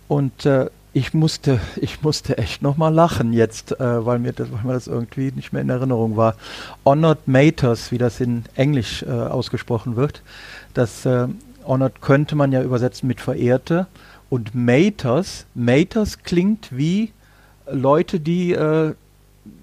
Und 0.09 0.45
äh, 0.45 0.68
ich 0.93 1.14
musste, 1.14 1.59
ich 1.76 2.03
musste 2.03 2.36
echt 2.36 2.61
nochmal 2.61 2.93
lachen 2.93 3.32
jetzt, 3.32 3.72
äh, 3.80 4.05
weil, 4.05 4.18
mir 4.18 4.32
das, 4.32 4.53
weil 4.53 4.64
mir 4.64 4.74
das 4.74 4.86
irgendwie 4.88 5.32
nicht 5.34 5.53
mehr 5.53 5.62
in 5.62 5.70
Erinnerung 5.70 6.16
war. 6.16 6.34
Honored 6.84 7.26
Maters, 7.26 7.93
wie 7.93 7.99
das 7.99 8.20
in 8.20 8.45
Englisch 8.55 9.03
äh, 9.03 9.11
ausgesprochen 9.11 9.97
wird. 9.97 10.22
Das 10.74 11.07
äh, 11.07 11.28
Honored 11.66 12.00
könnte 12.00 12.36
man 12.36 12.52
ja 12.52 12.62
übersetzen 12.62 13.06
mit 13.06 13.20
Verehrte. 13.20 13.86
Und 14.30 14.54
Maters, 14.54 15.46
Maters 15.54 16.22
klingt 16.22 16.76
wie 16.76 17.12
Leute, 17.70 18.18
die 18.18 18.52
äh, 18.52 18.94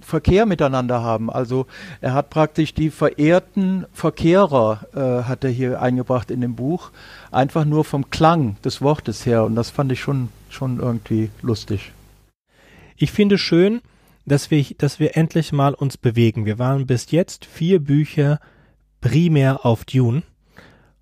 Verkehr 0.01 0.45
miteinander 0.45 1.01
haben. 1.01 1.29
Also 1.29 1.65
er 2.01 2.13
hat 2.13 2.29
praktisch 2.29 2.73
die 2.73 2.89
verehrten 2.89 3.85
Verkehrer, 3.93 4.81
äh, 4.93 5.27
hat 5.27 5.43
er 5.43 5.49
hier 5.49 5.81
eingebracht 5.81 6.31
in 6.31 6.41
dem 6.41 6.55
Buch, 6.55 6.91
einfach 7.31 7.65
nur 7.65 7.85
vom 7.85 8.09
Klang 8.09 8.57
des 8.63 8.81
Wortes 8.81 9.25
her. 9.25 9.43
Und 9.45 9.55
das 9.55 9.69
fand 9.69 9.91
ich 9.91 10.01
schon, 10.01 10.29
schon 10.49 10.79
irgendwie 10.79 11.29
lustig. 11.41 11.91
Ich 12.97 13.11
finde 13.11 13.37
schön, 13.37 13.81
dass 14.25 14.51
wir, 14.51 14.65
dass 14.77 14.99
wir 14.99 15.15
endlich 15.15 15.51
mal 15.51 15.73
uns 15.73 15.97
bewegen. 15.97 16.45
Wir 16.45 16.59
waren 16.59 16.85
bis 16.85 17.11
jetzt 17.11 17.45
vier 17.45 17.79
Bücher 17.79 18.39
primär 19.01 19.65
auf 19.65 19.85
Dune. 19.85 20.23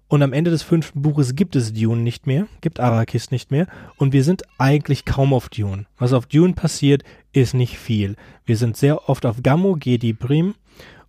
Und 0.10 0.24
am 0.24 0.32
Ende 0.32 0.52
des 0.52 0.64
fünften 0.64 1.02
Buches 1.02 1.36
gibt 1.36 1.56
es 1.56 1.74
Dune 1.74 2.02
nicht 2.02 2.28
mehr, 2.28 2.48
gibt 2.62 2.80
Arrakis 2.80 3.30
nicht 3.30 3.52
mehr. 3.52 3.68
Und 3.98 4.14
wir 4.14 4.24
sind 4.24 4.44
eigentlich 4.58 5.04
kaum 5.04 5.34
auf 5.34 5.50
Dune. 5.50 5.86
Was 5.98 6.14
auf 6.14 6.26
Dune 6.26 6.54
passiert, 6.54 7.04
ist 7.34 7.54
nicht 7.54 7.78
viel. 7.78 8.16
Wir 8.46 8.56
sind 8.56 8.78
sehr 8.78 9.10
oft 9.10 9.26
auf 9.26 9.44
Gammo, 9.44 9.76
Gedi 9.76 10.14
Brim. 10.14 10.56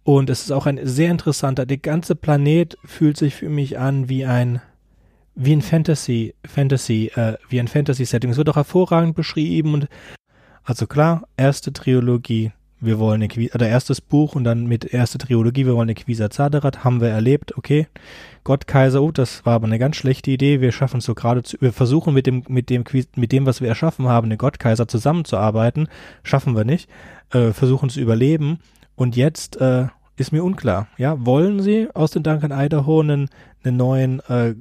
Und 0.03 0.31
es 0.31 0.43
ist 0.43 0.53
auch 0.53 0.67
ein 0.67 0.81
sehr 0.83 1.11
interessanter, 1.11 1.67
der 1.67 1.77
ganze 1.77 2.17
Planet 2.17 2.79
fühlt 2.85 3.17
sich 3.17 3.35
für 3.35 3.51
mich 3.51 3.79
an 3.79 4.09
wie 4.09 4.25
ein, 4.25 4.63
wie 5.35 5.53
ein 5.53 5.63
Fantasy, 5.63 6.35
Fantasy, 6.45 7.13
äh, 7.15 7.35
wie 7.49 7.61
ein 7.61 7.69
Fantasy-Setting. 7.69 8.31
Es 8.31 8.39
wird 8.39 8.49
auch 8.49 8.57
hervorragend 8.57 9.15
beschrieben 9.15 9.75
und 9.75 9.89
also 10.65 10.87
klar, 10.87 11.29
erste 11.37 11.73
Trilogie, 11.73 12.53
wir 12.81 12.99
wollen 12.99 13.23
eine 13.23 13.51
oder 13.55 13.69
erstes 13.69 14.01
Buch 14.01 14.35
und 14.35 14.45
dann 14.45 14.67
mit 14.67 14.85
erste 14.85 15.19
Trilogie, 15.19 15.67
wir 15.67 15.75
wollen 15.75 15.89
eine 15.89 15.95
Quisa 15.95 16.31
Zaderat, 16.31 16.85
haben 16.85 17.01
wir 17.01 17.09
erlebt, 17.09 17.57
okay. 17.57 17.87
Gott 18.45 18.67
Kaiser, 18.67 19.03
oh, 19.03 19.11
das 19.11 19.45
war 19.45 19.55
aber 19.55 19.67
eine 19.67 19.79
ganz 19.79 19.97
schlechte 19.97 20.31
Idee. 20.31 20.61
Wir 20.61 20.73
schaffen 20.73 20.99
es 20.99 21.05
so 21.05 21.15
gerade 21.15 21.43
zu, 21.43 21.59
wir 21.61 21.73
versuchen 21.73 22.15
mit 22.15 22.27
dem, 22.27 22.45
mit 22.49 22.71
dem, 22.71 22.85
mit 23.15 23.33
dem, 23.33 23.45
was 23.45 23.61
wir 23.61 23.69
erschaffen 23.69 24.09
haben, 24.09 24.27
eine 24.27 24.39
Gott 24.39 24.59
Kaiser 24.59 24.89
zusammenzuarbeiten. 24.89 25.89
Schaffen 26.23 26.57
wir 26.57 26.65
nicht. 26.65 26.89
Äh, 27.31 27.53
versuchen 27.53 27.91
zu 27.91 28.01
überleben. 28.01 28.61
Und 28.97 29.17
jetzt, 29.17 29.61
äh, 29.61 29.89
ist 30.19 30.33
mir 30.33 30.43
unklar. 30.43 30.89
Ja, 30.97 31.25
wollen 31.25 31.63
sie 31.63 31.89
aus 31.95 32.11
den 32.11 32.23
Duncan 32.23 32.53
Idaho 32.53 33.01
einen, 33.01 33.29
einen 33.63 33.77
neuen 33.77 34.21
äh, 34.29 34.55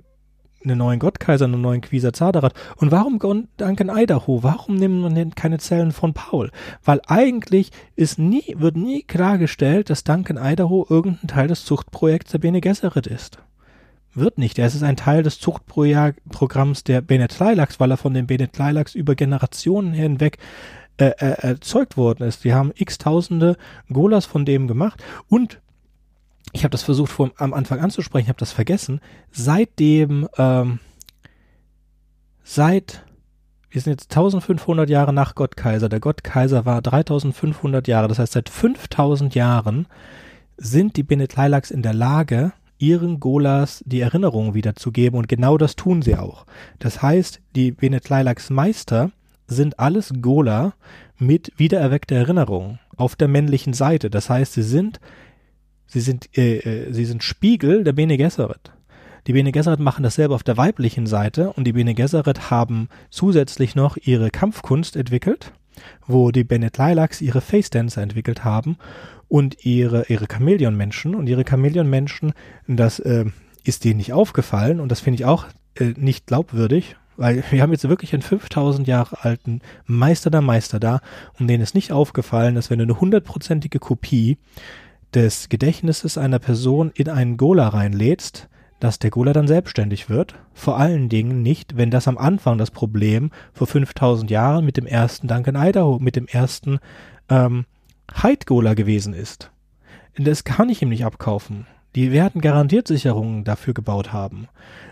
einen 0.70 0.80
neuen 0.80 0.99
Gottkaiser, 0.99 1.45
einen 1.45 1.61
neuen 1.61 1.82
Quisa 1.82 2.13
Zaderat. 2.13 2.53
Und 2.78 2.91
warum 2.91 3.20
Duncan 3.57 3.89
Idaho? 3.89 4.43
Warum 4.43 4.76
nimmt 4.76 5.01
man 5.01 5.15
denn 5.15 5.36
keine 5.36 5.59
Zellen 5.59 5.91
von 5.91 6.13
Paul? 6.13 6.51
Weil 6.84 7.01
eigentlich 7.07 7.72
ist 7.95 8.20
nie, 8.20 8.55
wird 8.57 8.78
nie 8.78 9.03
klargestellt, 9.03 9.89
dass 9.89 10.03
Duncan 10.03 10.38
Idaho 10.38 10.86
irgendein 10.89 11.28
Teil 11.28 11.47
des 11.47 11.65
Zuchtprojekts 11.65 12.32
der 12.32 12.39
Bene 12.39 12.61
Gesserit 12.61 13.07
ist. 13.07 13.39
Wird 14.13 14.38
nicht. 14.38 14.57
Es 14.57 14.74
ist 14.74 14.84
ein 14.84 14.95
Teil 14.95 15.22
des 15.22 15.39
Zuchtprogramms 15.39 16.84
der 16.84 17.01
Bene 17.01 17.28
Lilacs, 17.39 17.80
weil 17.80 17.91
er 17.91 17.97
von 17.97 18.13
den 18.13 18.28
Bene 18.28 18.49
Lilacs 18.57 18.95
über 18.95 19.15
Generationen 19.15 19.93
hinweg 19.93 20.39
äh, 20.97 21.11
äh, 21.20 21.47
erzeugt 21.47 21.97
worden 21.97 22.24
ist. 22.24 22.43
Wir 22.43 22.55
haben 22.55 22.72
x 22.76 22.97
Tausende 22.97 23.57
Golas 23.93 24.26
von 24.26 24.45
dem 24.45 24.68
gemacht 24.68 25.03
und 25.30 25.59
ich 26.54 26.64
habe 26.64 26.72
das 26.72 26.84
versucht 26.84 27.12
vor, 27.12 27.32
am 27.38 27.54
Anfang 27.54 27.80
anzusprechen, 27.80 28.30
habe 28.30 28.39
das 28.39 28.52
vergessen. 28.52 29.02
Seitdem, 29.32 30.28
ähm, 30.38 30.80
seit, 32.43 33.04
wir 33.70 33.82
sind 33.82 33.91
jetzt 33.91 34.12
1500 34.12 34.89
Jahre 34.89 35.14
nach 35.14 35.36
Gottkaiser. 35.36 35.89
Der 35.89 36.00
Gottkaiser 36.00 36.66
war 36.66 36.82
3500 36.82 37.88
Jahre. 37.88 38.08
Das 38.08 38.20
heißt, 38.20 38.34
seit 38.34 38.50
5000 38.50 39.36
Jahren 39.36 39.88
sind 40.58 40.95
die 40.95 41.04
Benetleilaks 41.04 41.72
in 41.72 41.82
der 41.82 41.93
Lage, 41.93 42.54
ihren 42.80 43.20
Golas 43.20 43.84
die 43.86 44.02
Erinnerungen 44.02 44.54
wiederzugeben 44.54 45.18
und 45.18 45.28
genau 45.28 45.58
das 45.58 45.76
tun 45.76 46.02
sie 46.02 46.16
auch. 46.16 46.45
Das 46.80 47.02
heißt, 47.02 47.41
die 47.56 47.72
Benetleilaks 47.72 48.50
Meister 48.50 49.12
sind 49.48 49.80
alles 49.80 50.14
Gola 50.22 50.74
mit 51.18 51.52
wiedererweckter 51.58 52.16
Erinnerung 52.16 52.80
auf 52.95 53.16
der 53.16 53.28
männlichen 53.28 53.74
Seite. 53.74 54.10
Das 54.10 54.30
heißt, 54.30 54.54
sie 54.54 54.64
sind 54.64 55.00
Sie 55.88 56.01
sind, 56.01 56.38
äh, 56.38 56.57
äh, 56.57 56.93
sie 56.93 57.05
sind 57.05 57.23
Spiegel 57.23 57.83
der 57.83 57.93
Bene 57.93 58.17
Gesserit. 58.17 58.71
Die 59.25 59.33
Bene 59.33 59.51
Gesserit 59.51 59.79
machen 59.79 60.03
dasselbe 60.03 60.35
auf 60.35 60.43
der 60.43 60.57
weiblichen 60.57 61.05
Seite 61.05 61.51
und 61.53 61.65
die 61.65 61.73
Bene 61.73 61.93
Gesserit 61.93 62.49
haben 62.49 62.88
zusätzlich 63.09 63.75
noch 63.75 63.97
ihre 63.97 64.29
Kampfkunst 64.29 64.95
entwickelt, 64.95 65.51
wo 66.05 66.31
die 66.31 66.43
Bene 66.43 66.69
Lilacs 66.75 67.21
ihre 67.21 67.41
Face 67.41 67.69
Dancer 67.69 68.01
entwickelt 68.01 68.45
haben 68.45 68.77
und 69.27 69.65
ihre, 69.65 70.05
ihre 70.07 70.27
Chamäleon-Menschen 70.31 71.15
und 71.15 71.27
ihre 71.27 71.43
Chamäleon-Menschen, 71.45 72.33
das 72.67 72.99
äh, 72.99 73.25
ist 73.65 73.83
denen 73.83 73.97
nicht 73.97 74.13
aufgefallen 74.13 74.79
und 74.79 74.89
das 74.89 75.01
finde 75.01 75.15
ich 75.15 75.25
auch 75.25 75.45
äh, 75.75 75.93
nicht 75.97 76.27
glaubwürdig, 76.27 76.95
weil 77.17 77.43
wir 77.51 77.61
haben 77.61 77.71
jetzt 77.71 77.88
wirklich 77.89 78.13
einen 78.13 78.21
5000 78.21 78.88
Jahre 78.88 79.23
alten 79.23 79.61
Meister 79.85 80.29
der 80.29 80.41
Meister 80.41 80.79
da 80.79 81.01
und 81.38 81.47
denen 81.47 81.63
ist 81.63 81.75
nicht 81.75 81.91
aufgefallen, 81.91 82.55
dass 82.55 82.69
wenn 82.69 82.79
du 82.79 82.83
eine 82.83 82.99
hundertprozentige 82.99 83.79
Kopie 83.79 84.38
des 85.14 85.49
Gedächtnisses 85.49 86.18
einer 86.18 86.39
Person 86.39 86.91
in 86.93 87.10
einen 87.10 87.38
Gola 87.38 87.70
reinlädst, 87.70 88.49
dass 88.80 88.99
der 88.99 89.10
Gola 89.10 89.34
dann 89.34 89.47
selbstständig 89.47 90.10
wird. 90.10 90.36
Vor 90.53 90.78
allen 90.78 91.10
Dingen 91.10 91.41
nicht, 91.41 91.78
wenn 91.78 91.91
das 91.91 92.08
am 92.08 92.18
Anfang 92.18 92.58
das 92.58 92.72
Problem 92.72 93.32
vor 93.53 93.68
5000 93.68 94.30
Jahren 94.30 94.66
mit 94.66 94.78
dem 94.78 94.86
ersten 94.86 95.28
Duncan 95.28 95.55
Idaho, 95.55 95.99
mit 95.99 96.16
dem 96.16 96.28
ersten 96.28 96.80
ähm, 97.30 97.66
Hyde 98.14 98.45
Gola 98.45 98.74
gewesen 98.74 99.14
ist. 99.14 99.51
Das 100.18 100.43
kann 100.43 100.70
ich 100.70 100.82
ihm 100.82 100.89
nicht 100.89 101.05
abkaufen. 101.05 101.68
Die 101.95 102.11
werden 102.11 102.41
garantiert 102.41 102.88
Sicherungen 102.88 103.43
dafür 103.43 103.73
gebaut 103.73 104.13
haben. 104.13 104.47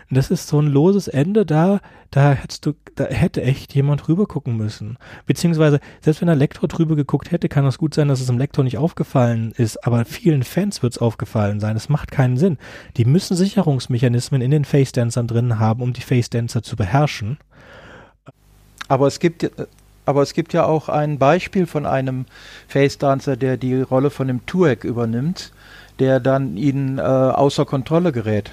Und 0.08 0.16
das 0.16 0.30
ist 0.30 0.46
so 0.46 0.60
ein 0.60 0.68
loses 0.68 1.08
Ende, 1.08 1.44
da, 1.44 1.80
da 2.10 2.32
hättest 2.32 2.64
du, 2.64 2.74
da 2.94 3.04
hätte 3.04 3.42
echt 3.42 3.74
jemand 3.74 4.06
drüber 4.06 4.26
gucken 4.26 4.56
müssen. 4.56 4.98
Beziehungsweise, 5.26 5.80
selbst 6.00 6.20
wenn 6.20 6.28
der 6.28 6.36
Lektor 6.36 6.68
drüber 6.68 6.94
geguckt 6.94 7.32
hätte, 7.32 7.48
kann 7.48 7.66
es 7.66 7.78
gut 7.78 7.94
sein, 7.94 8.06
dass 8.06 8.20
es 8.20 8.26
dem 8.26 8.38
Lektor 8.38 8.62
nicht 8.62 8.78
aufgefallen 8.78 9.52
ist, 9.56 9.84
aber 9.84 10.04
vielen 10.04 10.44
Fans 10.44 10.82
wird 10.82 10.92
es 10.92 10.98
aufgefallen 10.98 11.58
sein. 11.58 11.74
Das 11.74 11.88
macht 11.88 12.12
keinen 12.12 12.36
Sinn. 12.36 12.58
Die 12.96 13.04
müssen 13.04 13.36
Sicherungsmechanismen 13.36 14.40
in 14.40 14.52
den 14.52 14.64
Face 14.64 14.92
Dancern 14.92 15.26
drin 15.26 15.58
haben, 15.58 15.82
um 15.82 15.92
die 15.92 16.02
Face 16.02 16.30
Dancer 16.30 16.62
zu 16.62 16.76
beherrschen. 16.76 17.38
Aber 18.88 19.08
es 19.08 19.18
gibt, 19.18 19.50
aber 20.04 20.22
es 20.22 20.34
gibt 20.34 20.52
ja 20.52 20.64
auch 20.64 20.88
ein 20.88 21.18
Beispiel 21.18 21.66
von 21.66 21.84
einem 21.84 22.26
Face 22.68 22.98
Dancer, 22.98 23.36
der 23.36 23.56
die 23.56 23.80
Rolle 23.82 24.10
von 24.10 24.28
dem 24.28 24.46
Tuek 24.46 24.84
übernimmt, 24.84 25.52
der 25.98 26.20
dann 26.20 26.56
ihnen 26.56 26.98
äh, 26.98 27.02
außer 27.02 27.64
Kontrolle 27.64 28.12
gerät. 28.12 28.50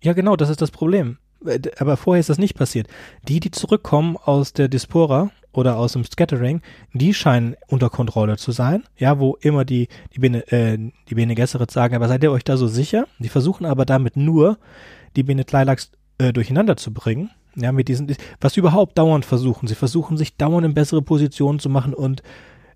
Ja, 0.00 0.12
genau, 0.12 0.36
das 0.36 0.50
ist 0.50 0.62
das 0.62 0.70
Problem. 0.70 1.18
Äh, 1.44 1.60
aber 1.78 1.96
vorher 1.96 2.20
ist 2.20 2.30
das 2.30 2.38
nicht 2.38 2.56
passiert. 2.56 2.88
Die, 3.26 3.40
die 3.40 3.50
zurückkommen 3.50 4.16
aus 4.16 4.52
der 4.52 4.68
Dispora 4.68 5.30
oder 5.52 5.76
aus 5.76 5.92
dem 5.92 6.04
Scattering, 6.04 6.62
die 6.92 7.14
scheinen 7.14 7.56
unter 7.66 7.90
Kontrolle 7.90 8.36
zu 8.36 8.52
sein. 8.52 8.84
Ja, 8.96 9.18
wo 9.18 9.36
immer 9.40 9.64
die, 9.64 9.88
die 10.14 10.20
Bene, 10.20 10.46
äh, 10.52 10.78
die 11.08 11.14
Bene 11.14 11.34
Gesserit 11.34 11.70
sagen, 11.70 11.94
aber 11.94 12.08
seid 12.08 12.22
ihr 12.22 12.32
euch 12.32 12.44
da 12.44 12.56
so 12.56 12.66
sicher? 12.66 13.06
Die 13.18 13.28
versuchen 13.28 13.66
aber 13.66 13.84
damit 13.84 14.16
nur, 14.16 14.58
die 15.16 15.22
Bene 15.22 15.44
Tleilax 15.44 15.90
äh, 16.18 16.32
durcheinander 16.32 16.76
zu 16.76 16.92
bringen. 16.92 17.30
Ja, 17.56 17.72
mit 17.72 17.88
diesen, 17.88 18.14
was 18.40 18.56
überhaupt 18.56 18.98
dauernd 18.98 19.24
versuchen. 19.24 19.66
Sie 19.66 19.74
versuchen 19.74 20.16
sich 20.16 20.36
dauernd 20.36 20.64
in 20.64 20.74
bessere 20.74 21.02
Positionen 21.02 21.58
zu 21.58 21.68
machen 21.68 21.92
und 21.92 22.22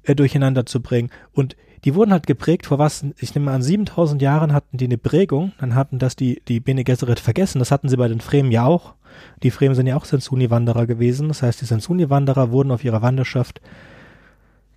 äh, 0.04 0.14
durcheinander 0.14 0.66
zu 0.66 0.80
bringen. 0.80 1.10
Und 1.32 1.56
die 1.84 1.94
wurden 1.94 2.12
halt 2.12 2.26
geprägt 2.26 2.66
vor 2.66 2.78
was, 2.78 3.04
ich 3.18 3.34
nehme 3.34 3.50
an, 3.50 3.62
7000 3.62 4.22
Jahren 4.22 4.52
hatten 4.52 4.76
die 4.76 4.84
eine 4.84 4.98
Prägung, 4.98 5.52
dann 5.58 5.74
hatten 5.74 5.98
das 5.98 6.14
die, 6.14 6.40
die 6.46 6.60
Bene 6.60 6.84
Gesserit 6.84 7.18
vergessen, 7.18 7.58
das 7.58 7.72
hatten 7.72 7.88
sie 7.88 7.96
bei 7.96 8.08
den 8.08 8.20
Fremen 8.20 8.52
ja 8.52 8.64
auch. 8.64 8.94
Die 9.42 9.50
Fremen 9.50 9.74
sind 9.74 9.86
ja 9.86 9.96
auch 9.96 10.04
Sensuni-Wanderer 10.04 10.86
gewesen, 10.86 11.28
das 11.28 11.42
heißt, 11.42 11.60
die 11.60 11.66
Sensuni-Wanderer 11.66 12.50
wurden 12.50 12.70
auf 12.70 12.84
ihrer 12.84 13.02
Wanderschaft 13.02 13.60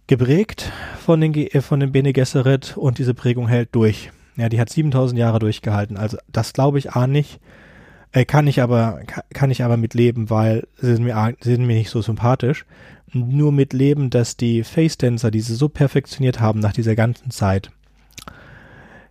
geprägt 0.07 0.71
von 1.03 1.21
den, 1.21 1.33
äh, 1.35 1.61
von 1.61 1.79
den 1.79 1.91
Bene 1.91 2.11
Gesserit 2.11 2.75
und 2.75 2.97
diese 2.97 3.13
Prägung 3.13 3.47
hält 3.47 3.73
durch. 3.73 4.11
Ja, 4.35 4.49
die 4.49 4.59
hat 4.59 4.69
7000 4.69 5.17
Jahre 5.19 5.39
durchgehalten, 5.39 5.97
also 5.97 6.17
das 6.31 6.53
glaube 6.53 6.79
ich 6.79 6.93
A 6.93 7.05
nicht. 7.07 7.39
Äh, 8.15 8.23
kann 8.23 8.47
ich 8.47 8.61
aber, 8.61 9.01
kann 9.33 9.51
ich 9.51 9.63
aber 9.63 9.75
mitleben, 9.75 10.29
weil 10.29 10.67
sie 10.77 10.95
sind 10.95 11.03
mir, 11.03 11.35
sie 11.41 11.51
sind 11.51 11.67
mir 11.67 11.75
nicht 11.75 11.89
so 11.89 12.01
sympathisch 12.01 12.65
nur 13.13 13.51
mit 13.51 13.71
leben, 13.71 14.09
dass 14.09 14.35
die 14.35 14.63
Face-Dancer 14.63 15.31
diese 15.31 15.55
so 15.55 15.69
perfektioniert 15.69 16.39
haben 16.39 16.59
nach 16.59 16.73
dieser 16.73 16.95
ganzen 16.95 17.31
Zeit. 17.31 17.71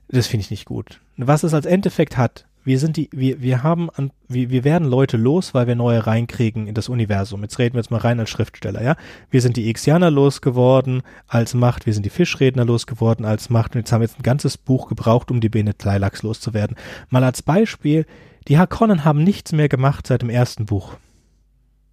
Das 0.09 0.27
finde 0.27 0.43
ich 0.43 0.51
nicht 0.51 0.67
gut. 0.67 1.01
Was 1.17 1.43
es 1.43 1.55
als 1.55 1.65
Endeffekt 1.65 2.19
hat, 2.19 2.45
wir 2.65 2.79
sind 2.79 2.97
die, 2.97 3.09
wir, 3.13 3.41
wir 3.41 3.63
haben, 3.63 3.89
an, 3.91 4.11
wir, 4.29 4.51
wir 4.51 4.65
werden 4.65 4.89
Leute 4.89 5.17
los, 5.17 5.55
weil 5.55 5.67
wir 5.67 5.75
neue 5.75 6.07
reinkriegen 6.07 6.67
in 6.67 6.75
das 6.75 6.89
Universum. 6.89 7.43
Jetzt 7.43 7.59
reden 7.59 7.75
wir 7.75 7.81
jetzt 7.81 7.91
mal 7.91 7.99
rein 7.99 8.21
als 8.21 8.31
Schriftsteller, 8.31 8.83
ja. 8.83 8.97
Wir 9.31 9.43
sind 9.43 9.57
die 9.57 9.69
Ixianer 9.69 10.11
losgeworden 10.11 11.03
als 11.27 11.55
Macht, 11.55 11.87
wir 11.87 11.93
sind 11.93 12.05
die 12.05 12.11
Fischredner 12.11 12.65
losgeworden 12.65 13.25
als 13.25 13.51
Macht 13.51 13.75
und 13.75 13.81
jetzt 13.81 13.93
haben 13.93 14.01
wir 14.01 14.07
jetzt 14.07 14.19
ein 14.19 14.23
ganzes 14.23 14.57
Buch 14.57 14.89
gebraucht, 14.89 15.31
um 15.31 15.41
die 15.41 15.51
Bene 15.51 15.77
Tleilax 15.77 16.23
loszuwerden. 16.23 16.77
Mal 17.11 17.25
als 17.25 17.43
Beispiel, 17.43 18.07
die 18.49 18.59
Harkonnen 18.59 19.05
haben 19.05 19.25
nichts 19.25 19.53
mehr 19.53 19.69
gemacht 19.69 20.07
seit 20.07 20.23
dem 20.23 20.31
ersten 20.31 20.67
Buch. 20.67 20.97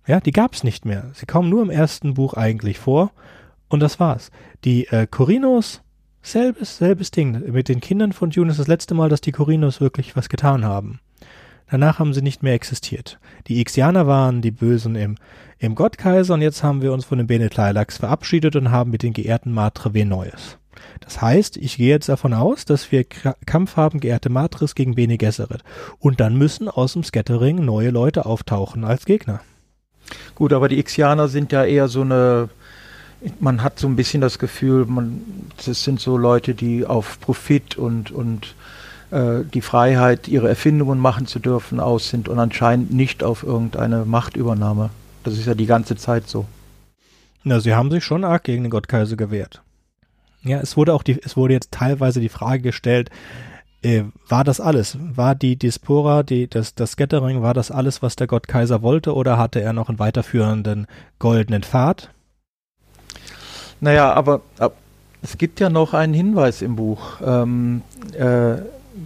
Ja, 0.08 0.20
die 0.20 0.32
gab 0.32 0.54
es 0.54 0.64
nicht 0.64 0.86
mehr. 0.86 1.12
Sie 1.14 1.26
kommen 1.26 1.50
nur 1.50 1.62
im 1.62 1.70
ersten 1.70 2.16
Buch 2.16 2.34
eigentlich 2.34 2.80
vor 2.80 3.12
und 3.70 3.80
das 3.80 4.00
war's. 4.00 4.32
Die 4.66 4.88
äh, 4.88 5.08
Corinos, 5.10 5.82
selbes, 6.22 6.78
selbes 6.78 7.12
Ding. 7.12 7.52
Mit 7.52 7.70
den 7.70 7.80
Kindern 7.80 8.12
von 8.12 8.30
Dune 8.30 8.52
ist 8.52 8.60
das 8.60 8.68
letzte 8.68 8.94
Mal, 8.94 9.10
dass 9.10 9.22
die 9.22 9.32
Corinos 9.32 9.80
wirklich 9.80 10.16
was 10.16 10.30
getan 10.30 10.66
haben. 10.66 11.00
Danach 11.70 12.00
haben 12.00 12.14
sie 12.14 12.22
nicht 12.22 12.44
mehr 12.44 12.54
existiert. 12.54 13.20
Die 13.48 13.62
Ixianer 13.62 14.06
waren 14.06 14.42
die 14.42 14.52
Bösen 14.52 14.96
im, 14.96 15.16
im 15.58 15.74
Gottkaiser 15.76 16.34
und 16.34 16.42
jetzt 16.42 16.64
haben 16.64 16.82
wir 16.82 16.92
uns 16.92 17.06
von 17.06 17.18
den 17.18 17.28
Bene 17.28 17.50
verabschiedet 17.98 18.58
und 18.58 18.72
haben 18.72 18.92
mit 18.92 19.04
den 19.04 19.14
geehrten 19.14 19.54
Matre 19.54 19.94
Neues. 20.06 20.58
Das 21.00 21.22
heißt, 21.22 21.58
ich 21.58 21.78
gehe 21.78 21.90
jetzt 21.90 22.10
davon 22.10 22.34
aus, 22.34 22.66
dass 22.66 22.92
wir 22.92 23.04
K 23.04 23.36
Kampf 23.46 23.76
haben, 23.76 24.00
geehrte 24.00 24.30
Matris 24.30 24.76
gegen 24.76 24.96
Bene 24.96 25.18
Gesserit. 25.18 25.64
Und 26.00 26.20
dann 26.20 26.38
müssen 26.38 26.70
aus 26.70 26.94
dem 26.94 27.04
Scattering 27.04 27.64
neue 27.64 27.90
Leute 27.90 28.26
auftauchen 28.26 28.84
als 28.84 29.06
Gegner. 29.06 29.42
Gut, 30.36 30.54
aber 30.54 30.68
die 30.68 30.80
Ixianer 30.80 31.28
sind 31.28 31.52
ja 31.52 31.64
eher 31.64 31.88
so 31.88 32.02
eine, 32.02 32.50
man 33.40 33.64
hat 33.64 33.80
so 33.80 33.88
ein 33.88 33.96
bisschen 33.96 34.22
das 34.22 34.40
Gefühl, 34.40 34.86
man, 34.86 35.22
das 35.58 35.84
sind 35.84 36.00
so 36.00 36.18
Leute, 36.18 36.54
die 36.54 36.86
auf 36.86 37.20
Profit 37.20 37.78
und, 37.78 38.12
und 38.12 38.56
äh, 39.12 39.44
die 39.54 39.62
Freiheit, 39.62 40.28
ihre 40.28 40.50
Erfindungen 40.50 41.00
machen 41.00 41.28
zu 41.28 41.40
dürfen, 41.40 41.80
aus 41.80 42.10
sind 42.10 42.30
und 42.30 42.40
anscheinend 42.40 42.92
nicht 42.92 43.24
auf 43.24 43.44
irgendeine 43.44 44.06
Machtübernahme. 44.06 44.90
Das 45.24 45.36
ist 45.36 45.46
ja 45.46 45.54
die 45.54 45.66
ganze 45.68 45.96
Zeit 45.96 46.28
so. 46.28 46.46
Na, 47.44 47.60
sie 47.60 47.74
haben 47.74 47.92
sich 47.92 48.04
schon 48.04 48.24
arg 48.24 48.44
gegen 48.44 48.64
den 48.64 48.70
Gottkaiser 48.70 49.16
gewehrt. 49.16 49.62
Ja, 50.44 50.60
es 50.60 50.76
wurde 50.76 50.94
auch 50.94 51.04
die, 51.04 51.22
es 51.22 51.38
wurde 51.38 51.54
jetzt 51.54 51.72
teilweise 51.72 52.20
die 52.20 52.30
Frage 52.30 52.64
gestellt, 52.64 53.10
äh, 53.84 54.04
war 54.28 54.44
das 54.44 54.60
alles? 54.60 54.98
War 55.00 55.36
die 55.36 55.56
Diaspora, 55.56 56.24
die, 56.24 56.48
das, 56.48 56.76
das 56.76 56.92
Scattering, 56.92 57.42
war 57.42 57.54
das 57.54 57.72
alles, 57.72 58.02
was 58.02 58.16
der 58.16 58.28
Gottkaiser 58.28 58.82
wollte, 58.82 59.16
oder 59.16 59.38
hatte 59.38 59.62
er 59.62 59.74
noch 59.74 59.90
einen 59.90 60.00
weiterführenden 60.00 60.88
goldenen 61.20 61.64
Pfad? 61.64 62.10
Naja, 63.80 64.14
aber, 64.14 64.42
aber 64.60 64.76
es 65.24 65.38
gibt 65.38 65.60
ja 65.60 65.70
noch 65.70 65.94
einen 65.94 66.14
Hinweis 66.14 66.62
im 66.62 66.76
Buch. 66.76 67.20
Ähm, 67.26 67.82
äh, 68.14 68.58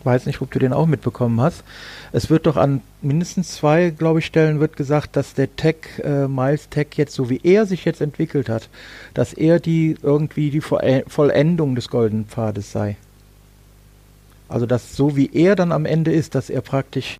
weiß 0.03 0.25
nicht, 0.25 0.41
ob 0.41 0.51
du 0.51 0.59
den 0.59 0.73
auch 0.73 0.85
mitbekommen 0.85 1.39
hast. 1.41 1.63
Es 2.11 2.29
wird 2.29 2.45
doch 2.45 2.57
an 2.57 2.81
mindestens 3.01 3.55
zwei, 3.55 3.89
glaube 3.89 4.19
ich, 4.19 4.25
Stellen 4.25 4.59
wird 4.59 4.77
gesagt, 4.77 5.15
dass 5.15 5.33
der 5.33 5.55
Tech, 5.55 5.75
äh, 6.03 6.27
Miles 6.27 6.69
Tech 6.69 6.87
jetzt, 6.95 7.13
so 7.13 7.29
wie 7.29 7.41
er 7.43 7.65
sich 7.65 7.85
jetzt 7.85 8.01
entwickelt 8.01 8.49
hat, 8.49 8.69
dass 9.13 9.33
er 9.33 9.59
die 9.59 9.97
irgendwie 10.01 10.49
die 10.49 10.61
Vollendung 10.61 11.75
des 11.75 11.89
goldenen 11.89 12.25
Pfades 12.25 12.71
sei. 12.71 12.97
Also 14.47 14.65
dass 14.65 14.95
so 14.95 15.15
wie 15.15 15.29
er 15.33 15.55
dann 15.55 15.71
am 15.71 15.85
Ende 15.85 16.11
ist, 16.11 16.35
dass 16.35 16.49
er 16.49 16.61
praktisch 16.61 17.19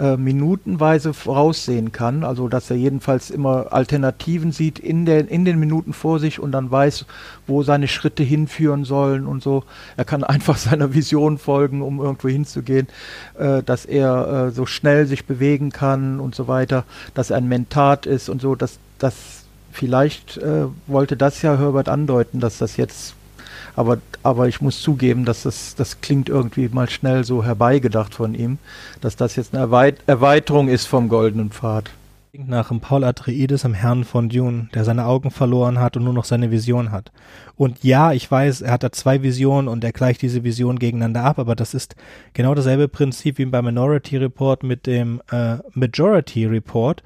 äh, 0.00 0.16
minutenweise 0.16 1.12
voraussehen 1.12 1.92
kann, 1.92 2.24
also 2.24 2.48
dass 2.48 2.70
er 2.70 2.76
jedenfalls 2.76 3.28
immer 3.28 3.72
Alternativen 3.72 4.50
sieht 4.50 4.78
in, 4.78 5.04
der, 5.04 5.28
in 5.28 5.44
den 5.44 5.60
Minuten 5.60 5.92
vor 5.92 6.18
sich 6.18 6.40
und 6.40 6.52
dann 6.52 6.70
weiß, 6.70 7.04
wo 7.46 7.62
seine 7.62 7.86
Schritte 7.86 8.22
hinführen 8.22 8.84
sollen 8.84 9.26
und 9.26 9.42
so. 9.42 9.64
Er 9.98 10.06
kann 10.06 10.24
einfach 10.30 10.56
seiner 10.56 10.94
Vision 10.94 11.36
folgen, 11.36 11.82
um 11.82 12.00
irgendwo 12.00 12.28
hinzugehen, 12.28 12.88
äh, 13.38 13.62
dass 13.62 13.84
er 13.84 14.46
äh, 14.48 14.50
so 14.52 14.64
schnell 14.64 15.06
sich 15.06 15.26
bewegen 15.26 15.70
kann 15.70 16.18
und 16.18 16.34
so 16.34 16.48
weiter, 16.48 16.84
dass 17.12 17.28
er 17.28 17.36
ein 17.36 17.48
Mentat 17.48 18.06
ist 18.06 18.30
und 18.30 18.40
so, 18.40 18.54
dass 18.54 18.78
das 18.98 19.44
vielleicht 19.70 20.38
äh, 20.38 20.64
wollte 20.86 21.16
das 21.16 21.42
ja 21.42 21.58
Herbert 21.58 21.88
andeuten, 21.88 22.40
dass 22.40 22.58
das 22.58 22.76
jetzt 22.76 23.14
aber, 23.76 23.98
aber 24.22 24.48
ich 24.48 24.60
muss 24.60 24.80
zugeben, 24.80 25.24
dass 25.24 25.42
das, 25.42 25.74
das 25.74 26.00
klingt 26.00 26.28
irgendwie 26.28 26.68
mal 26.68 26.88
schnell 26.88 27.24
so 27.24 27.44
herbeigedacht 27.44 28.14
von 28.14 28.34
ihm, 28.34 28.58
dass 29.00 29.16
das 29.16 29.36
jetzt 29.36 29.54
eine 29.54 29.62
Erweit 29.62 29.98
Erweiterung 30.06 30.68
ist 30.68 30.86
vom 30.86 31.08
Goldenen 31.08 31.50
Pfad. 31.50 31.90
Nach 32.32 32.68
dem 32.68 32.78
Paul 32.78 33.02
Atreides, 33.02 33.64
am 33.64 33.74
Herrn 33.74 34.04
von 34.04 34.28
Dune, 34.28 34.68
der 34.72 34.84
seine 34.84 35.06
Augen 35.06 35.32
verloren 35.32 35.80
hat 35.80 35.96
und 35.96 36.04
nur 36.04 36.12
noch 36.12 36.24
seine 36.24 36.52
Vision 36.52 36.92
hat. 36.92 37.10
Und 37.56 37.82
ja, 37.82 38.12
ich 38.12 38.30
weiß, 38.30 38.62
er 38.62 38.72
hat 38.72 38.84
da 38.84 38.92
zwei 38.92 39.22
Visionen 39.24 39.66
und 39.66 39.82
er 39.82 39.90
gleicht 39.90 40.22
diese 40.22 40.44
Visionen 40.44 40.78
gegeneinander 40.78 41.24
ab, 41.24 41.40
aber 41.40 41.56
das 41.56 41.74
ist 41.74 41.96
genau 42.32 42.54
dasselbe 42.54 42.86
Prinzip 42.86 43.38
wie 43.38 43.46
beim 43.46 43.64
Minority 43.64 44.16
Report 44.16 44.62
mit 44.62 44.86
dem 44.86 45.20
äh, 45.32 45.56
Majority 45.74 46.46
Report 46.46 47.02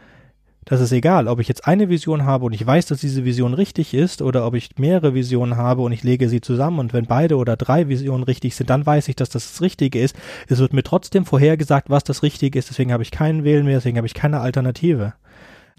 das 0.65 0.81
ist 0.81 0.93
egal, 0.93 1.29
ob 1.29 1.41
ich 1.41 1.49
jetzt 1.49 1.67
eine 1.67 1.89
Vision 1.89 2.25
habe 2.25 2.45
und 2.47 2.53
ich 2.53 2.67
weiß, 2.67 2.87
dass 2.87 3.01
diese 3.01 3.25
Vision 3.25 3.55
richtig 3.55 3.95
ist 3.95 4.23
oder 4.23 4.47
ob 4.47 4.55
ich 4.55 4.71
mehrere 4.79 5.15
Visionen 5.15 5.57
habe 5.57 5.83
und 5.83 5.93
ich 5.93 6.03
lege 6.03 6.29
sie 6.29 6.41
zusammen 6.41 6.79
und 6.79 6.93
wenn 6.93 7.07
beide 7.07 7.37
oder 7.37 7.57
drei 7.57 7.89
Visionen 7.89 8.25
richtig 8.25 8.57
sind, 8.57 8.71
dann 8.71 8.87
weiß 8.87 9.09
ich, 9.09 9.17
dass 9.17 9.29
das 9.29 9.53
das 9.53 9.61
Richtige 9.61 10.01
ist. 10.01 10.17
Es 10.49 10.59
wird 10.59 10.73
mir 10.73 10.83
trotzdem 10.83 11.27
vorhergesagt, 11.27 11.91
was 11.91 12.05
das 12.05 12.23
Richtige 12.23 12.59
ist, 12.59 12.71
deswegen 12.71 12.93
habe 12.93 13.03
ich 13.03 13.11
keinen 13.11 13.45
Wählen 13.45 13.65
mehr, 13.65 13.77
deswegen 13.77 13.97
habe 13.97 14.07
ich 14.07 14.15
keine 14.15 14.41
Alternative. 14.41 15.13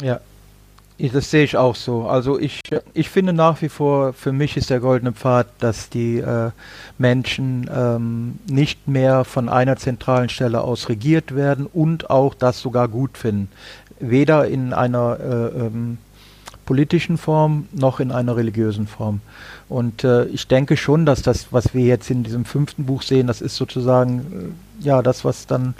Ja, 0.01 0.19
das 0.97 1.29
sehe 1.29 1.43
ich 1.43 1.57
auch 1.57 1.75
so. 1.75 2.07
Also 2.07 2.39
ich, 2.39 2.61
ich 2.93 3.09
finde 3.09 3.33
nach 3.33 3.61
wie 3.61 3.69
vor, 3.69 4.13
für 4.13 4.31
mich 4.31 4.55
ist 4.55 4.69
der 4.69 4.79
goldene 4.79 5.11
Pfad, 5.11 5.47
dass 5.59 5.89
die 5.89 6.19
äh, 6.19 6.51
Menschen 6.97 7.69
ähm, 7.73 8.39
nicht 8.49 8.87
mehr 8.87 9.25
von 9.25 9.49
einer 9.49 9.75
zentralen 9.75 10.29
Stelle 10.29 10.61
aus 10.61 10.87
regiert 10.87 11.35
werden 11.35 11.65
und 11.65 12.09
auch 12.09 12.33
das 12.33 12.61
sogar 12.61 12.87
gut 12.87 13.17
finden 13.17 13.49
weder 13.99 14.47
in 14.47 14.73
einer 14.73 15.19
äh, 15.19 15.65
ähm, 15.65 15.97
politischen 16.65 17.17
Form 17.17 17.67
noch 17.71 17.99
in 17.99 18.11
einer 18.11 18.35
religiösen 18.35 18.87
Form. 18.87 19.21
Und 19.69 20.03
äh, 20.03 20.25
ich 20.25 20.47
denke 20.47 20.77
schon, 20.77 21.05
dass 21.05 21.21
das, 21.21 21.51
was 21.51 21.73
wir 21.73 21.85
jetzt 21.85 22.09
in 22.09 22.23
diesem 22.23 22.45
fünften 22.45 22.85
Buch 22.85 23.03
sehen, 23.03 23.27
das 23.27 23.41
ist 23.41 23.55
sozusagen 23.55 24.55
äh, 24.81 24.85
ja 24.85 25.01
das, 25.01 25.23
was 25.23 25.47
dann 25.47 25.75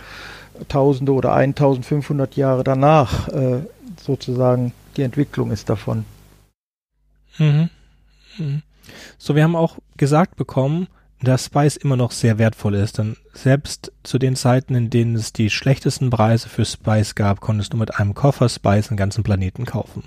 Tausende 0.70 1.12
oder 1.12 1.34
1500 1.34 2.38
Jahre 2.38 2.64
danach 2.64 3.28
äh, 3.28 3.60
sozusagen 4.02 4.72
die 4.96 5.02
Entwicklung 5.02 5.52
ist 5.52 5.70
davon. 5.70 6.06
Mhm. 7.38 7.70
Mhm. 8.38 8.62
So, 9.18 9.36
wir 9.36 9.44
haben 9.44 9.58
auch 9.58 9.78
gesagt 9.98 10.38
bekommen, 10.38 10.88
dass 11.22 11.46
Spice 11.46 11.78
immer 11.78 11.96
noch 11.96 12.12
sehr 12.12 12.38
wertvoll 12.38 12.76
ist. 12.76 12.98
Denn 12.98 13.18
selbst 13.34 13.92
zu 14.04 14.18
den 14.18 14.36
Zeiten, 14.36 14.76
in 14.76 14.90
denen 14.90 15.16
es 15.16 15.34
die 15.34 15.50
schlechtesten 15.50 16.10
Preise 16.10 16.50
für 16.50 16.66
Spice 16.66 17.16
gab, 17.16 17.42
konntest 17.42 17.74
du 17.74 17.78
mit 17.78 18.00
einem 18.00 18.14
Koffer 18.14 18.50
Spice 18.50 18.90
einen 18.90 18.98
ganzen 18.98 19.24
Planeten 19.24 19.66
kaufen. 19.66 20.04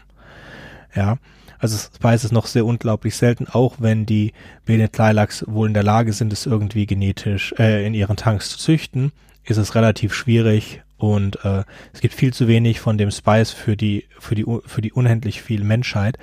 Ja. 0.95 1.19
Also 1.59 1.77
Spice 1.77 2.25
ist 2.25 2.33
noch 2.33 2.47
sehr 2.47 2.65
unglaublich 2.65 3.17
selten, 3.17 3.49
auch 3.49 3.77
wenn 3.79 4.07
die 4.07 4.33
Bene 4.65 4.93
Tleilax 4.93 5.45
wohl 5.49 5.67
in 5.67 5.75
der 5.75 5.83
Lage 5.83 6.13
sind, 6.13 6.33
es 6.33 6.47
irgendwie 6.47 6.87
genetisch 6.87 7.53
äh, 7.59 7.85
in 7.85 7.95
ihren 7.95 8.17
Tanks 8.17 8.51
zu 8.51 8.59
züchten, 8.59 9.11
ist 9.45 9.57
es 9.57 9.75
relativ 9.75 10.15
schwierig 10.15 10.83
und 10.99 11.45
äh, 11.45 11.65
es 11.93 12.01
gibt 12.01 12.15
viel 12.15 12.33
zu 12.33 12.49
wenig 12.49 12.81
von 12.81 12.99
dem 12.99 13.11
Spice 13.11 13.53
für 13.53 13.77
die 13.77 14.05
für 14.19 14.35
die 14.35 14.45
für 14.67 14.83
die 14.83 14.93
unendlich 14.93 15.43
viel 15.43 15.65
Menschheit. 15.65 16.19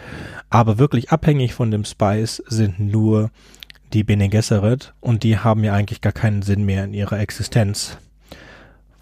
Aber 0.50 0.78
wirklich 0.78 1.12
abhängig 1.12 1.54
von 1.54 1.72
dem 1.72 1.86
Spice 1.86 2.44
sind 2.48 2.80
nur 2.80 3.32
die 3.96 4.04
Bene 4.04 4.30
Gesserit 4.30 4.94
und 5.00 5.24
die 5.24 5.40
haben 5.40 5.64
ja 5.64 5.74
eigentlich 5.74 6.02
gar 6.02 6.12
keinen 6.12 6.42
Sinn 6.42 6.66
mehr 6.66 6.84
in 6.84 6.94
ihrer 6.94 7.20
Existenz. 7.20 7.98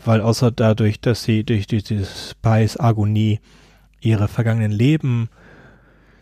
Weil 0.05 0.21
außer 0.21 0.51
dadurch, 0.51 1.01
dass 1.01 1.23
sie 1.23 1.43
durch, 1.43 1.65
diese 1.65 2.05
Spice 2.05 2.79
Agonie 2.79 3.39
ihre 4.01 4.27
vergangenen 4.27 4.71
Leben 4.71 5.29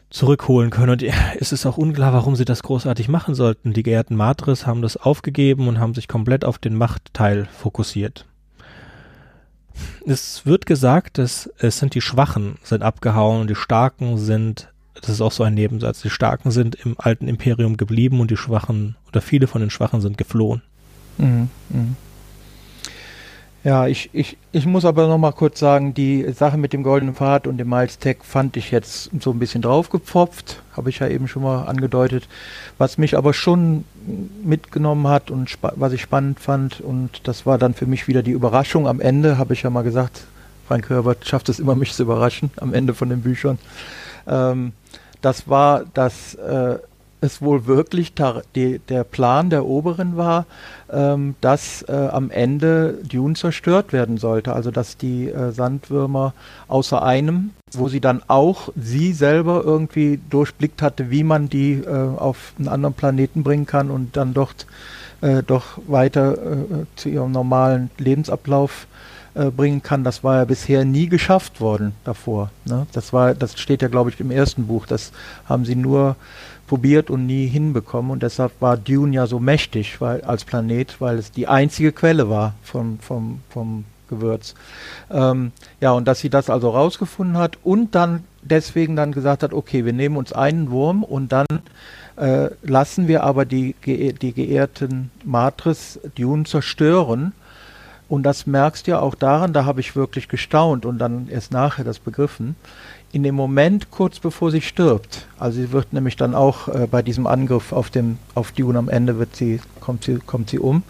zurückholen 0.10 0.70
können. 0.70 0.92
Und 0.92 1.04
es 1.40 1.52
ist 1.52 1.66
auch 1.66 1.78
unklar, 1.78 2.14
warum 2.14 2.36
sie 2.36 2.46
das 2.46 2.64
großartig 2.64 3.10
machen 3.10 3.36
sollten. 3.36 3.74
Die 3.74 3.84
geehrten 3.84 4.16
Matris 4.16 4.66
haben 4.66 4.82
das 4.82 4.98
aufgegeben 4.98 5.68
und 5.68 5.80
haben 5.80 5.94
sich 5.94 6.08
komplett 6.08 6.46
auf 6.46 6.58
den 6.58 6.76
Machtteil 6.76 7.46
fokussiert. 7.46 8.26
Es 10.06 10.46
wird 10.46 10.66
gesagt, 10.66 11.18
dass 11.18 11.50
es 11.58 11.80
sind 11.80 11.96
die 11.96 12.02
Schwachen 12.02 12.58
sind 12.64 12.84
abgehauen 12.84 13.42
und 13.42 13.50
die 13.50 13.56
Starken 13.56 14.18
sind 14.18 14.71
das 14.96 15.10
ist 15.10 15.22
auch 15.22 15.32
so 15.32 15.44
ein 15.44 15.54
Nebensatz. 15.54 16.02
Die 16.02 16.10
Starken 16.10 16.52
sind 16.52 16.76
im 16.76 16.96
alten 16.98 17.28
Imperium 17.28 17.78
geblieben 17.78 18.20
und 18.20 18.32
die 18.32 18.38
Schwachen 18.38 18.96
oder 19.08 19.22
viele 19.22 19.48
von 19.48 19.62
den 19.62 19.70
Schwachen 19.70 20.02
sind 20.02 20.18
geflohen. 20.18 20.62
Mhm, 21.18 21.50
mh. 21.70 21.86
Ja, 23.64 23.86
ich, 23.86 24.10
ich, 24.12 24.38
ich 24.52 24.66
muss 24.66 24.86
aber 24.86 25.08
noch 25.08 25.20
mal 25.20 25.34
kurz 25.34 25.60
sagen, 25.60 25.94
die 25.94 26.26
Sache 26.34 26.58
mit 26.58 26.74
dem 26.74 26.82
Goldenen 26.82 27.14
Pfad 27.14 27.46
und 27.46 27.60
dem 27.60 27.70
Miles 27.70 28.00
Tech 28.00 28.18
fand 28.24 28.58
ich 28.58 28.72
jetzt 28.72 29.12
so 29.20 29.30
ein 29.30 29.38
bisschen 29.38 29.62
draufgepfropft, 29.62 30.64
habe 30.76 30.90
ich 30.90 30.98
ja 30.98 31.08
eben 31.08 31.28
schon 31.28 31.44
mal 31.44 31.66
angedeutet. 31.66 32.28
Was 32.80 32.98
mich 32.98 33.16
aber 33.16 33.36
schon 33.36 33.86
mitgenommen 34.44 35.08
hat 35.08 35.30
und 35.30 35.56
was 35.62 35.94
ich 35.94 36.02
spannend 36.02 36.40
fand 36.40 36.82
und 36.82 37.28
das 37.28 37.46
war 37.46 37.60
dann 37.60 37.76
für 37.76 37.86
mich 37.86 38.08
wieder 38.08 38.24
die 38.24 38.32
Überraschung 38.32 38.88
am 38.88 39.00
Ende, 39.00 39.38
habe 39.38 39.54
ich 39.54 39.62
ja 39.62 39.70
mal 39.70 39.84
gesagt, 39.84 40.24
Frank 40.68 40.90
Herbert 40.90 41.28
schafft 41.28 41.48
es 41.50 41.60
immer, 41.60 41.76
mich 41.76 41.94
zu 41.94 42.02
überraschen 42.02 42.50
am 42.58 42.74
Ende 42.74 42.96
von 42.96 43.10
den 43.10 43.22
Büchern. 43.22 43.60
Ähm, 44.28 44.74
das 45.22 45.48
war, 45.48 45.86
dass 45.94 46.36
äh, 46.36 46.80
es 47.22 47.42
wohl 47.42 47.68
wirklich 47.68 48.14
die, 48.56 48.80
der 48.80 49.04
Plan 49.04 49.52
der 49.52 49.66
Oberen 49.66 50.18
war, 50.18 50.48
ähm, 50.92 51.36
dass 51.40 51.84
äh, 51.84 51.92
am 51.92 52.32
Ende 52.32 52.98
Dune 53.08 53.36
zerstört 53.36 53.94
werden 53.94 54.18
sollte. 54.18 54.54
Also 54.54 54.72
dass 54.72 54.98
die 54.98 55.30
äh, 55.30 55.52
Sandwürmer 55.52 56.34
außer 56.68 57.04
einem, 57.04 57.52
wo 57.74 57.88
sie 57.88 58.02
dann 58.02 58.24
auch 58.28 58.70
sie 58.76 59.14
selber 59.14 59.62
irgendwie 59.64 60.20
durchblickt 60.32 60.82
hatte, 60.82 61.12
wie 61.12 61.24
man 61.24 61.48
die 61.48 61.74
äh, 61.74 61.88
auf 61.88 62.54
einen 62.58 62.68
anderen 62.68 62.96
Planeten 62.96 63.44
bringen 63.44 63.68
kann 63.68 63.92
und 63.92 64.18
dann 64.18 64.34
dort 64.34 64.66
äh, 65.22 65.44
doch 65.44 65.78
weiter 65.88 66.34
äh, 66.34 66.66
zu 66.96 67.10
ihrem 67.10 67.32
normalen 67.32 67.92
Lebensablauf 68.00 68.88
äh, 68.90 69.11
bringen 69.34 69.82
kann, 69.82 70.04
das 70.04 70.24
war 70.24 70.38
ja 70.38 70.46
bisher 70.46 70.84
nie 70.84 71.08
geschafft 71.08 71.62
worden 71.62 71.94
davor. 72.04 72.52
Ne? 72.66 72.86
Das 72.92 73.14
war, 73.14 73.34
das 73.34 73.60
steht 73.60 73.82
ja, 73.82 73.88
glaube 73.88 74.10
ich, 74.10 74.20
im 74.20 74.32
ersten 74.32 74.68
Buch. 74.68 74.86
Das 74.86 75.12
haben 75.48 75.66
sie 75.66 75.76
nur 75.76 76.16
probiert 76.68 77.10
und 77.10 77.26
nie 77.26 77.48
hinbekommen 77.48 78.12
und 78.12 78.24
deshalb 78.24 78.54
war 78.62 78.78
Dune 78.78 79.14
ja 79.14 79.28
so 79.28 79.40
mächtig 79.40 80.00
weil, 80.00 80.22
als 80.22 80.46
Planet, 80.46 81.02
weil 81.02 81.18
es 81.18 81.30
die 81.30 81.48
einzige 81.48 81.92
Quelle 81.92 82.30
war 82.30 82.54
vom, 82.64 82.98
vom, 83.00 83.42
vom 83.50 83.84
Gewürz. 84.08 84.56
Ähm, 85.10 85.52
ja, 85.82 85.92
und 85.92 86.08
dass 86.08 86.20
sie 86.20 86.30
das 86.30 86.50
also 86.50 86.70
rausgefunden 86.70 87.38
hat 87.38 87.58
und 87.64 87.94
dann 87.94 88.24
deswegen 88.42 88.96
dann 88.96 89.12
gesagt 89.12 89.44
hat, 89.44 89.54
okay, 89.54 89.84
wir 89.84 89.92
nehmen 89.92 90.16
uns 90.16 90.32
einen 90.32 90.72
Wurm 90.72 91.04
und 91.04 91.34
dann 91.34 91.46
äh, 92.16 92.50
lassen 92.64 93.10
wir 93.10 93.24
aber 93.24 93.44
die, 93.44 93.76
die 93.86 94.32
geehrten 94.32 95.12
Matris 95.26 96.00
Dune 96.16 96.46
zerstören 96.46 97.34
und 98.12 98.24
das 98.24 98.46
merkst 98.46 98.88
du 98.88 98.92
ja 98.92 99.00
auch 99.00 99.16
daran, 99.16 99.54
da 99.54 99.64
habe 99.64 99.80
ich 99.80 99.96
wirklich 99.96 100.28
gestaunt 100.28 100.86
und 100.86 100.98
dann 100.98 101.30
erst 101.30 101.54
nachher 101.54 101.86
das 101.86 101.98
begriffen. 101.98 102.58
In 103.14 103.24
dem 103.24 103.36
Moment, 103.36 103.90
kurz 103.90 104.20
bevor 104.20 104.52
sie 104.52 104.60
stirbt, 104.60 105.28
also 105.40 105.62
sie 105.62 105.72
wird 105.72 105.94
nämlich 105.94 106.18
dann 106.18 106.36
auch 106.36 106.68
äh, 106.68 106.90
bei 106.92 107.04
diesem 107.04 107.26
Angriff 107.26 107.72
auf, 107.72 107.90
dem, 107.90 108.18
auf 108.36 108.52
Dune 108.52 108.78
am 108.78 108.90
Ende 108.90 109.18
wird 109.18 109.38
sie, 109.38 109.62
kommt, 109.80 110.04
sie, 110.04 110.18
kommt 110.18 110.50
sie 110.50 110.60
um. 110.60 110.84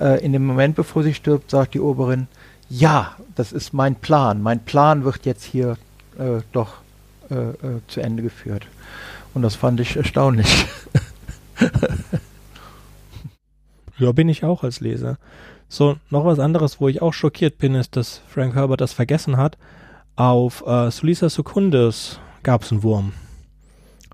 Äh, 0.00 0.24
in 0.24 0.32
dem 0.32 0.46
Moment, 0.46 0.74
bevor 0.74 1.02
sie 1.02 1.12
stirbt, 1.12 1.50
sagt 1.50 1.74
die 1.74 1.80
Oberin, 1.80 2.28
ja, 2.70 3.14
das 3.34 3.52
ist 3.52 3.74
mein 3.74 3.94
Plan. 3.94 4.40
Mein 4.40 4.60
Plan 4.60 5.04
wird 5.04 5.26
jetzt 5.26 5.44
hier 5.44 5.76
äh, 6.18 6.40
doch 6.52 6.76
äh, 7.30 7.34
äh, 7.34 7.54
zu 7.88 8.00
Ende 8.00 8.22
geführt. 8.22 8.66
Und 9.34 9.42
das 9.42 9.54
fand 9.54 9.80
ich 9.80 9.98
erstaunlich. 9.98 10.64
ja, 13.98 14.12
bin 14.12 14.30
ich 14.30 14.44
auch 14.44 14.64
als 14.64 14.80
Leser. 14.80 15.18
So, 15.74 15.96
noch 16.08 16.24
was 16.24 16.38
anderes, 16.38 16.80
wo 16.80 16.86
ich 16.86 17.02
auch 17.02 17.12
schockiert 17.12 17.58
bin, 17.58 17.74
ist, 17.74 17.96
dass 17.96 18.22
Frank 18.28 18.54
Herbert 18.54 18.80
das 18.80 18.92
vergessen 18.92 19.36
hat. 19.36 19.58
Auf 20.14 20.64
äh, 20.64 20.92
Sulisa 20.92 21.28
Secundus 21.28 22.20
gab 22.44 22.62
es 22.62 22.70
einen 22.70 22.84
Wurm 22.84 23.12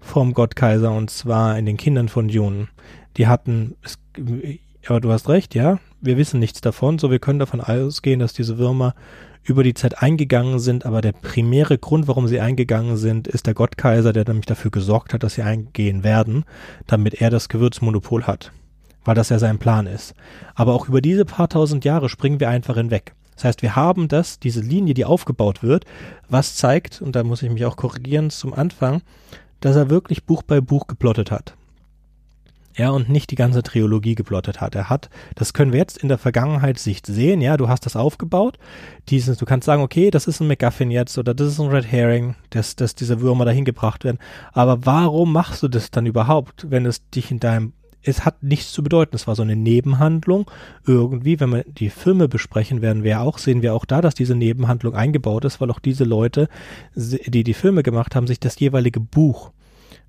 vom 0.01 0.33
Gottkaiser 0.33 0.91
und 0.91 1.11
zwar 1.11 1.59
in 1.59 1.67
den 1.67 1.77
Kindern 1.77 2.09
von 2.09 2.29
Dune. 2.29 2.69
Die 3.19 3.27
hatten, 3.27 3.77
es, 3.83 3.99
aber 4.87 5.03
du 5.03 5.13
hast 5.13 5.29
recht, 5.29 5.55
ja, 5.55 5.79
wir 6.01 6.17
wissen 6.17 6.41
nichts 6.41 6.63
davon, 6.63 6.99
so 6.99 7.11
wir 7.11 7.19
können 7.19 7.41
davon 7.41 7.61
ausgehen, 7.61 8.21
dass 8.21 8.33
diese 8.33 8.57
Würmer 8.57 8.95
über 9.45 9.63
die 9.63 9.75
Zeit 9.75 10.03
eingegangen 10.03 10.61
sind, 10.61 10.87
aber 10.87 11.03
der 11.03 11.13
primäre 11.13 11.77
Grund, 11.77 12.09
warum 12.09 12.27
sie 12.27 12.41
eingegangen 12.41 12.97
sind, 12.97 13.29
ist 13.29 13.47
der 13.47 13.53
Gottkaiser, 13.53 14.15
der 14.15 14.27
nämlich 14.27 14.47
dafür 14.47 14.71
gesorgt 14.71 15.13
hat, 15.13 15.25
dass 15.25 15.35
sie 15.35 15.43
eingehen 15.43 16.05
werden, 16.05 16.47
damit 16.87 17.21
er 17.21 17.29
das 17.29 17.51
Gewürzmonopol 17.51 18.23
hat 18.23 18.51
weil 19.05 19.15
das 19.15 19.29
ja 19.29 19.39
sein 19.39 19.59
Plan 19.59 19.87
ist. 19.87 20.15
Aber 20.55 20.75
auch 20.75 20.89
über 20.89 21.01
diese 21.01 21.25
paar 21.25 21.49
tausend 21.49 21.85
Jahre 21.85 22.09
springen 22.09 22.41
wir 22.41 22.49
einfach 22.49 22.77
hinweg. 22.77 23.15
Das 23.35 23.45
heißt, 23.45 23.63
wir 23.63 23.75
haben 23.75 24.09
das, 24.09 24.39
diese 24.39 24.61
Linie, 24.61 24.93
die 24.93 25.07
aufgebaut 25.07 25.63
wird, 25.63 25.87
was 26.29 26.57
zeigt, 26.57 27.01
und 27.01 27.17
da 27.17 27.25
muss 27.25 27.43
ich 27.43 27.51
mich 27.51 27.65
auch 27.65 27.77
korrigieren 27.77 28.29
zum 28.29 28.53
Anfang, 28.53 29.01
dass 29.61 29.77
er 29.77 29.89
wirklich 29.89 30.25
Buch 30.25 30.43
bei 30.43 30.61
Buch 30.61 30.87
geplottet 30.87 31.31
hat. 31.31 31.55
Ja, 32.77 32.91
und 32.91 33.09
nicht 33.09 33.31
die 33.31 33.37
ganze 33.37 33.63
Trilogie 33.63 34.15
geplottet 34.15 34.61
hat. 34.61 34.75
Er 34.75 34.89
hat, 34.89 35.11
das 35.35 35.53
können 35.55 35.73
wir 35.73 35.81
jetzt 35.81 35.99
in 35.99 36.09
der 36.09 36.19
Vergangenheitssicht 36.19 37.05
sehen, 37.07 37.41
ja, 37.41 37.57
du 37.57 37.69
hast 37.69 37.85
das 37.85 37.97
aufgebaut. 37.97 38.59
Dieses, 39.09 39.39
du 39.39 39.45
kannst 39.45 39.67
sagen, 39.67 39.83
okay, 39.83 40.11
das 40.11 40.27
ist 40.27 40.41
ein 40.41 40.47
MacGuffin 40.47 40.91
jetzt 40.91 41.19
oder 41.19 41.35
das 41.35 41.49
ist 41.49 41.61
ein 41.61 41.69
Red 41.69 41.91
Herring, 41.91 42.37
dass, 42.51 42.77
dass 42.77 42.95
diese 42.95 43.21
Würmer 43.21 43.45
dahin 43.45 43.65
gebracht 43.65 44.05
werden. 44.05 44.19
Aber 44.53 44.87
warum 44.87 45.33
machst 45.33 45.63
du 45.63 45.69
das 45.69 45.91
dann 45.91 46.07
überhaupt, 46.07 46.71
wenn 46.71 46.87
es 46.87 47.09
dich 47.11 47.31
in 47.31 47.41
deinem 47.41 47.73
es 48.03 48.25
hat 48.25 48.43
nichts 48.43 48.73
zu 48.73 48.83
bedeuten. 48.83 49.17
Es 49.17 49.27
war 49.27 49.35
so 49.35 49.43
eine 49.43 49.57
Nebenhandlung. 49.57 50.51
Irgendwie, 50.87 51.39
wenn 51.41 51.51
wir 51.51 51.65
die 51.65 51.91
Filme 51.91 52.29
besprechen, 52.29 52.83
werden 52.83 53.05
wir 53.05 53.21
auch, 53.21 53.39
sehen 53.39 53.63
wir 53.63 53.75
auch 53.75 53.85
da, 53.85 54.01
dass 54.01 54.15
diese 54.15 54.35
Nebenhandlung 54.35 54.95
eingebaut 54.95 55.45
ist, 55.45 55.61
weil 55.61 55.71
auch 55.71 55.81
diese 55.81 56.05
Leute, 56.05 56.49
die 56.95 57.45
die 57.45 57.55
Filme 57.55 57.83
gemacht 57.83 58.15
haben, 58.15 58.27
sich 58.27 58.41
das 58.41 58.59
jeweilige 58.59 59.01
Buch 59.01 59.51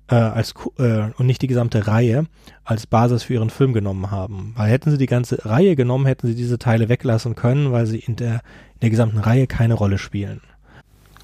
äh, 0.08 0.14
als 0.14 0.54
äh, 0.78 1.10
und 1.16 1.26
nicht 1.26 1.42
die 1.42 1.46
gesamte 1.46 1.86
Reihe 1.86 2.26
als 2.64 2.86
Basis 2.86 3.24
für 3.24 3.34
ihren 3.34 3.50
Film 3.50 3.72
genommen 3.72 4.10
haben. 4.10 4.52
Weil 4.56 4.70
hätten 4.70 4.90
sie 4.90 4.98
die 4.98 5.06
ganze 5.06 5.44
Reihe 5.44 5.76
genommen, 5.76 6.06
hätten 6.06 6.26
sie 6.26 6.34
diese 6.34 6.58
Teile 6.58 6.88
weglassen 6.88 7.34
können, 7.34 7.72
weil 7.72 7.86
sie 7.86 7.98
in 7.98 8.16
der, 8.16 8.34
in 8.74 8.80
der 8.82 8.90
gesamten 8.90 9.18
Reihe 9.18 9.46
keine 9.46 9.74
Rolle 9.74 9.98
spielen. 9.98 10.40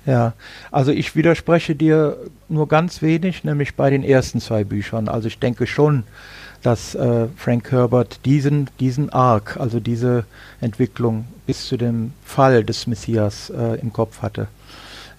Ja, 0.07 0.33
also 0.71 0.91
ich 0.91 1.17
widerspreche 1.17 1.75
dir 1.75 2.17
nur 2.49 2.67
ganz 2.67 3.03
wenig, 3.03 3.45
nämlich 3.45 3.75
bei 3.75 3.91
den 3.91 4.03
ersten 4.03 4.41
zwei 4.41 4.65
Büchern. 4.65 5.07
Also 5.07 5.29
ich 5.29 5.39
denke 5.39 5.67
schon, 5.67 6.05
dass 6.63 6.95
äh, 6.95 7.29
Frank 7.37 7.71
Herbert 7.71 8.25
diesen, 8.25 8.69
diesen 8.81 9.11
Arc, 9.11 9.57
also 9.59 9.81
diese 9.81 10.25
Entwicklung 10.61 11.27
bis 11.47 11.67
zu 11.67 11.77
dem 11.77 12.13
Fall 12.25 12.65
des 12.65 12.87
Messias 12.87 13.51
äh, 13.51 13.81
im 13.81 13.93
Kopf 13.93 14.23
hatte. 14.23 14.49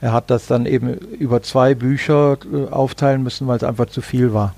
Er 0.01 0.13
hat 0.13 0.29
das 0.29 0.47
dann 0.47 0.65
eben 0.65 0.93
über 0.93 1.41
zwei 1.41 1.75
Bücher 1.75 2.37
äh, 2.51 2.65
aufteilen 2.69 3.23
müssen, 3.23 3.47
weil 3.47 3.57
es 3.57 3.63
einfach 3.63 3.87
zu 3.87 4.01
viel 4.01 4.33
war. 4.33 4.55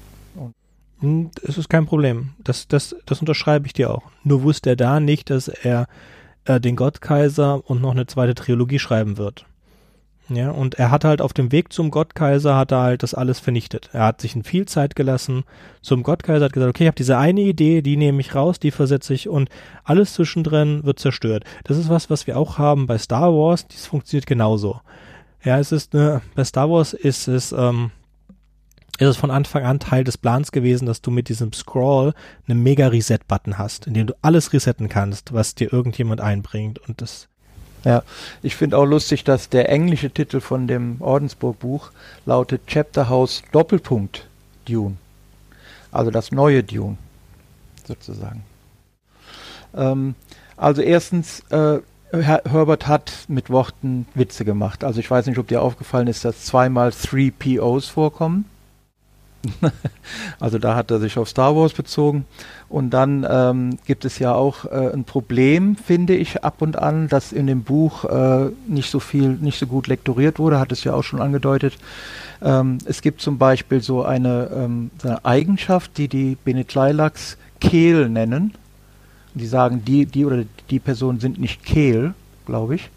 Hm, 1.00 1.32
es 1.44 1.58
ist 1.58 1.70
kein 1.70 1.86
Problem. 1.86 2.32
Das, 2.44 2.68
das, 2.68 2.96
das 3.06 3.20
unterschreibe 3.20 3.66
ich 3.66 3.74
dir 3.74 3.92
auch. 3.92 4.04
Nur 4.24 4.44
wusste 4.44 4.72
er 4.72 4.76
da 4.76 5.00
nicht, 5.00 5.30
dass 5.30 5.48
er 5.48 5.88
äh, 6.46 6.60
den 6.60 6.76
Gottkaiser 6.76 7.68
und 7.70 7.82
noch 7.82 7.92
eine 7.92 8.06
zweite 8.06 8.36
Trilogie 8.36 8.80
schreiben 8.80 9.18
wird. 9.18 9.46
Ja, 10.34 10.52
und 10.52 10.76
er 10.76 10.92
hat 10.92 11.04
halt 11.04 11.22
auf 11.22 11.34
dem 11.34 11.52
Weg 11.52 11.74
zum 11.74 11.92
Gottkaiser 11.92 12.56
hat 12.56 12.72
er 12.72 12.82
halt 12.82 13.04
das 13.04 13.14
alles 13.14 13.42
vernichtet. 13.42 13.90
Er 13.92 14.06
hat 14.06 14.22
sich 14.22 14.34
in 14.34 14.44
viel 14.44 14.66
Zeit 14.66 14.96
gelassen 14.96 15.44
zum 15.82 16.04
Gottkaiser, 16.04 16.46
hat 16.46 16.54
gesagt, 16.54 16.70
okay, 16.70 16.86
ich 16.86 16.88
habe 16.88 16.96
diese 16.96 17.18
eine 17.18 17.42
Idee, 17.42 17.82
die 17.82 17.98
nehme 17.98 18.22
ich 18.22 18.34
raus, 18.34 18.58
die 18.58 18.72
versetze 18.72 19.14
ich 19.14 19.28
und 19.28 19.50
alles 19.84 20.14
zwischendrin 20.14 20.86
wird 20.86 21.00
zerstört. 21.00 21.44
Das 21.66 21.78
ist 21.78 21.90
was, 21.90 22.10
was 22.10 22.28
wir 22.28 22.38
auch 22.38 22.58
haben 22.58 22.88
bei 22.88 22.98
Star 22.98 23.34
Wars, 23.34 23.68
dies 23.68 23.88
funktioniert 23.88 24.26
genauso. 24.26 24.80
Ja, 25.44 25.60
es 25.60 25.74
ist 25.74 25.94
eine, 25.94 26.22
bei 26.34 26.46
Star 26.46 26.70
Wars 26.70 26.94
ist 26.94 27.28
es, 27.28 27.52
ähm, 27.52 27.92
ist 29.00 29.08
es 29.08 29.18
von 29.18 29.32
Anfang 29.32 29.66
an 29.66 29.80
Teil 29.80 30.06
des 30.06 30.18
Plans 30.18 30.54
gewesen, 30.54 30.86
dass 30.86 31.02
du 31.02 31.12
mit 31.12 31.28
diesem 31.28 31.52
Scroll 31.52 32.14
einen 32.48 32.64
Mega-Reset-Button 32.64 33.58
hast, 33.58 33.88
in 33.88 33.96
dem 33.96 34.08
du 34.08 34.14
alles 34.22 34.54
resetten 34.54 34.88
kannst, 34.88 35.34
was 35.34 35.56
dir 35.56 35.74
irgendjemand 35.74 36.22
einbringt 36.22 36.80
und 36.80 37.02
das 37.02 37.28
ja, 37.84 38.04
ich 38.42 38.56
finde 38.56 38.78
auch 38.78 38.86
lustig, 38.86 39.24
dass 39.24 39.50
der 39.50 39.70
englische 39.70 40.12
Titel 40.12 40.40
von 40.40 40.68
dem 40.68 40.98
Ordensburg-Buch 41.00 41.92
lautet 42.26 42.68
Chapter 42.68 43.10
House 43.10 43.44
Doppelpunkt 43.52 44.28
Dune. 44.66 44.98
Also 45.92 46.12
das 46.12 46.32
neue 46.32 46.64
Dune, 46.64 46.98
sozusagen. 47.86 48.44
Ähm, 49.76 50.16
also 50.58 50.82
erstens, 50.82 51.42
äh, 51.50 51.80
Herbert 52.14 52.88
hat 52.88 53.26
mit 53.30 53.50
Worten 53.50 54.06
Witze 54.16 54.44
gemacht. 54.44 54.84
Also 54.84 55.00
ich 55.00 55.10
weiß 55.10 55.28
nicht, 55.28 55.38
ob 55.38 55.48
dir 55.48 55.62
aufgefallen 55.62 56.08
ist, 56.08 56.26
dass 56.26 56.44
zweimal 56.46 56.92
3 56.92 57.32
POs 57.32 57.88
vorkommen. 57.88 58.46
Also 60.40 60.58
da 60.60 60.76
hat 60.76 60.92
er 60.92 61.00
sich 61.00 61.18
auf 61.18 61.30
Star 61.30 61.56
Wars 61.56 61.74
bezogen. 61.74 62.26
Und 62.70 62.92
dann 62.92 63.26
ähm, 63.30 63.78
gibt 63.86 64.06
es 64.06 64.20
ja 64.20 64.34
auch 64.34 64.66
äh, 64.66 64.92
ein 64.94 65.04
Problem, 65.04 65.76
finde 65.76 66.16
ich, 66.16 66.44
ab 66.44 66.62
und 66.62 66.78
an, 66.78 67.08
dass 67.08 67.32
in 67.32 67.48
dem 67.48 67.64
Buch 67.64 68.06
äh, 68.06 68.50
nicht 68.68 68.90
so 68.90 69.00
viel, 69.00 69.30
nicht 69.30 69.60
so 69.60 69.68
gut 69.68 69.88
lektoriert 69.88 70.40
wurde, 70.40 70.60
hat 70.60 70.72
es 70.72 70.84
ja 70.84 70.94
auch 70.94 71.04
schon 71.04 71.22
angedeutet. 71.22 71.78
Ähm, 72.42 72.78
es 72.86 73.02
gibt 73.02 73.22
zum 73.22 73.38
Beispiel 73.38 73.82
so 73.82 74.04
eine, 74.04 74.50
ähm, 74.54 74.92
eine 75.04 75.26
Eigenschaft, 75.26 75.98
die 75.98 76.08
die 76.08 76.38
Benetleilachs 76.44 77.38
Kehl 77.60 78.10
nennen. 78.10 78.54
Die 79.34 79.48
sagen, 79.48 79.84
die, 79.86 80.06
die 80.06 80.26
oder 80.26 80.44
die 80.70 80.80
Personen 80.80 81.20
sind 81.20 81.40
nicht 81.40 81.64
Kehl, 81.64 82.14
glaube 82.46 82.76
ich, 82.76 82.90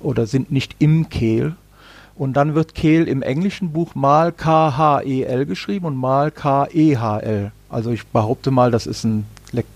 oder 0.00 0.26
sind 0.26 0.50
nicht 0.50 0.76
im 0.80 1.08
Kehl, 1.08 1.54
und 2.18 2.32
dann 2.32 2.54
wird 2.56 2.74
Kehl 2.74 3.06
im 3.06 3.22
englischen 3.22 3.72
Buch 3.72 3.94
mal 3.94 4.32
K-H-E-L 4.32 5.46
geschrieben 5.46 5.86
und 5.86 5.96
mal 5.96 6.32
K-E-H-L. 6.32 7.52
Also 7.70 7.92
ich 7.92 8.06
behaupte 8.08 8.50
mal, 8.50 8.72
das 8.72 8.86
ist 8.86 9.04
ein, 9.04 9.24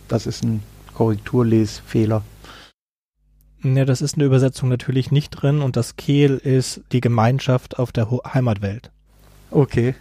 das 0.08 0.26
ist 0.26 0.42
ein 0.42 0.62
Korrekturlesfehler. 0.92 2.22
Ja, 3.62 3.84
das 3.84 4.02
ist 4.02 4.16
eine 4.16 4.24
Übersetzung 4.24 4.68
natürlich 4.68 5.12
nicht 5.12 5.30
drin 5.30 5.62
und 5.62 5.76
das 5.76 5.94
Kehl 5.94 6.36
ist 6.36 6.80
die 6.90 7.00
Gemeinschaft 7.00 7.78
auf 7.78 7.92
der 7.92 8.08
Heimatwelt. 8.34 8.90
Okay. 9.52 9.94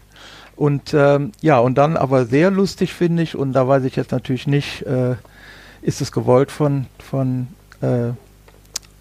Und 0.55 0.95
ähm, 0.95 1.33
ja, 1.41 1.59
und 1.59 1.77
dann 1.77 1.95
aber 1.95 2.25
sehr 2.25 2.49
lustig 2.49 2.93
finde 2.93 3.21
ich, 3.21 3.35
und 3.35 3.53
da 3.53 3.67
weiß 3.67 3.83
ich 3.83 3.95
jetzt 3.95 4.11
natürlich 4.11 4.47
nicht, 4.47 4.81
äh, 4.87 5.15
ist 5.83 6.01
es 6.01 6.11
gewollt 6.11 6.51
von, 6.51 6.87
von 6.97 7.47
äh, 7.81 8.13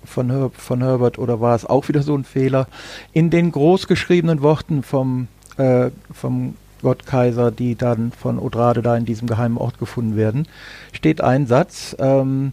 von, 0.04 0.30
Her 0.30 0.50
von 0.54 0.82
Herbert 0.82 1.18
oder 1.18 1.40
war 1.40 1.54
es 1.54 1.66
auch 1.66 1.88
wieder 1.88 2.02
so 2.02 2.14
ein 2.14 2.24
Fehler? 2.24 2.66
In 3.12 3.30
den 3.30 3.52
großgeschriebenen 3.52 4.42
Worten 4.42 4.82
vom, 4.82 5.28
äh, 5.56 5.90
vom 6.12 6.54
Gottkaiser, 6.82 7.50
die 7.50 7.74
dann 7.74 8.12
von 8.12 8.38
Odrade 8.38 8.82
da 8.82 8.96
in 8.96 9.04
diesem 9.04 9.28
geheimen 9.28 9.58
Ort 9.58 9.78
gefunden 9.78 10.16
werden, 10.16 10.46
steht 10.92 11.20
ein 11.20 11.46
Satz, 11.46 11.94
ähm, 11.98 12.52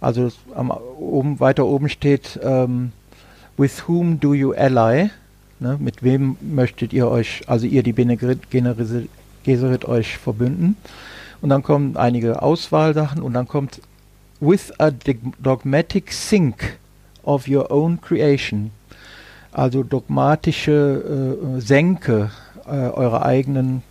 also 0.00 0.30
am, 0.54 0.70
oben, 0.70 1.40
weiter 1.40 1.66
oben 1.66 1.88
steht, 1.88 2.40
ähm, 2.42 2.92
with 3.56 3.86
whom 3.86 4.18
do 4.20 4.34
you 4.34 4.52
ally? 4.52 5.10
Ne, 5.60 5.76
mit 5.78 6.02
wem 6.02 6.38
möchtet 6.40 6.94
ihr 6.94 7.08
euch, 7.08 7.42
also 7.46 7.66
ihr 7.66 7.82
die 7.82 7.92
Bene 7.92 8.16
Gesserit 8.16 9.84
euch 9.84 10.16
verbünden? 10.16 10.76
Und 11.42 11.50
dann 11.50 11.62
kommen 11.62 11.98
einige 11.98 12.40
Auswahlsachen 12.42 13.20
und 13.20 13.34
dann 13.34 13.46
kommt 13.46 13.80
with 14.40 14.72
a 14.78 14.90
dogmatic 14.90 16.12
sink 16.12 16.78
of 17.24 17.46
your 17.46 17.70
own 17.70 18.00
creation. 18.00 18.72
Also 19.52 19.82
dogmatische 19.82 21.58
äh, 21.58 21.60
Senke 21.60 22.30
äh, 22.66 22.70
eurer 22.70 23.24
eigenen, 23.24 23.82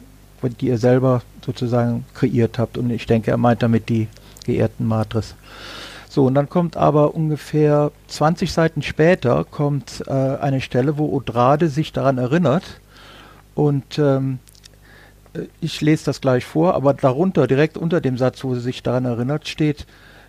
die 0.41 0.67
ihr 0.67 0.77
selber 0.77 1.21
sozusagen 1.45 2.05
kreiert 2.13 2.57
habt. 2.57 2.77
Und 2.77 2.89
ich 2.89 3.05
denke, 3.05 3.31
er 3.31 3.37
meint 3.37 3.61
damit 3.61 3.89
die 3.89 4.07
geehrten 4.45 4.85
Matres. 4.85 5.35
So, 6.07 6.25
und 6.25 6.33
dann 6.33 6.49
kommt 6.49 6.75
aber 6.75 7.13
ungefähr 7.13 7.91
20 8.07 8.51
Seiten 8.51 8.81
später 8.81 9.43
kommt 9.43 10.03
äh, 10.07 10.11
eine 10.11 10.61
Stelle, 10.61 10.97
wo 10.97 11.13
Odrade 11.13 11.69
sich 11.69 11.93
daran 11.93 12.17
erinnert. 12.17 12.79
Und 13.53 13.99
ähm, 13.99 14.39
äh, 15.33 15.41
ich 15.61 15.81
lese 15.81 16.05
das 16.05 16.21
gleich 16.21 16.45
vor, 16.45 16.73
aber 16.73 16.93
darunter, 16.93 17.45
direkt 17.45 17.77
unter 17.77 18.01
dem 18.01 18.17
Satz, 18.17 18.43
wo 18.43 18.55
sie 18.55 18.61
sich 18.61 18.81
daran 18.81 19.05
erinnert, 19.05 19.47
steht, 19.47 19.85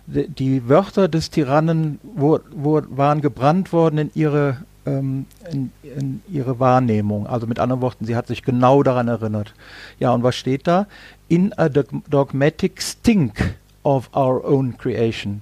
die 0.07 0.67
Wörter 0.67 1.07
des 1.07 1.29
Tyrannen 1.29 1.99
wo, 2.03 2.39
wo 2.51 2.81
waren 2.89 3.21
gebrannt 3.21 3.71
worden 3.71 3.97
in 3.97 4.11
ihre, 4.13 4.57
ähm, 4.85 5.25
in, 5.51 5.71
in 5.83 6.21
ihre 6.29 6.59
Wahrnehmung. 6.59 7.27
Also 7.27 7.47
mit 7.47 7.59
anderen 7.59 7.81
Worten, 7.81 8.05
sie 8.05 8.15
hat 8.15 8.27
sich 8.27 8.43
genau 8.43 8.83
daran 8.83 9.07
erinnert. 9.07 9.53
Ja, 9.99 10.11
und 10.11 10.23
was 10.23 10.35
steht 10.35 10.67
da? 10.67 10.87
In 11.27 11.53
a 11.57 11.69
dogmatic 11.69 12.81
stink 12.81 13.55
of 13.83 14.09
our 14.15 14.43
own 14.43 14.77
creation. 14.77 15.41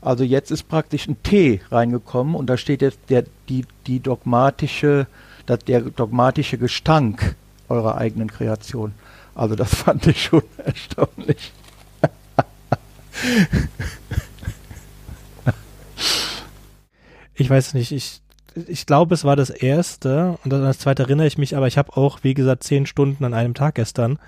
Also 0.00 0.24
jetzt 0.24 0.50
ist 0.50 0.68
praktisch 0.68 1.08
ein 1.08 1.22
T 1.22 1.60
reingekommen 1.70 2.34
und 2.34 2.46
da 2.46 2.56
steht 2.56 2.80
jetzt 2.80 3.00
der, 3.08 3.24
die, 3.48 3.64
die 3.86 4.00
dogmatische, 4.00 5.06
der, 5.48 5.56
der 5.56 5.80
dogmatische 5.80 6.58
Gestank 6.58 7.34
eurer 7.68 7.98
eigenen 7.98 8.30
Kreation. 8.30 8.92
Also 9.34 9.56
das 9.56 9.74
fand 9.74 10.06
ich 10.06 10.22
schon 10.22 10.42
erstaunlich. 10.64 11.52
Ich 17.34 17.50
weiß 17.50 17.74
nicht, 17.74 17.92
ich, 17.92 18.22
ich 18.66 18.86
glaube, 18.86 19.14
es 19.14 19.24
war 19.24 19.36
das 19.36 19.50
erste 19.50 20.38
und 20.44 20.52
an 20.52 20.62
das 20.62 20.78
zweite 20.78 21.02
erinnere 21.04 21.26
ich 21.26 21.38
mich, 21.38 21.56
aber 21.56 21.66
ich 21.66 21.78
habe 21.78 21.96
auch, 21.96 22.20
wie 22.22 22.34
gesagt, 22.34 22.64
zehn 22.64 22.86
Stunden 22.86 23.24
an 23.24 23.34
einem 23.34 23.54
Tag 23.54 23.76
gestern 23.76 24.18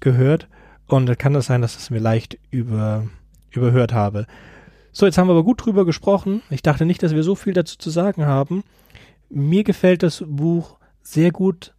gehört 0.00 0.48
und 0.86 1.06
dann 1.06 1.18
kann 1.18 1.32
das 1.32 1.46
sein, 1.46 1.62
dass 1.62 1.76
ich 1.76 1.82
es 1.82 1.90
mir 1.90 2.00
leicht 2.00 2.38
über, 2.50 3.06
überhört 3.50 3.92
habe. 3.92 4.26
So, 4.92 5.06
jetzt 5.06 5.16
haben 5.16 5.28
wir 5.28 5.32
aber 5.32 5.44
gut 5.44 5.64
drüber 5.64 5.86
gesprochen. 5.86 6.42
Ich 6.50 6.62
dachte 6.62 6.84
nicht, 6.84 7.02
dass 7.02 7.14
wir 7.14 7.22
so 7.22 7.34
viel 7.34 7.54
dazu 7.54 7.78
zu 7.78 7.88
sagen 7.88 8.26
haben. 8.26 8.62
Mir 9.30 9.64
gefällt 9.64 10.02
das 10.02 10.22
Buch 10.26 10.76
sehr 11.02 11.30
gut, 11.30 11.72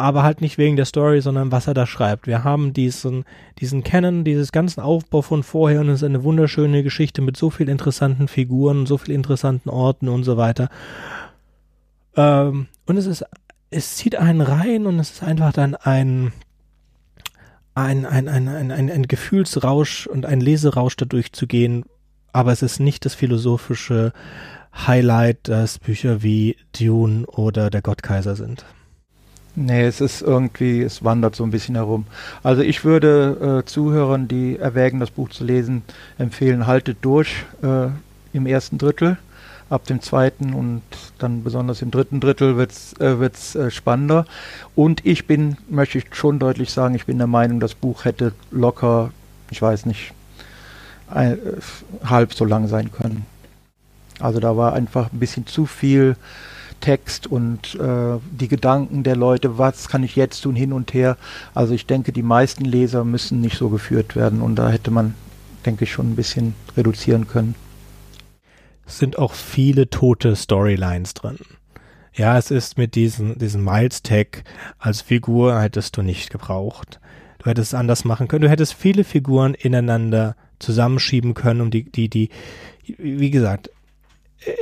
aber 0.00 0.22
halt 0.22 0.40
nicht 0.40 0.58
wegen 0.58 0.76
der 0.76 0.84
Story, 0.84 1.20
sondern 1.20 1.52
was 1.52 1.66
er 1.66 1.74
da 1.74 1.86
schreibt. 1.86 2.26
Wir 2.26 2.44
haben 2.44 2.72
diesen, 2.72 3.24
diesen 3.58 3.84
Canon, 3.84 4.24
dieses 4.24 4.52
ganzen 4.52 4.80
Aufbau 4.80 5.22
von 5.22 5.42
vorher 5.42 5.80
und 5.80 5.88
es 5.88 6.02
ist 6.02 6.08
eine 6.08 6.24
wunderschöne 6.24 6.82
Geschichte 6.82 7.22
mit 7.22 7.36
so 7.36 7.50
vielen 7.50 7.68
interessanten 7.68 8.28
Figuren, 8.28 8.86
so 8.86 8.98
vielen 8.98 9.16
interessanten 9.16 9.68
Orten 9.68 10.08
und 10.08 10.24
so 10.24 10.36
weiter. 10.36 10.68
Ähm, 12.16 12.66
und 12.86 12.96
es 12.96 13.06
ist, 13.06 13.24
es 13.70 13.96
zieht 13.96 14.16
einen 14.16 14.40
rein 14.40 14.86
und 14.86 14.98
es 14.98 15.10
ist 15.10 15.22
einfach 15.22 15.52
dann 15.52 15.74
ein, 15.74 16.32
ein, 17.74 18.04
ein, 18.06 18.28
ein, 18.28 18.48
ein, 18.48 18.70
ein, 18.72 18.90
ein 18.90 19.06
Gefühlsrausch 19.06 20.06
und 20.06 20.26
ein 20.26 20.40
Leserausch 20.40 20.96
dadurch 20.96 21.32
zu 21.32 21.46
gehen, 21.46 21.84
aber 22.32 22.52
es 22.52 22.62
ist 22.62 22.80
nicht 22.80 23.04
das 23.04 23.14
philosophische 23.14 24.12
Highlight, 24.74 25.48
dass 25.48 25.78
Bücher 25.78 26.22
wie 26.22 26.56
Dune 26.78 27.26
oder 27.26 27.70
Der 27.70 27.82
Gottkaiser 27.82 28.36
sind. 28.36 28.64
Nee, 29.62 29.84
es 29.84 30.00
ist 30.00 30.22
irgendwie, 30.22 30.80
es 30.80 31.04
wandert 31.04 31.36
so 31.36 31.44
ein 31.44 31.50
bisschen 31.50 31.74
herum. 31.74 32.06
Also 32.42 32.62
ich 32.62 32.82
würde 32.82 33.60
äh, 33.60 33.66
Zuhörern, 33.66 34.26
die 34.26 34.56
erwägen, 34.56 35.00
das 35.00 35.10
Buch 35.10 35.28
zu 35.28 35.44
lesen, 35.44 35.82
empfehlen, 36.16 36.66
haltet 36.66 36.96
durch 37.02 37.44
äh, 37.62 37.88
im 38.32 38.46
ersten 38.46 38.78
Drittel. 38.78 39.18
Ab 39.68 39.84
dem 39.84 40.00
zweiten 40.00 40.54
und 40.54 40.80
dann 41.18 41.44
besonders 41.44 41.82
im 41.82 41.90
dritten 41.90 42.20
Drittel 42.20 42.56
wird 42.56 42.72
es 42.72 43.54
äh, 43.54 43.66
äh, 43.66 43.70
spannender. 43.70 44.24
Und 44.74 45.04
ich 45.04 45.26
bin, 45.26 45.58
möchte 45.68 45.98
ich 45.98 46.06
schon 46.12 46.38
deutlich 46.38 46.72
sagen, 46.72 46.94
ich 46.94 47.04
bin 47.04 47.18
der 47.18 47.26
Meinung, 47.26 47.60
das 47.60 47.74
Buch 47.74 48.06
hätte 48.06 48.32
locker, 48.50 49.12
ich 49.50 49.60
weiß 49.60 49.84
nicht, 49.84 50.14
ein, 51.10 51.38
halb 52.02 52.32
so 52.32 52.46
lang 52.46 52.66
sein 52.66 52.90
können. 52.90 53.26
Also 54.20 54.40
da 54.40 54.56
war 54.56 54.72
einfach 54.72 55.12
ein 55.12 55.18
bisschen 55.18 55.46
zu 55.46 55.66
viel 55.66 56.16
Text 56.80 57.26
und 57.26 57.74
äh, 57.76 58.18
die 58.30 58.48
Gedanken 58.48 59.02
der 59.02 59.16
Leute, 59.16 59.58
was 59.58 59.88
kann 59.88 60.02
ich 60.02 60.16
jetzt 60.16 60.40
tun, 60.42 60.54
hin 60.54 60.72
und 60.72 60.94
her. 60.94 61.16
Also 61.54 61.74
ich 61.74 61.86
denke, 61.86 62.12
die 62.12 62.22
meisten 62.22 62.64
Leser 62.64 63.04
müssen 63.04 63.40
nicht 63.40 63.56
so 63.56 63.68
geführt 63.68 64.16
werden 64.16 64.42
und 64.42 64.56
da 64.56 64.70
hätte 64.70 64.90
man, 64.90 65.14
denke 65.64 65.84
ich, 65.84 65.92
schon 65.92 66.12
ein 66.12 66.16
bisschen 66.16 66.54
reduzieren 66.76 67.28
können. 67.28 67.54
Es 68.86 68.98
sind 68.98 69.18
auch 69.18 69.34
viele 69.34 69.88
tote 69.88 70.34
Storylines 70.34 71.14
drin. 71.14 71.38
Ja, 72.12 72.36
es 72.36 72.50
ist 72.50 72.76
mit 72.76 72.96
diesem, 72.96 73.38
diesem 73.38 73.62
Miles-Tag 73.64 74.42
als 74.78 75.00
Figur 75.00 75.60
hättest 75.60 75.96
du 75.96 76.02
nicht 76.02 76.30
gebraucht. 76.30 76.98
Du 77.38 77.48
hättest 77.48 77.72
es 77.72 77.78
anders 77.78 78.04
machen 78.04 78.28
können. 78.28 78.42
Du 78.42 78.50
hättest 78.50 78.74
viele 78.74 79.04
Figuren 79.04 79.54
ineinander 79.54 80.36
zusammenschieben 80.58 81.34
können, 81.34 81.60
um 81.60 81.70
die, 81.70 81.84
die, 81.84 82.08
die, 82.08 82.30
wie 82.98 83.30
gesagt, 83.30 83.70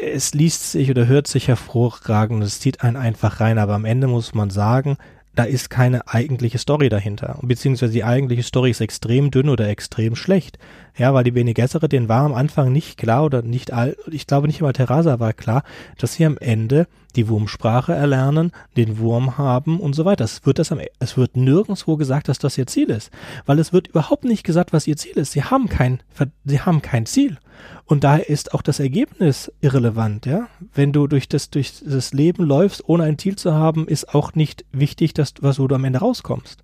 es 0.02 0.34
liest 0.34 0.72
sich 0.72 0.90
oder 0.90 1.06
hört 1.06 1.26
sich 1.26 1.48
hervorragend, 1.48 2.42
es 2.42 2.60
zieht 2.60 2.82
einen 2.82 2.96
einfach 2.96 3.40
rein, 3.40 3.58
aber 3.58 3.74
am 3.74 3.84
Ende 3.84 4.06
muss 4.06 4.34
man 4.34 4.50
sagen, 4.50 4.96
da 5.34 5.44
ist 5.44 5.70
keine 5.70 6.08
eigentliche 6.08 6.58
Story 6.58 6.88
dahinter. 6.88 7.38
Beziehungsweise 7.42 7.92
die 7.92 8.02
eigentliche 8.02 8.42
Story 8.42 8.70
ist 8.70 8.80
extrem 8.80 9.30
dünn 9.30 9.48
oder 9.48 9.68
extrem 9.68 10.16
schlecht. 10.16 10.58
Ja, 10.98 11.14
weil 11.14 11.22
die 11.22 11.30
Bene 11.30 11.54
Gesserit, 11.54 11.92
denen 11.92 12.08
war 12.08 12.24
am 12.24 12.34
Anfang 12.34 12.72
nicht 12.72 12.98
klar 12.98 13.24
oder 13.24 13.42
nicht 13.42 13.72
all, 13.72 13.96
ich 14.10 14.26
glaube 14.26 14.48
nicht 14.48 14.60
immer 14.60 14.72
Teresa 14.72 15.20
war 15.20 15.32
klar, 15.32 15.62
dass 15.96 16.14
sie 16.14 16.26
am 16.26 16.36
Ende 16.38 16.88
die 17.14 17.28
Wurmsprache 17.28 17.92
erlernen, 17.92 18.50
den 18.76 18.98
Wurm 18.98 19.38
haben 19.38 19.78
und 19.78 19.94
so 19.94 20.04
weiter. 20.04 20.24
Es 20.24 20.44
wird 20.44 20.58
das 20.58 20.72
am, 20.72 20.80
es 20.98 21.16
wird 21.16 21.36
nirgendswo 21.36 21.96
gesagt, 21.96 22.28
dass 22.28 22.38
das 22.38 22.58
ihr 22.58 22.66
Ziel 22.66 22.90
ist. 22.90 23.10
Weil 23.46 23.60
es 23.60 23.72
wird 23.72 23.86
überhaupt 23.86 24.24
nicht 24.24 24.42
gesagt, 24.42 24.72
was 24.72 24.88
ihr 24.88 24.96
Ziel 24.96 25.16
ist. 25.16 25.32
Sie 25.32 25.44
haben 25.44 25.68
kein, 25.68 26.00
sie 26.44 26.60
haben 26.60 26.82
kein 26.82 27.06
Ziel. 27.06 27.38
Und 27.84 28.04
daher 28.04 28.28
ist 28.28 28.52
auch 28.52 28.62
das 28.62 28.80
Ergebnis 28.80 29.52
irrelevant, 29.60 30.26
ja. 30.26 30.48
Wenn 30.74 30.92
du 30.92 31.06
durch 31.06 31.28
das, 31.28 31.50
durch 31.50 31.72
das 31.84 32.12
Leben 32.12 32.44
läufst, 32.44 32.88
ohne 32.88 33.04
ein 33.04 33.18
Ziel 33.18 33.36
zu 33.36 33.54
haben, 33.54 33.86
ist 33.88 34.14
auch 34.14 34.34
nicht 34.34 34.64
wichtig, 34.72 35.14
dass, 35.14 35.34
was, 35.40 35.58
wo 35.58 35.66
du 35.68 35.74
am 35.74 35.84
Ende 35.84 36.00
rauskommst. 36.00 36.62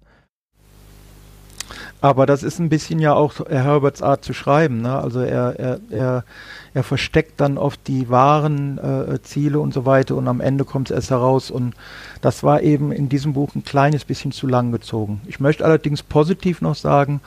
Aber 2.00 2.26
das 2.26 2.42
ist 2.42 2.58
ein 2.58 2.68
bisschen 2.68 2.98
ja 2.98 3.14
auch 3.14 3.34
Herberts 3.48 4.02
Art 4.02 4.24
zu 4.24 4.34
schreiben. 4.34 4.82
Ne? 4.82 4.94
Also 4.94 5.20
er, 5.20 5.58
er, 5.58 5.80
er, 5.90 6.24
er 6.74 6.82
versteckt 6.82 7.40
dann 7.40 7.56
oft 7.56 7.80
die 7.86 8.10
wahren 8.10 8.78
äh, 8.78 9.22
Ziele 9.22 9.58
und 9.58 9.72
so 9.72 9.86
weiter 9.86 10.14
und 10.16 10.28
am 10.28 10.40
Ende 10.40 10.64
kommt 10.64 10.90
es 10.90 10.94
erst 10.94 11.10
heraus. 11.10 11.50
Und 11.50 11.74
das 12.20 12.42
war 12.42 12.60
eben 12.60 12.92
in 12.92 13.08
diesem 13.08 13.32
Buch 13.32 13.54
ein 13.54 13.64
kleines 13.64 14.04
bisschen 14.04 14.32
zu 14.32 14.46
lang 14.46 14.70
gezogen. 14.70 15.22
Ich 15.26 15.40
möchte 15.40 15.64
allerdings 15.64 16.02
positiv 16.02 16.60
noch 16.60 16.74
sagen, 16.74 17.20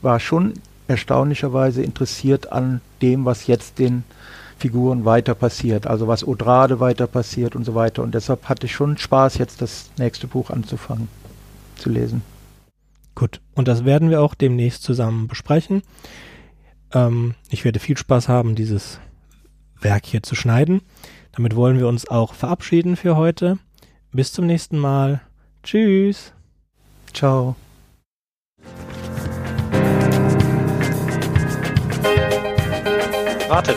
war 0.00 0.18
schon 0.18 0.54
erstaunlicherweise 0.88 1.82
interessiert 1.82 2.52
an 2.52 2.80
dem, 3.02 3.24
was 3.24 3.46
jetzt 3.46 3.78
den 3.78 4.04
Figuren 4.58 5.04
weiter 5.04 5.34
passiert, 5.34 5.86
also 5.86 6.06
was 6.06 6.26
Odrade 6.26 6.78
weiter 6.78 7.06
passiert 7.06 7.56
und 7.56 7.64
so 7.64 7.74
weiter. 7.74 8.02
Und 8.02 8.14
deshalb 8.14 8.48
hatte 8.48 8.66
ich 8.66 8.72
schon 8.72 8.96
Spaß, 8.96 9.38
jetzt 9.38 9.60
das 9.60 9.90
nächste 9.98 10.28
Buch 10.28 10.50
anzufangen 10.50 11.08
zu 11.76 11.90
lesen. 11.90 12.22
Gut, 13.14 13.40
und 13.54 13.68
das 13.68 13.84
werden 13.84 14.10
wir 14.10 14.22
auch 14.22 14.34
demnächst 14.34 14.82
zusammen 14.82 15.28
besprechen. 15.28 15.82
Ähm, 16.92 17.34
ich 17.50 17.64
werde 17.64 17.78
viel 17.78 17.96
Spaß 17.96 18.28
haben, 18.28 18.54
dieses 18.54 19.00
Werk 19.80 20.06
hier 20.06 20.22
zu 20.22 20.34
schneiden. 20.34 20.82
Damit 21.32 21.56
wollen 21.56 21.78
wir 21.78 21.88
uns 21.88 22.08
auch 22.08 22.34
verabschieden 22.34 22.96
für 22.96 23.16
heute. 23.16 23.58
Bis 24.12 24.32
zum 24.32 24.46
nächsten 24.46 24.78
Mal. 24.78 25.20
Tschüss. 25.62 26.32
Ciao. 27.12 27.56
Wartet, 33.48 33.76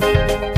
Thank 0.00 0.44
you. 0.44 0.49